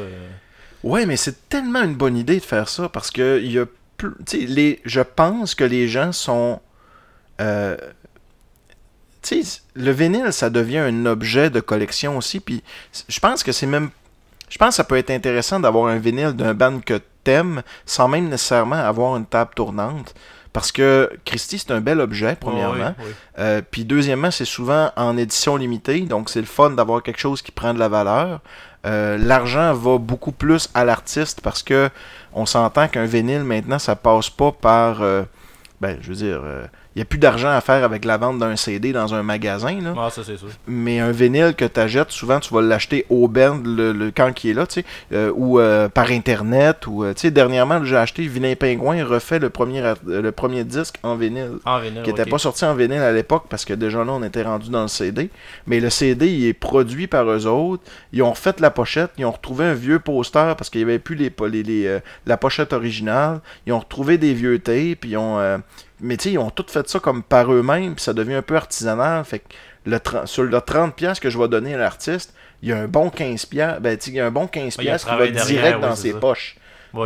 Ouais, 0.83 1.05
mais 1.07 1.17
c'est 1.17 1.49
tellement 1.49 1.81
une 1.81 1.95
bonne 1.95 2.15
idée 2.15 2.39
de 2.39 2.45
faire 2.45 2.69
ça 2.69 2.89
parce 2.89 3.09
que 3.11 3.41
il 3.43 3.51
y 3.51 3.57
a 3.59 3.65
plus. 3.97 4.11
Tu 4.27 4.41
sais, 4.41 4.45
les, 4.45 4.81
je 4.85 5.01
pense 5.01 5.55
que 5.55 5.63
les 5.63 5.87
gens 5.87 6.11
sont. 6.11 6.61
euh, 7.41 7.75
tu 9.21 9.43
sais, 9.43 9.61
le 9.73 9.91
vinyle, 9.91 10.31
ça 10.31 10.49
devient 10.49 10.77
un 10.77 11.05
objet 11.07 11.49
de 11.49 11.59
collection 11.59 12.15
aussi. 12.15 12.39
Puis 12.39 12.63
je 13.07 13.19
pense 13.19 13.43
que 13.43 13.51
c'est 13.51 13.65
même. 13.65 13.89
Je 14.47 14.57
pense 14.57 14.69
que 14.69 14.75
ça 14.75 14.83
peut 14.83 14.97
être 14.97 15.11
intéressant 15.11 15.59
d'avoir 15.59 15.87
un 15.87 15.97
vinyle 15.97 16.33
d'un 16.33 16.53
band 16.53 16.79
que 16.79 17.01
t'aimes 17.23 17.63
sans 17.85 18.07
même 18.07 18.29
nécessairement 18.29 18.77
avoir 18.77 19.17
une 19.17 19.25
table 19.25 19.51
tournante. 19.55 20.13
Parce 20.59 20.73
que 20.73 21.09
Christy, 21.23 21.57
c'est 21.57 21.71
un 21.71 21.79
bel 21.79 22.01
objet, 22.01 22.35
premièrement. 22.37 22.93
Euh, 23.37 23.61
puis 23.71 23.85
deuxièmement, 23.85 24.29
c'est 24.29 24.43
souvent 24.43 24.91
en 24.97 25.15
édition 25.15 25.55
limitée, 25.55 26.01
donc 26.01 26.29
c'est 26.29 26.41
le 26.41 26.45
fun 26.45 26.71
d'avoir 26.71 27.01
quelque 27.01 27.21
chose 27.21 27.41
qui 27.41 27.53
prend 27.53 27.73
de 27.73 27.79
la 27.79 27.87
valeur. 27.87 28.41
Euh, 28.85 29.17
L'argent 29.17 29.73
va 29.73 29.97
beaucoup 29.97 30.33
plus 30.33 30.67
à 30.73 30.83
l'artiste 30.83 31.39
parce 31.39 31.63
que 31.63 31.89
on 32.33 32.45
s'entend 32.45 32.89
qu'un 32.89 33.05
vinyle 33.05 33.45
maintenant, 33.45 33.79
ça 33.79 33.95
passe 33.95 34.29
pas 34.29 34.51
par, 34.51 35.01
euh, 35.01 35.23
ben, 35.79 35.97
je 36.01 36.09
veux 36.09 36.15
dire, 36.15 36.41
il 36.95 36.99
n'y 36.99 37.01
a 37.03 37.05
plus 37.05 37.19
d'argent 37.19 37.49
à 37.49 37.61
faire 37.61 37.83
avec 37.83 38.03
la 38.03 38.17
vente 38.17 38.39
d'un 38.39 38.55
CD 38.55 38.91
dans 38.93 39.13
un 39.13 39.21
magasin, 39.21 39.79
là. 39.79 39.93
Ah, 39.97 40.09
ça 40.09 40.23
c'est 40.23 40.37
sûr. 40.37 40.47
Mais 40.67 40.99
un 40.99 41.11
vinyle 41.11 41.53
que 41.55 41.65
tu 41.65 41.79
achètes, 41.79 42.09
souvent 42.11 42.39
tu 42.39 42.53
vas 42.53 42.61
l'acheter 42.61 43.05
au 43.09 43.27
band 43.27 43.59
le, 43.63 43.93
le- 43.93 44.11
quand 44.11 44.43
il 44.43 44.49
est 44.49 44.53
là, 44.53 44.65
tu 44.65 44.81
sais, 44.81 44.85
euh, 45.13 45.31
ou 45.35 45.59
euh, 45.59 45.87
par 45.87 46.09
internet, 46.11 46.87
ou 46.87 47.03
euh, 47.03 47.13
tu 47.13 47.21
sais, 47.21 47.31
dernièrement 47.31 47.83
j'ai 47.85 47.95
acheté 47.95 48.23
Vilain 48.27 48.55
Pingouin 48.55 49.05
refait 49.05 49.37
le 49.39 49.49
premier, 49.51 49.83
le 50.07 50.31
premier 50.31 50.63
disque 50.63 50.95
en 51.03 51.15
vinyle 51.15 51.59
En 51.65 51.79
vinyle. 51.79 52.01
qui 52.03 52.09
n'était 52.09 52.25
pas 52.25 52.39
sorti 52.39 52.65
en 52.65 52.73
vinyle 52.73 53.01
à 53.01 53.11
l'époque 53.11 53.45
parce 53.49 53.65
que 53.65 53.73
déjà 53.73 54.03
là 54.03 54.11
on 54.13 54.23
était 54.23 54.41
rendu 54.43 54.69
dans 54.71 54.81
le 54.81 54.87
CD. 54.87 55.29
Mais 55.67 55.79
le 55.79 55.89
CD 55.91 56.27
il 56.27 56.45
est 56.47 56.53
produit 56.53 57.05
par 57.07 57.29
eux 57.29 57.45
autres. 57.45 57.83
Ils 58.13 58.23
ont 58.23 58.31
refait 58.31 58.55
la 58.59 58.71
pochette, 58.71 59.11
ils 59.19 59.25
ont 59.25 59.31
retrouvé 59.31 59.65
un 59.65 59.73
vieux 59.75 59.99
poster 59.99 60.55
parce 60.57 60.69
qu'il 60.71 60.79
n'y 60.83 60.89
avait 60.89 60.99
plus 60.99 61.15
les, 61.15 61.31
les, 61.51 61.63
les, 61.63 61.85
euh, 61.87 61.99
la 62.25 62.35
pochette 62.37 62.73
originale. 62.73 63.41
Ils 63.67 63.73
ont 63.73 63.79
retrouvé 63.79 64.17
des 64.17 64.33
vieux 64.33 64.57
tapes, 64.59 65.05
ils 65.05 65.17
ont 65.17 65.37
euh, 65.39 65.57
mais 66.01 66.17
tu 66.17 66.23
sais 66.25 66.31
ils 66.33 66.37
ont 66.37 66.49
tout 66.49 66.65
fait 66.67 66.87
ça 66.87 66.99
comme 66.99 67.23
par 67.23 67.51
eux-mêmes 67.51 67.95
puis 67.95 68.03
ça 68.03 68.13
devient 68.13 68.35
un 68.35 68.41
peu 68.41 68.55
artisanal. 68.55 69.23
Fait 69.25 69.39
que 69.39 69.45
le 69.85 69.99
sur 70.25 70.43
le 70.43 70.61
30 70.61 70.95
pièces 70.95 71.19
que 71.19 71.29
je 71.29 71.37
vais 71.37 71.47
donner 71.47 71.75
à 71.75 71.77
l'artiste, 71.77 72.33
il 72.61 72.69
y 72.69 72.73
a 72.73 72.77
un 72.77 72.87
bon 72.87 73.09
15 73.09 73.45
pièces, 73.45 73.79
ben 73.79 73.97
tu 73.97 74.05
sais, 74.05 74.11
il 74.11 74.17
y 74.17 74.19
a 74.19 74.25
un 74.25 74.31
bon 74.31 74.47
15 74.47 74.77
il 74.79 74.85
y 74.85 74.89
a 74.89 74.93
un 74.93 74.95
pièces 74.95 75.03
qui 75.03 75.09
va 75.09 75.27
derrière, 75.27 75.45
direct 75.45 75.75
oui, 75.77 75.81
dans 75.81 75.95
ses 75.95 76.11
ça. 76.11 76.19
poches. 76.19 76.55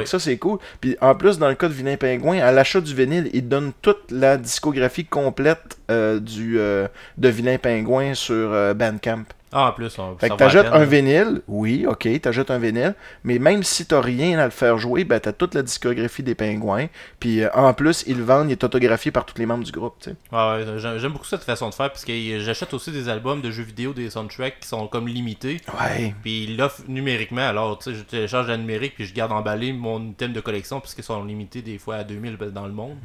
Ça, 0.05 0.19
c'est 0.19 0.37
cool. 0.37 0.59
Puis 0.81 0.95
en 1.01 1.15
plus, 1.15 1.37
dans 1.37 1.49
le 1.49 1.55
cas 1.55 1.67
de 1.67 1.73
Vilain 1.73 1.97
Pingouin, 1.97 2.39
à 2.39 2.51
l'achat 2.51 2.81
du 2.81 2.95
vinyle, 2.95 3.29
il 3.33 3.47
donne 3.47 3.73
toute 3.81 4.11
la 4.11 4.37
discographie 4.37 5.05
complète 5.05 5.77
euh, 5.91 6.19
du, 6.19 6.59
euh, 6.59 6.87
de 7.17 7.29
Vilain 7.29 7.57
Pingouin 7.57 8.13
sur 8.13 8.33
euh, 8.35 8.73
Bandcamp. 8.73 9.25
Ah, 9.53 9.69
en 9.69 9.71
plus, 9.73 9.97
on, 9.99 10.17
Fait 10.17 10.29
que 10.29 10.35
peine, 10.35 10.65
un 10.73 10.85
vinyle, 10.85 11.41
oui, 11.47 11.85
ok, 11.87 12.07
t'achètes 12.21 12.51
un 12.51 12.57
vinyle, 12.57 12.95
mais 13.23 13.39
même 13.39 13.63
si 13.63 13.85
t'as 13.85 14.01
rien 14.01 14.39
à 14.39 14.45
le 14.45 14.51
faire 14.51 14.77
jouer, 14.77 15.03
ben 15.03 15.19
t'as 15.19 15.31
toute 15.31 15.53
la 15.53 15.61
discographie 15.61 16.23
des 16.23 16.35
Pingouins. 16.35 16.87
Puis 17.19 17.43
euh, 17.43 17.49
en 17.53 17.73
plus, 17.73 18.03
ils 18.07 18.17
le 18.17 18.23
vendent, 18.23 18.49
il 18.49 18.53
est 18.53 18.63
autographié 18.63 19.11
par 19.11 19.25
tous 19.25 19.37
les 19.37 19.45
membres 19.45 19.63
du 19.63 19.71
groupe, 19.71 19.95
tu 19.99 20.09
sais. 20.09 20.15
Ouais, 20.31 20.65
ouais, 20.65 20.79
j'aime 20.79 21.11
beaucoup 21.11 21.25
cette 21.25 21.43
façon 21.43 21.69
de 21.69 21.73
faire 21.73 21.89
parce 21.89 22.05
que 22.05 22.39
j'achète 22.39 22.73
aussi 22.73 22.91
des 22.91 23.09
albums 23.09 23.41
de 23.41 23.51
jeux 23.51 23.63
vidéo, 23.63 23.93
des 23.93 24.09
soundtracks 24.09 24.59
qui 24.59 24.67
sont 24.67 24.87
comme 24.87 25.07
limités. 25.07 25.61
Ouais. 25.79 26.13
Puis 26.23 26.45
ils 26.45 26.57
l'offrent 26.57 26.83
numériquement. 26.87 27.47
Alors, 27.47 27.77
tu 27.79 27.91
sais, 27.91 27.97
je 27.97 28.03
télécharge 28.03 28.47
la 28.47 28.57
numérique 28.57 28.95
puis 28.95 29.05
je 29.05 29.13
garde 29.13 29.31
emballé 29.31 29.73
mon 29.73 30.01
item 30.09 30.33
de 30.33 30.41
collection 30.41 30.79
puisqu'ils 30.79 31.03
sont 31.03 31.23
limités 31.23 31.61
des 31.61 31.77
fois 31.77 31.97
à 31.97 32.03
2000 32.03 32.37
dans 32.51 32.65
le 32.65 32.73
monde. 32.73 32.97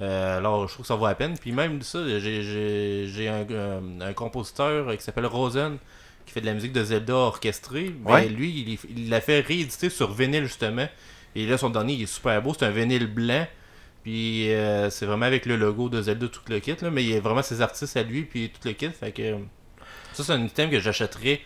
Euh, 0.00 0.38
alors, 0.38 0.66
je 0.66 0.72
trouve 0.74 0.84
que 0.84 0.88
ça 0.88 0.96
vaut 0.96 1.06
la 1.06 1.14
peine. 1.14 1.36
Puis 1.38 1.52
même 1.52 1.82
ça, 1.82 2.00
j'ai- 2.18 2.42
j'ai 2.42 3.06
j'ai 3.08 3.28
un, 3.28 3.46
un- 3.50 4.00
un 4.00 4.12
compositeur 4.12 4.96
qui 4.96 5.02
s'appelle 5.02 5.26
Rosen 5.26 5.78
qui 6.26 6.32
fait 6.32 6.40
de 6.40 6.46
la 6.46 6.54
musique 6.54 6.72
de 6.72 6.82
Zelda 6.82 7.14
orchestrée. 7.14 7.90
Ben, 7.90 8.12
Ouais. 8.12 8.28
lui, 8.28 8.78
il 8.96 9.08
l'a 9.10 9.20
fait 9.20 9.40
rééditer 9.40 9.90
sur 9.90 10.12
vinyle 10.12 10.44
justement. 10.44 10.88
Et 11.36 11.46
là, 11.46 11.58
son 11.58 11.70
dernier, 11.70 11.94
il 11.94 12.02
est 12.02 12.06
super 12.06 12.40
beau. 12.42 12.54
C'est 12.58 12.64
un 12.64 12.70
vinyle 12.70 13.06
blanc. 13.06 13.46
Puis 14.02 14.52
euh, 14.52 14.90
c'est 14.90 15.06
vraiment 15.06 15.26
avec 15.26 15.46
le 15.46 15.56
logo 15.56 15.88
de 15.88 16.02
Zelda, 16.02 16.28
tout 16.28 16.40
le 16.48 16.58
kit. 16.60 16.74
Là, 16.82 16.90
mais 16.90 17.02
il 17.04 17.10
y 17.10 17.16
a 17.16 17.20
vraiment 17.20 17.42
ses 17.42 17.60
artistes 17.62 17.96
à 17.96 18.02
lui, 18.02 18.22
puis 18.24 18.50
tout 18.50 18.66
le 18.68 18.74
kit. 18.74 18.90
Fait 18.90 19.12
que 19.12 19.22
euh, 19.22 19.36
ça, 20.12 20.24
c'est 20.24 20.32
un 20.32 20.44
item 20.44 20.70
que 20.70 20.80
j'achèterais. 20.80 21.40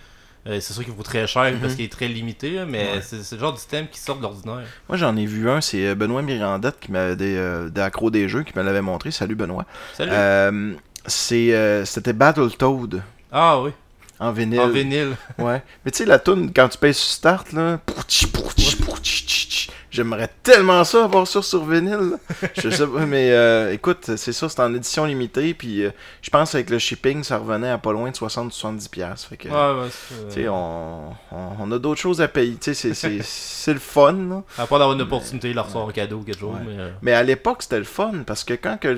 Euh, 0.49 0.61
c'est 0.61 0.73
sûr 0.73 0.83
qu'il 0.83 0.95
vaut 0.95 1.03
très 1.03 1.27
cher 1.27 1.53
parce 1.61 1.75
qu'il 1.75 1.85
est 1.85 1.93
très 1.93 2.09
limité, 2.09 2.51
là, 2.51 2.65
mais 2.65 3.03
c'est 3.03 3.23
c'est 3.23 3.37
le 3.37 3.41
genre 3.41 3.53
d'item 3.53 3.87
qui 3.87 3.99
sort 3.99 4.17
de 4.17 4.23
l'ordinaire. 4.23 4.65
Moi, 4.89 4.97
j'en 4.97 5.15
ai 5.17 5.27
vu 5.27 5.51
un, 5.51 5.61
c'est 5.61 5.89
euh, 5.89 5.95
Benoît 5.95 6.23
Mirandette 6.23 6.81
qui 6.81 6.91
m'avait 6.91 7.17
des, 7.17 7.37
euh, 7.37 7.69
des 7.69 8.11
des 8.11 8.29
jeux 8.29 8.45
qui 8.45 8.57
me 8.57 8.63
l'avait 8.63 8.81
montré. 8.81 9.11
Salut 9.11 9.35
Benoît. 9.35 9.67
Salut! 9.95 10.11
Euh, 10.13 10.73
c'est, 11.07 11.53
euh, 11.53 11.85
c'était 11.85 12.15
Battletoad 12.15 13.03
ah 13.31 13.61
oui, 13.61 13.73
en 14.19 14.33
vinyle. 14.33 14.61
en 14.61 14.69
vinyle. 14.69 15.17
Ouais. 15.37 15.63
Mais 15.85 15.91
tu 15.91 15.99
sais, 15.99 16.07
la 16.07 16.19
tune 16.19 16.51
quand 16.55 16.69
tu 16.69 16.79
payes 16.79 16.95
sur 16.95 17.11
Start, 17.11 17.53
là. 17.53 17.79
J'aimerais 19.91 20.29
tellement 20.43 20.85
ça 20.85 21.05
avoir 21.05 21.27
ça 21.27 21.41
sur 21.41 21.65
vinyle. 21.65 22.19
Je 22.63 22.69
sais 22.69 22.87
pas, 22.87 23.07
mais 23.07 23.31
euh, 23.33 23.73
écoute, 23.73 24.11
c'est 24.17 24.33
ça, 24.33 24.49
c'est 24.49 24.61
en 24.61 24.75
édition 24.75 25.05
limitée. 25.07 25.55
Puis 25.55 25.83
euh, 25.85 25.91
je 26.21 26.29
pense 26.31 26.55
avec 26.55 26.69
le 26.69 26.79
shipping, 26.79 27.25
ça 27.25 27.39
revenait 27.39 27.71
à 27.71 27.79
pas 27.79 27.93
loin 27.93 28.11
de 28.11 28.15
60-70$. 28.15 28.91
piastres. 28.91 29.29
Fait 29.31 29.37
que, 29.39 29.49
Ouais, 29.49 29.81
ouais, 29.83 29.89
c'est, 29.91 30.29
tu 30.29 30.43
sais, 30.43 30.49
on, 30.49 31.11
on, 31.33 31.37
on 31.61 31.73
a 31.73 31.79
d'autres 31.79 32.01
choses 32.01 32.21
à 32.21 32.29
payer. 32.29 32.57
Tu 32.57 32.75
sais, 32.75 32.75
c'est- 32.75 32.95
c'est 32.95 33.19
c'est 33.23 33.73
le 33.73 33.79
fun, 33.81 34.13
là. 34.13 34.43
À 34.59 34.67
part 34.67 34.79
d'avoir 34.79 34.93
une 34.95 35.03
opportunité, 35.03 35.51
il 35.51 35.55
leur 35.57 35.71
sort 35.71 35.89
un 35.89 35.93
cadeau 35.93 36.21
quelque 36.21 36.39
chose. 36.41 36.55
Ouais. 36.55 36.61
Mais, 36.67 36.79
euh, 36.79 36.91
Mais 37.03 37.13
à 37.15 37.23
l'époque, 37.23 37.63
c'était 37.63 37.79
le 37.79 37.85
fun 37.85 38.13
parce 38.27 38.45
que 38.45 38.55
quand, 38.55 38.77
que 38.79 38.97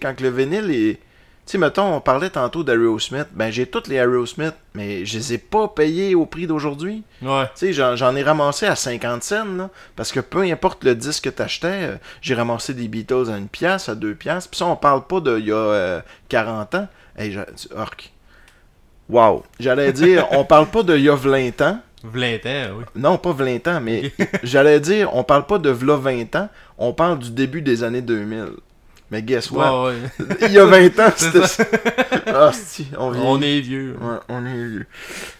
quand 0.00 0.14
que 0.16 0.22
le 0.22 0.30
vinyle 0.30 0.70
est. 0.70 0.98
Tu 1.44 1.52
sais, 1.52 1.58
mettons, 1.58 1.94
on 1.94 2.00
parlait 2.00 2.30
tantôt 2.30 2.62
d'Aerosmith. 2.62 3.26
Ben, 3.32 3.50
j'ai 3.50 3.66
toutes 3.66 3.88
les 3.88 3.96
Aerosmith, 3.96 4.54
mais 4.74 5.04
je 5.04 5.18
les 5.18 5.32
ai 5.34 5.38
pas 5.38 5.66
payés 5.66 6.14
au 6.14 6.24
prix 6.24 6.46
d'aujourd'hui. 6.46 7.02
ouais. 7.20 7.46
Tu 7.56 7.72
sais, 7.74 7.96
j'en, 7.96 8.14
ai 8.14 8.22
ramassé 8.22 8.66
à 8.66 8.76
50 8.76 9.24
cents, 9.24 9.44
là, 9.56 9.68
parce 9.96 10.12
que 10.12 10.20
peu 10.20 10.42
importe 10.42 10.84
le 10.84 10.94
disque 10.94 11.24
que 11.24 11.30
t'achetais, 11.30 11.66
euh, 11.66 11.96
j'ai 12.20 12.34
ramassé 12.34 12.74
des 12.74 12.86
Beatles 12.86 13.28
à 13.28 13.38
une 13.38 13.48
pièce, 13.48 13.88
à 13.88 13.96
deux 13.96 14.14
pièces. 14.14 14.46
Puis 14.46 14.58
ça, 14.58 14.66
on 14.66 14.76
parle 14.76 15.04
pas 15.04 15.20
d'il 15.20 15.46
y 15.46 15.52
a 15.52 15.56
euh, 15.56 16.00
40 16.28 16.76
ans. 16.76 16.88
Hey, 17.18 17.36
orc. 17.74 18.12
Wow. 19.08 19.42
J'allais 19.58 19.92
dire, 19.94 20.28
on 20.30 20.44
parle 20.44 20.66
pas 20.66 20.84
de 20.84 20.96
il 20.96 21.02
y 21.02 21.08
a 21.08 21.16
20 21.16 21.60
ans. 21.62 21.80
Oui. 22.76 22.84
Non, 22.94 23.18
pas 23.18 23.32
20 23.32 23.66
ans, 23.68 23.80
mais 23.80 24.12
j'allais 24.44 24.78
dire, 24.78 25.14
on 25.14 25.24
parle 25.24 25.46
pas 25.46 25.58
de 25.58 25.70
v'là 25.70 25.96
20 25.96 26.36
ans, 26.36 26.48
on 26.78 26.92
parle 26.92 27.18
du 27.18 27.30
début 27.30 27.62
des 27.62 27.82
années 27.82 28.02
2000. 28.02 28.46
Mais 29.12 29.20
guess 29.20 29.50
what? 29.50 29.90
Ouais, 29.90 29.94
ouais. 30.18 30.26
Il 30.40 30.52
y 30.52 30.58
a 30.58 30.64
20 30.64 30.98
ans, 30.98 31.12
c'était 31.16 31.46
ça. 31.46 31.64
Ah, 32.26 32.50
si, 32.54 32.88
on 32.98 33.10
vieillit. 33.10 33.26
On 33.28 33.42
est 33.42 33.60
vieux. 33.60 33.96
Ouais, 34.00 34.16
on 34.30 34.46
est 34.46 34.54
vieux. 34.54 34.86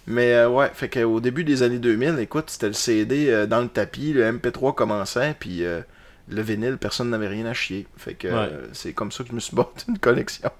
Mais 0.06 0.34
euh, 0.34 0.50
ouais, 0.50 0.70
fait 0.74 0.90
qu'au 0.90 1.20
début 1.20 1.42
des 1.42 1.62
années 1.62 1.78
2000, 1.78 2.18
écoute, 2.18 2.50
c'était 2.50 2.66
le 2.66 2.74
CD 2.74 3.30
euh, 3.30 3.46
dans 3.46 3.62
le 3.62 3.68
tapis, 3.68 4.12
le 4.12 4.30
MP3 4.30 4.74
commençait, 4.74 5.34
puis 5.40 5.64
euh, 5.64 5.80
le 6.28 6.42
vinyle, 6.42 6.76
personne 6.76 7.08
n'avait 7.08 7.28
rien 7.28 7.46
à 7.46 7.54
chier. 7.54 7.86
Fait 7.96 8.12
que 8.12 8.28
c'est 8.74 8.92
comme 8.92 9.10
ça 9.10 9.24
que 9.24 9.30
je 9.30 9.34
me 9.34 9.40
suis 9.40 9.56
bâti 9.56 9.86
une 9.88 9.98
collection. 9.98 10.50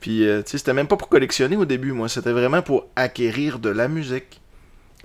puis, 0.00 0.28
euh, 0.28 0.42
tu 0.42 0.50
sais, 0.50 0.58
c'était 0.58 0.74
même 0.74 0.88
pas 0.88 0.98
pour 0.98 1.08
collectionner 1.08 1.56
au 1.56 1.64
début, 1.64 1.92
moi, 1.92 2.10
c'était 2.10 2.32
vraiment 2.32 2.60
pour 2.60 2.88
acquérir 2.96 3.60
de 3.60 3.70
la 3.70 3.88
musique. 3.88 4.42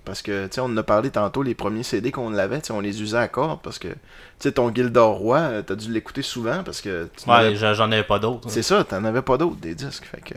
Parce 0.06 0.22
que, 0.22 0.45
tu 0.47 0.56
sais, 0.56 0.62
on 0.62 0.66
en 0.66 0.78
a 0.78 0.84
parlé 0.84 1.10
tantôt, 1.12 1.43
les 1.43 1.56
premiers 1.56 1.84
CD 1.84 2.12
qu'on 2.12 2.34
avait, 2.36 2.60
tu 2.60 2.68
sais, 2.68 2.74
on 2.74 2.82
les 2.82 3.01
usait 3.01 3.18
à 3.18 3.28
cordes, 3.30 3.62
parce 3.64 3.80
que, 3.80 3.88
tu 3.88 3.95
sais, 4.39 4.51
ton 4.51 4.74
Gildor 4.74 5.16
Roy, 5.16 5.38
euh, 5.39 5.62
t'as 5.62 5.76
dû 5.76 5.91
l'écouter 5.91 6.22
souvent, 6.22 6.62
parce 6.64 6.82
que 6.82 7.08
Ouais, 7.28 7.56
j'en 7.56 7.74
j'en 7.74 7.91
avais 7.91 8.04
pas 8.04 8.20
d'autres. 8.20 8.49
c'est 8.49 8.64
ça, 8.64 8.84
t'en 8.84 9.04
avais 9.06 9.22
pas 9.22 9.38
d'autres 9.38 9.56
des 9.62 9.76
disques. 9.76 10.06
Fait 10.06 10.20
que, 10.22 10.36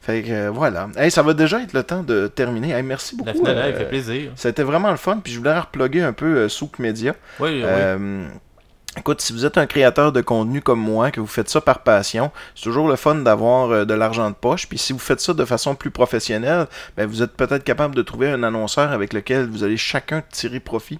fait 0.00 0.22
que 0.22 0.30
euh, 0.30 0.50
voilà. 0.50 0.88
Hey, 0.96 1.10
ça 1.10 1.22
va 1.22 1.34
déjà 1.34 1.60
être 1.60 1.72
le 1.72 1.82
temps 1.82 2.02
de 2.04 2.28
terminer. 2.28 2.70
Hey, 2.70 2.82
merci 2.84 3.16
beaucoup. 3.16 3.28
La 3.30 3.34
finale, 3.34 3.58
euh, 3.58 3.78
fait 3.78 3.88
plaisir. 3.88 4.30
C'était 4.36 4.62
vraiment 4.62 4.90
le 4.90 4.96
fun. 4.96 5.18
Puis 5.22 5.32
je 5.32 5.38
voulais 5.38 5.58
reploguer 5.58 6.02
un 6.02 6.12
peu 6.12 6.26
euh, 6.36 6.48
Souk 6.48 6.78
Media. 6.78 7.14
Oui, 7.40 7.48
oui. 7.50 7.62
Euh, 7.64 8.26
Écoute, 8.98 9.20
si 9.20 9.32
vous 9.32 9.46
êtes 9.46 9.56
un 9.56 9.66
créateur 9.66 10.10
de 10.10 10.20
contenu 10.20 10.60
comme 10.60 10.80
moi, 10.80 11.12
que 11.12 11.20
vous 11.20 11.28
faites 11.28 11.48
ça 11.48 11.60
par 11.60 11.84
passion, 11.84 12.32
c'est 12.56 12.64
toujours 12.64 12.88
le 12.88 12.96
fun 12.96 13.14
d'avoir 13.14 13.70
euh, 13.70 13.84
de 13.84 13.94
l'argent 13.94 14.28
de 14.28 14.34
poche. 14.34 14.68
Puis 14.68 14.78
si 14.78 14.92
vous 14.92 14.98
faites 14.98 15.20
ça 15.20 15.32
de 15.32 15.44
façon 15.44 15.76
plus 15.76 15.92
professionnelle, 15.92 16.66
ben, 16.96 17.06
vous 17.06 17.22
êtes 17.22 17.32
peut-être 17.32 17.62
capable 17.62 17.94
de 17.94 18.02
trouver 18.02 18.30
un 18.30 18.42
annonceur 18.42 18.90
avec 18.90 19.12
lequel 19.12 19.48
vous 19.48 19.62
allez 19.62 19.76
chacun 19.76 20.24
tirer 20.32 20.58
profit. 20.58 20.98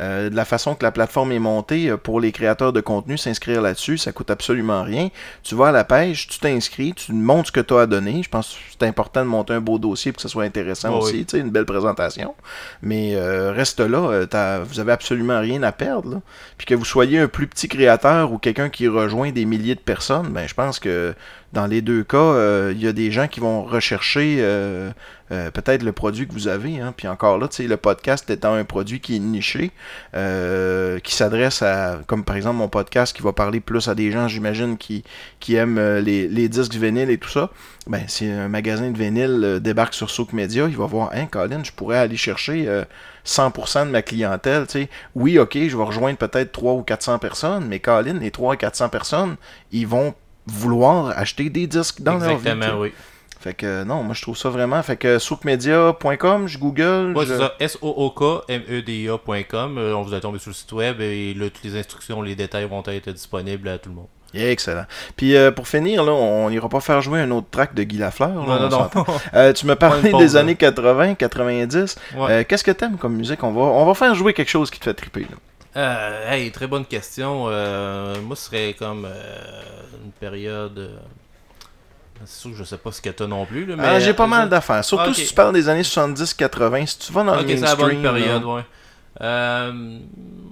Euh, 0.00 0.30
de 0.30 0.36
la 0.36 0.44
façon 0.44 0.74
que 0.74 0.84
la 0.84 0.92
plateforme 0.92 1.32
est 1.32 1.38
montée, 1.38 1.88
euh, 1.90 1.96
pour 1.96 2.20
les 2.20 2.30
créateurs 2.32 2.72
de 2.72 2.80
contenu, 2.80 3.18
s'inscrire 3.18 3.60
là-dessus, 3.60 3.98
ça 3.98 4.12
coûte 4.12 4.30
absolument 4.30 4.82
rien. 4.84 5.08
Tu 5.42 5.54
vas 5.54 5.68
à 5.68 5.72
la 5.72 5.84
page, 5.84 6.28
tu 6.28 6.38
t'inscris, 6.38 6.94
tu 6.94 7.12
montres 7.12 7.48
ce 7.48 7.52
que 7.52 7.60
tu 7.60 7.74
as 7.74 7.80
à 7.80 7.86
donner. 7.86 8.22
Je 8.22 8.28
pense 8.28 8.50
que 8.54 8.58
c'est 8.78 8.86
important 8.86 9.20
de 9.22 9.28
monter 9.28 9.54
un 9.54 9.60
beau 9.60 9.78
dossier 9.78 10.12
pour 10.12 10.16
que 10.18 10.22
ce 10.22 10.28
soit 10.28 10.44
intéressant 10.44 10.90
Oh 10.94 10.98
aussi, 11.02 11.14
oui. 11.16 11.24
tu 11.26 11.36
sais, 11.36 11.42
une 11.42 11.50
belle 11.50 11.64
présentation. 11.66 12.34
Mais 12.82 13.14
euh, 13.16 13.52
reste 13.52 13.80
là, 13.80 14.24
t'as- 14.26 14.60
vous 14.60 14.78
avez 14.80 14.92
absolument 14.92 15.40
rien 15.40 15.62
à 15.62 15.72
perdre. 15.72 16.10
là. 16.10 16.20
Puis 16.56 16.66
que 16.66 16.74
vous 16.74 16.84
soyez 16.84 17.18
un 17.18 17.28
plus 17.28 17.46
petit 17.46 17.68
créateur 17.68 18.32
ou 18.32 18.38
quelqu'un 18.38 18.68
qui 18.68 18.86
rejoint 18.88 19.32
des 19.32 19.44
milliers 19.44 19.74
de 19.74 19.80
personnes, 19.80 20.28
ben 20.28 20.46
je 20.48 20.54
pense 20.54 20.78
que 20.78 21.14
dans 21.52 21.66
les 21.66 21.80
deux 21.80 22.04
cas, 22.04 22.18
euh, 22.18 22.72
il 22.74 22.82
y 22.82 22.86
a 22.86 22.92
des 22.92 23.10
gens 23.10 23.26
qui 23.26 23.40
vont 23.40 23.62
rechercher 23.64 24.36
euh, 24.40 24.90
euh, 25.32 25.50
peut-être 25.50 25.82
le 25.82 25.92
produit 25.92 26.26
que 26.28 26.32
vous 26.34 26.46
avez. 26.46 26.78
hein. 26.80 26.92
Puis 26.96 27.08
encore 27.08 27.38
là, 27.38 27.48
le 27.58 27.76
podcast 27.76 28.28
étant 28.28 28.52
un 28.54 28.64
produit 28.64 29.00
qui 29.00 29.16
est 29.16 29.18
niché, 29.18 29.70
euh, 30.14 30.98
qui 31.00 31.14
s'adresse 31.14 31.62
à, 31.62 32.00
comme 32.06 32.24
par 32.24 32.36
exemple 32.36 32.56
mon 32.56 32.68
podcast 32.68 33.16
qui 33.16 33.22
va 33.22 33.32
parler 33.32 33.60
plus 33.60 33.88
à 33.88 33.94
des 33.94 34.10
gens, 34.10 34.28
j'imagine, 34.28 34.76
qui, 34.76 35.04
qui 35.40 35.54
aiment 35.54 35.78
euh, 35.78 36.00
les, 36.00 36.28
les 36.28 36.48
disques 36.50 36.74
vinyles 36.74 37.10
et 37.10 37.18
tout 37.18 37.30
ça. 37.30 37.50
Ben, 37.86 38.02
si 38.08 38.26
un 38.26 38.48
magasin 38.48 38.90
de 38.90 38.98
vinyle 38.98 39.60
débarque 39.62 39.94
sur 39.94 40.10
Souk 40.10 40.34
Media, 40.34 40.66
il 40.68 40.76
va 40.76 40.84
voir, 40.84 41.10
hein, 41.14 41.26
Colin, 41.26 41.64
je 41.64 41.72
pourrais 41.72 41.96
aller 41.98 42.18
chercher 42.18 42.68
euh, 42.68 42.84
100% 43.24 43.86
de 43.86 43.90
ma 43.90 44.02
clientèle. 44.02 44.66
tu 44.66 44.72
sais. 44.82 44.88
Oui, 45.14 45.38
ok, 45.38 45.56
je 45.66 45.74
vais 45.76 45.82
rejoindre 45.84 46.18
peut-être 46.18 46.52
300 46.52 46.78
ou 46.78 46.82
400 46.82 47.18
personnes, 47.18 47.66
mais 47.66 47.80
Colin, 47.80 48.18
les 48.20 48.30
300 48.30 48.54
ou 48.54 48.56
400 48.58 48.88
personnes, 48.90 49.36
ils 49.72 49.86
vont 49.86 50.14
vouloir 50.52 51.18
acheter 51.18 51.50
des 51.50 51.66
disques 51.66 52.00
dans 52.02 52.18
leur 52.18 52.20
vie. 52.20 52.36
tu 52.36 52.42
sais. 52.44 52.50
Exactement, 52.50 52.80
oui. 52.80 52.92
Fait 53.40 53.54
que 53.54 53.84
non, 53.84 54.02
moi 54.02 54.14
je 54.14 54.22
trouve 54.22 54.36
ça 54.36 54.48
vraiment. 54.50 54.82
Fait 54.82 54.96
que 54.96 55.18
soukmedia.com, 55.20 56.48
je 56.48 56.58
google. 56.58 57.12
Ouais, 57.16 57.24
je- 57.24 57.34
c'est 57.34 57.38
ça. 57.38 57.54
S-O-O-K-M-E-D-A.com. 57.60 59.78
Euh, 59.78 59.94
On 59.94 60.02
vous 60.02 60.14
a 60.14 60.20
tombé 60.20 60.38
sur 60.38 60.50
le 60.50 60.54
site 60.54 60.72
web 60.72 61.00
et 61.00 61.34
là, 61.34 61.48
toutes 61.50 61.64
les 61.64 61.78
instructions, 61.78 62.22
les 62.22 62.34
détails 62.34 62.66
vont 62.66 62.82
être 62.86 63.10
disponibles 63.10 63.68
à 63.68 63.78
tout 63.78 63.88
le 63.90 63.96
monde. 63.96 64.06
Yeah, 64.34 64.50
excellent. 64.50 64.84
Puis 65.16 65.34
euh, 65.36 65.50
pour 65.50 65.68
finir, 65.68 66.04
là, 66.04 66.12
on 66.12 66.50
n'ira 66.50 66.68
pas 66.68 66.80
faire 66.80 67.00
jouer 67.00 67.20
un 67.20 67.30
autre 67.30 67.46
track 67.50 67.74
de 67.74 67.82
Guy 67.84 67.96
Lafleur. 67.98 68.28
là, 68.28 68.34
Non, 68.34 68.66
on 68.66 68.68
non, 68.68 68.90
non. 68.94 69.04
Euh, 69.34 69.52
tu 69.54 69.64
me 69.66 69.74
parlais 69.74 70.12
des 70.12 70.36
années 70.36 70.52
hein. 70.52 70.56
80, 70.56 71.14
90. 71.14 71.96
Ouais. 72.16 72.26
Euh, 72.30 72.44
Qu'est-ce 72.46 72.64
que 72.64 72.70
t'aimes 72.72 72.98
comme 72.98 73.14
musique? 73.16 73.42
On 73.42 73.52
va, 73.52 73.62
on 73.62 73.86
va 73.86 73.94
faire 73.94 74.14
jouer 74.14 74.34
quelque 74.34 74.50
chose 74.50 74.70
qui 74.70 74.80
te 74.80 74.84
fait 74.84 74.94
triper. 74.94 75.20
Là. 75.20 75.36
Euh, 75.76 76.30
hey, 76.32 76.50
très 76.50 76.66
bonne 76.66 76.84
question. 76.86 77.44
Euh, 77.48 78.20
moi, 78.22 78.34
ce 78.36 78.46
serait 78.46 78.74
comme 78.78 79.04
euh, 79.04 79.62
une 80.04 80.10
période. 80.12 80.78
euh, 80.78 80.96
C'est 82.24 82.40
sûr 82.40 82.50
que 82.50 82.56
je 82.56 82.64
sais 82.64 82.78
pas 82.78 82.90
ce 82.90 83.00
que 83.02 83.10
t'as 83.10 83.26
non 83.26 83.44
plus. 83.46 83.64
Là, 83.66 83.76
mais 83.76 83.84
Ah, 83.86 84.00
J'ai 84.00 84.14
pas 84.14 84.26
mal 84.26 84.48
d'affaires. 84.48 84.84
Surtout 84.84 85.14
si 85.14 85.26
tu 85.26 85.34
parles 85.34 85.54
des 85.54 85.68
années 85.68 85.82
70-80. 85.82 86.86
Si 86.86 86.98
tu 86.98 87.12
vas 87.12 87.22
dans 87.24 87.38
Ok, 87.38 87.48
le 87.48 87.54
la 87.54 87.76
bonne 87.76 87.86
mainstream. 88.00 88.02
période, 88.02 88.44
ouais. 88.44 88.62
Euh, 89.20 89.98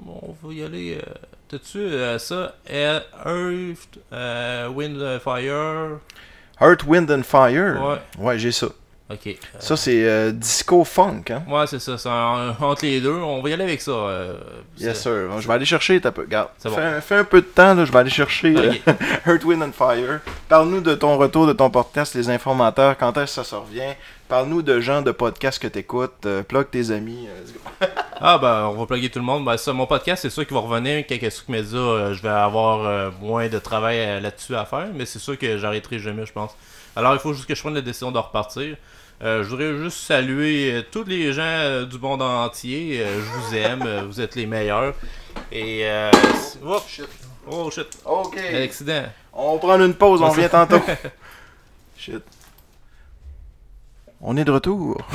on 0.09 0.47
va 0.47 0.55
y 0.55 0.62
aller. 0.62 0.99
T'as-tu 1.49 1.89
ça 2.19 2.55
Earth, 2.69 3.99
Wind, 4.75 5.21
Fire? 5.23 5.99
Earth, 6.61 6.85
Wind 6.87 7.11
and 7.11 7.23
Fire? 7.23 7.81
Ouais. 7.83 7.99
Ouais, 8.19 8.39
j'ai 8.39 8.53
ça. 8.53 8.67
Ok. 9.09 9.27
euh, 9.29 9.33
Ça, 9.61 9.77
c'est 9.77 10.05
euh, 10.05 10.33
disco 10.33 10.83
funk. 10.83 11.23
Hein? 11.31 11.43
Ouais, 11.49 11.67
c'est 11.69 11.79
ça. 11.79 11.97
c'est 11.97 12.09
un- 12.09 12.57
entre 12.61 12.85
les 12.85 13.01
deux, 13.01 13.13
on 13.15 13.41
va 13.41 13.51
y 13.51 13.53
aller 13.53 13.63
avec 13.63 13.81
ça. 13.81 13.93
euh, 13.93 14.35
Yes, 14.79 15.01
sir. 15.01 15.29
Je 15.41 15.47
vais 15.47 15.55
aller 15.55 15.65
chercher. 15.65 16.01
T'as 16.01 16.11
peu. 16.11 16.23
Regarde. 16.23 16.49
Fais, 16.59 16.69
bon. 16.71 16.79
un, 16.79 17.01
fais 17.01 17.15
un 17.17 17.25
peu 17.25 17.41
de 17.41 17.47
temps. 17.47 17.75
Là, 17.75 17.85
je 17.85 17.93
vais 17.93 17.99
aller 18.01 18.11
chercher 18.11 18.55
euh, 18.57 18.73
Ok. 18.73 18.97
Earth, 19.27 19.45
Wind 19.45 19.63
and 19.63 19.71
Fire. 19.73 20.21
Parle-nous 20.49 20.81
de 20.81 20.95
ton 20.97 21.17
retour 21.19 21.47
de 21.47 21.53
ton 21.53 21.71
podcast, 21.71 22.15
les 22.17 22.29
informateurs. 22.31 22.97
Quand 22.99 23.17
est-ce 23.19 23.25
que 23.37 23.45
ça 23.45 23.45
se 23.45 23.55
revient? 23.55 23.95
Parle-nous 24.29 24.63
de 24.63 24.81
gens 24.81 25.03
de 25.03 25.13
podcasts 25.13 25.61
que 25.63 25.69
t'écoutes. 25.69 26.27
Euh, 26.27 26.43
plug 26.43 26.69
tes 26.71 26.91
amis. 26.91 27.29
euh, 27.29 27.41
let's 27.43 27.53
go. 27.53 27.61
Ah 28.19 28.39
ben 28.39 28.65
on 28.75 28.79
va 28.81 28.87
plugger 28.87 29.11
tout 29.11 29.19
le 29.19 29.27
monde. 29.27 29.45
Ben, 29.45 29.59
ça, 29.59 29.75
mon 29.75 29.87
podcast 29.87 30.23
c'est 30.23 30.31
sûr 30.31 30.47
qu'il 30.47 30.55
va 30.55 30.61
revenir 30.63 31.05
quelques 31.07 31.31
médias. 31.49 31.77
euh, 31.79 32.15
je 32.15 32.23
vais 32.23 32.31
avoir 32.31 32.87
euh, 32.87 33.11
moins 33.21 33.47
de 33.49 33.59
travail 33.59 33.99
euh, 34.01 34.21
là-dessus 34.21 34.57
à 34.57 34.65
faire, 34.65 34.87
mais 34.95 35.05
c'est 35.05 35.19
sûr 35.19 35.39
que 35.39 35.59
j'arrêterai 35.59 35.99
jamais, 35.99 36.25
je 36.25 36.33
pense. 36.33 36.53
Alors 36.97 37.13
il 37.13 37.19
faut 37.21 37.35
juste 37.35 37.47
que 37.47 37.55
je 37.55 37.61
prenne 37.61 37.75
la 37.75 37.83
décision 37.83 38.11
de 38.11 38.17
repartir. 38.19 38.77
Euh, 39.23 39.43
je 39.43 39.49
voudrais 39.49 39.77
juste 39.79 39.99
saluer 39.99 40.73
euh, 40.75 40.83
tous 40.91 41.05
les 41.05 41.33
gens 41.33 41.43
euh, 41.43 41.87
du 41.87 41.99
monde 41.99 42.23
entier. 42.23 43.03
Je 43.05 43.39
vous 43.39 43.55
aime, 43.55 44.05
vous 44.07 44.21
êtes 44.21 44.35
les 44.35 44.47
meilleurs. 44.47 44.95
Et 45.51 45.87
euh, 45.87 46.11
c'est- 46.39 46.59
oh 46.64 46.79
shit, 46.87 47.09
oh 47.47 47.71
shit, 47.71 47.99
OK. 48.05 48.37
accident. 48.39 49.05
On 49.33 49.55
va 49.55 49.59
prendre 49.59 49.85
une 49.85 49.95
pause. 49.95 50.21
On 50.23 50.29
revient 50.31 50.49
tantôt. 50.51 50.81
Shit. 51.99 52.23
On 54.21 54.37
est 54.37 54.45
de 54.45 54.51
retour. 54.51 54.99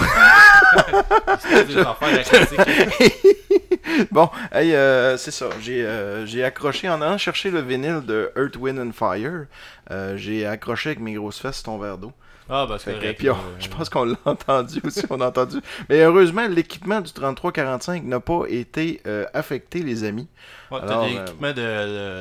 Bon, 4.11 4.29
hey, 4.53 4.73
euh, 4.73 5.17
c'est 5.17 5.31
ça. 5.31 5.49
J'ai 5.59 5.83
euh, 5.85 6.25
j'ai 6.25 6.43
accroché 6.43 6.89
en 6.89 7.01
allant 7.01 7.17
chercher 7.17 7.51
le 7.51 7.61
vinyle 7.61 8.01
de 8.05 8.31
Earth, 8.37 8.55
Wind 8.57 8.79
and 8.79 8.91
Fire. 8.93 9.45
euh, 9.91 10.17
j'ai 10.17 10.45
accroché 10.45 10.89
avec 10.89 10.99
mes 10.99 11.13
grosses 11.13 11.39
fesses 11.39 11.63
ton 11.63 11.77
verre 11.77 11.97
d'eau. 11.97 12.11
Ah 12.53 12.67
Fait 12.67 12.77
c'est 12.79 12.91
que- 12.93 12.99
correct. 12.99 13.17
puis 13.19 13.29
on- 13.29 13.35
je 13.59 13.69
pense 13.69 13.89
qu'on 13.89 14.03
l'a 14.03 14.17
entendu 14.25 14.81
aussi, 14.83 15.03
on 15.09 15.21
a 15.21 15.27
entendu. 15.29 15.57
Mais 15.89 16.01
heureusement, 16.01 16.45
l'équipement 16.47 16.99
du 17.01 17.11
3345 17.11 18.03
n'a 18.03 18.19
pas 18.19 18.43
été 18.49 19.01
euh, 19.07 19.25
affecté, 19.33 19.79
les 19.83 20.03
amis. 20.03 20.27
Ouais, 20.69 20.79
t'as 20.85 21.07
des 21.07 21.15
euh, 21.15 21.23
équipements 21.23 21.53
de, 21.53 21.55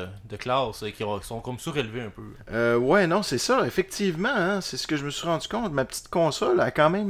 de, 0.04 0.06
de 0.30 0.36
classe 0.36 0.82
euh, 0.84 0.90
qui 0.90 1.04
sont 1.22 1.40
comme 1.40 1.58
surélevés 1.58 2.02
un 2.02 2.10
peu. 2.10 2.22
Euh, 2.52 2.76
ouais, 2.76 3.06
non, 3.06 3.22
c'est 3.22 3.38
ça, 3.38 3.66
effectivement, 3.66 4.28
hein, 4.34 4.60
c'est 4.60 4.76
ce 4.76 4.86
que 4.86 4.96
je 4.96 5.04
me 5.04 5.10
suis 5.10 5.26
rendu 5.26 5.48
compte. 5.48 5.72
Ma 5.72 5.84
petite 5.84 6.08
console 6.08 6.60
a 6.60 6.70
quand 6.70 6.90
même, 6.90 7.08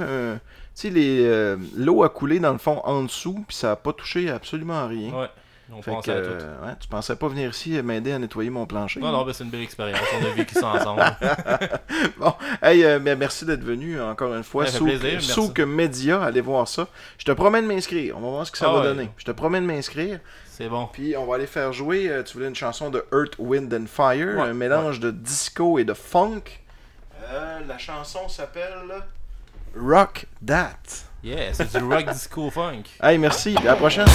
tu 0.75 0.91
sais, 0.91 1.57
l'eau 1.77 2.03
a 2.03 2.09
coulé 2.09 2.41
dans 2.41 2.53
le 2.53 2.59
fond 2.59 2.81
en 2.85 3.03
dessous, 3.03 3.45
puis 3.47 3.57
ça 3.57 3.73
a 3.73 3.77
pas 3.77 3.93
touché 3.93 4.31
absolument 4.31 4.79
à 4.79 4.87
rien. 4.87 5.13
Ouais, 5.13 5.29
on 5.73 5.83
Fait 5.83 5.91
pense 5.91 6.05
que, 6.07 6.11
à 6.11 6.15
tout. 6.21 6.29
euh, 6.45 6.67
ouais, 6.67 6.73
tu 6.81 6.89
pensais 6.89 7.17
pas 7.17 7.29
venir 7.29 7.51
ici 7.51 7.77
et 7.77 7.83
m'aider 7.83 8.13
à 8.13 8.19
nettoyer 8.19 8.51
mon 8.51 8.67
plancher. 8.67 9.01
Non, 9.01 9.13
non, 9.13 9.25
ben 9.25 9.33
c'est 9.33 9.45
une 9.45 9.51
belle 9.51 9.63
expérience. 9.63 10.01
On 10.21 10.27
a 10.27 10.31
vécu 10.31 10.55
ça 10.55 10.69
ensemble. 10.69 11.03
Bon, 12.19 12.35
hey, 12.63 12.85
euh, 12.85 12.99
ben, 12.99 13.19
merci 13.19 13.45
d'être 13.45 13.63
venu 13.65 14.01
encore 14.01 14.35
une 14.35 14.43
fois. 14.45 14.67
Ça 14.67 14.79
plaisir, 14.79 15.01
merci. 15.13 15.31
Souk 15.33 15.59
Media, 15.61 16.23
allez 16.23 16.41
voir 16.41 16.67
ça. 16.69 16.87
Je 17.19 17.25
te 17.25 17.33
promets 17.33 17.63
de 17.63 17.67
m'inscrire. 17.67 18.17
On 18.17 18.21
va 18.21 18.29
voir 18.31 18.47
ce 18.47 18.53
que 18.53 18.59
ça 18.59 18.67
Ah 18.69 18.73
va 18.73 18.79
ouais. 18.81 18.85
donner. 18.87 19.11
Je 19.17 19.25
te 19.25 19.31
promets 19.31 19.61
de 19.61 19.67
m'inscrire. 19.67 20.21
C'est 20.47 20.69
bon. 20.69 20.89
Puis 20.93 21.17
on 21.17 21.25
va 21.27 21.37
aller 21.37 21.47
faire 21.47 21.73
jouer. 21.73 22.09
euh, 22.09 22.23
tu 22.23 22.35
voulais 22.35 22.49
une 22.49 22.55
chanson 22.55 22.91
de 22.91 23.05
Earth, 23.13 23.35
Wind 23.39 23.73
and 23.73 23.87
Fire, 23.87 24.37
Ouais, 24.37 24.49
un 24.49 24.55
mélange 24.55 25.01
de 25.01 25.11
disco 25.11 25.79
et 25.79 25.85
de 25.85 25.95
funk. 25.95 26.43
Euh, 27.33 27.61
la 27.67 27.79
chanson 27.79 28.29
s'appelle 28.29 28.75
Rock 29.79 30.27
That. 30.47 30.77
Yeah, 31.23 31.53
c'est 31.53 31.71
du 31.77 31.85
rock 31.85 32.11
disco 32.11 32.51
funk. 32.51 32.85
Hey, 33.03 33.19
merci. 33.19 33.55
À 33.59 33.65
la 33.65 33.77
prochaine. 33.77 34.07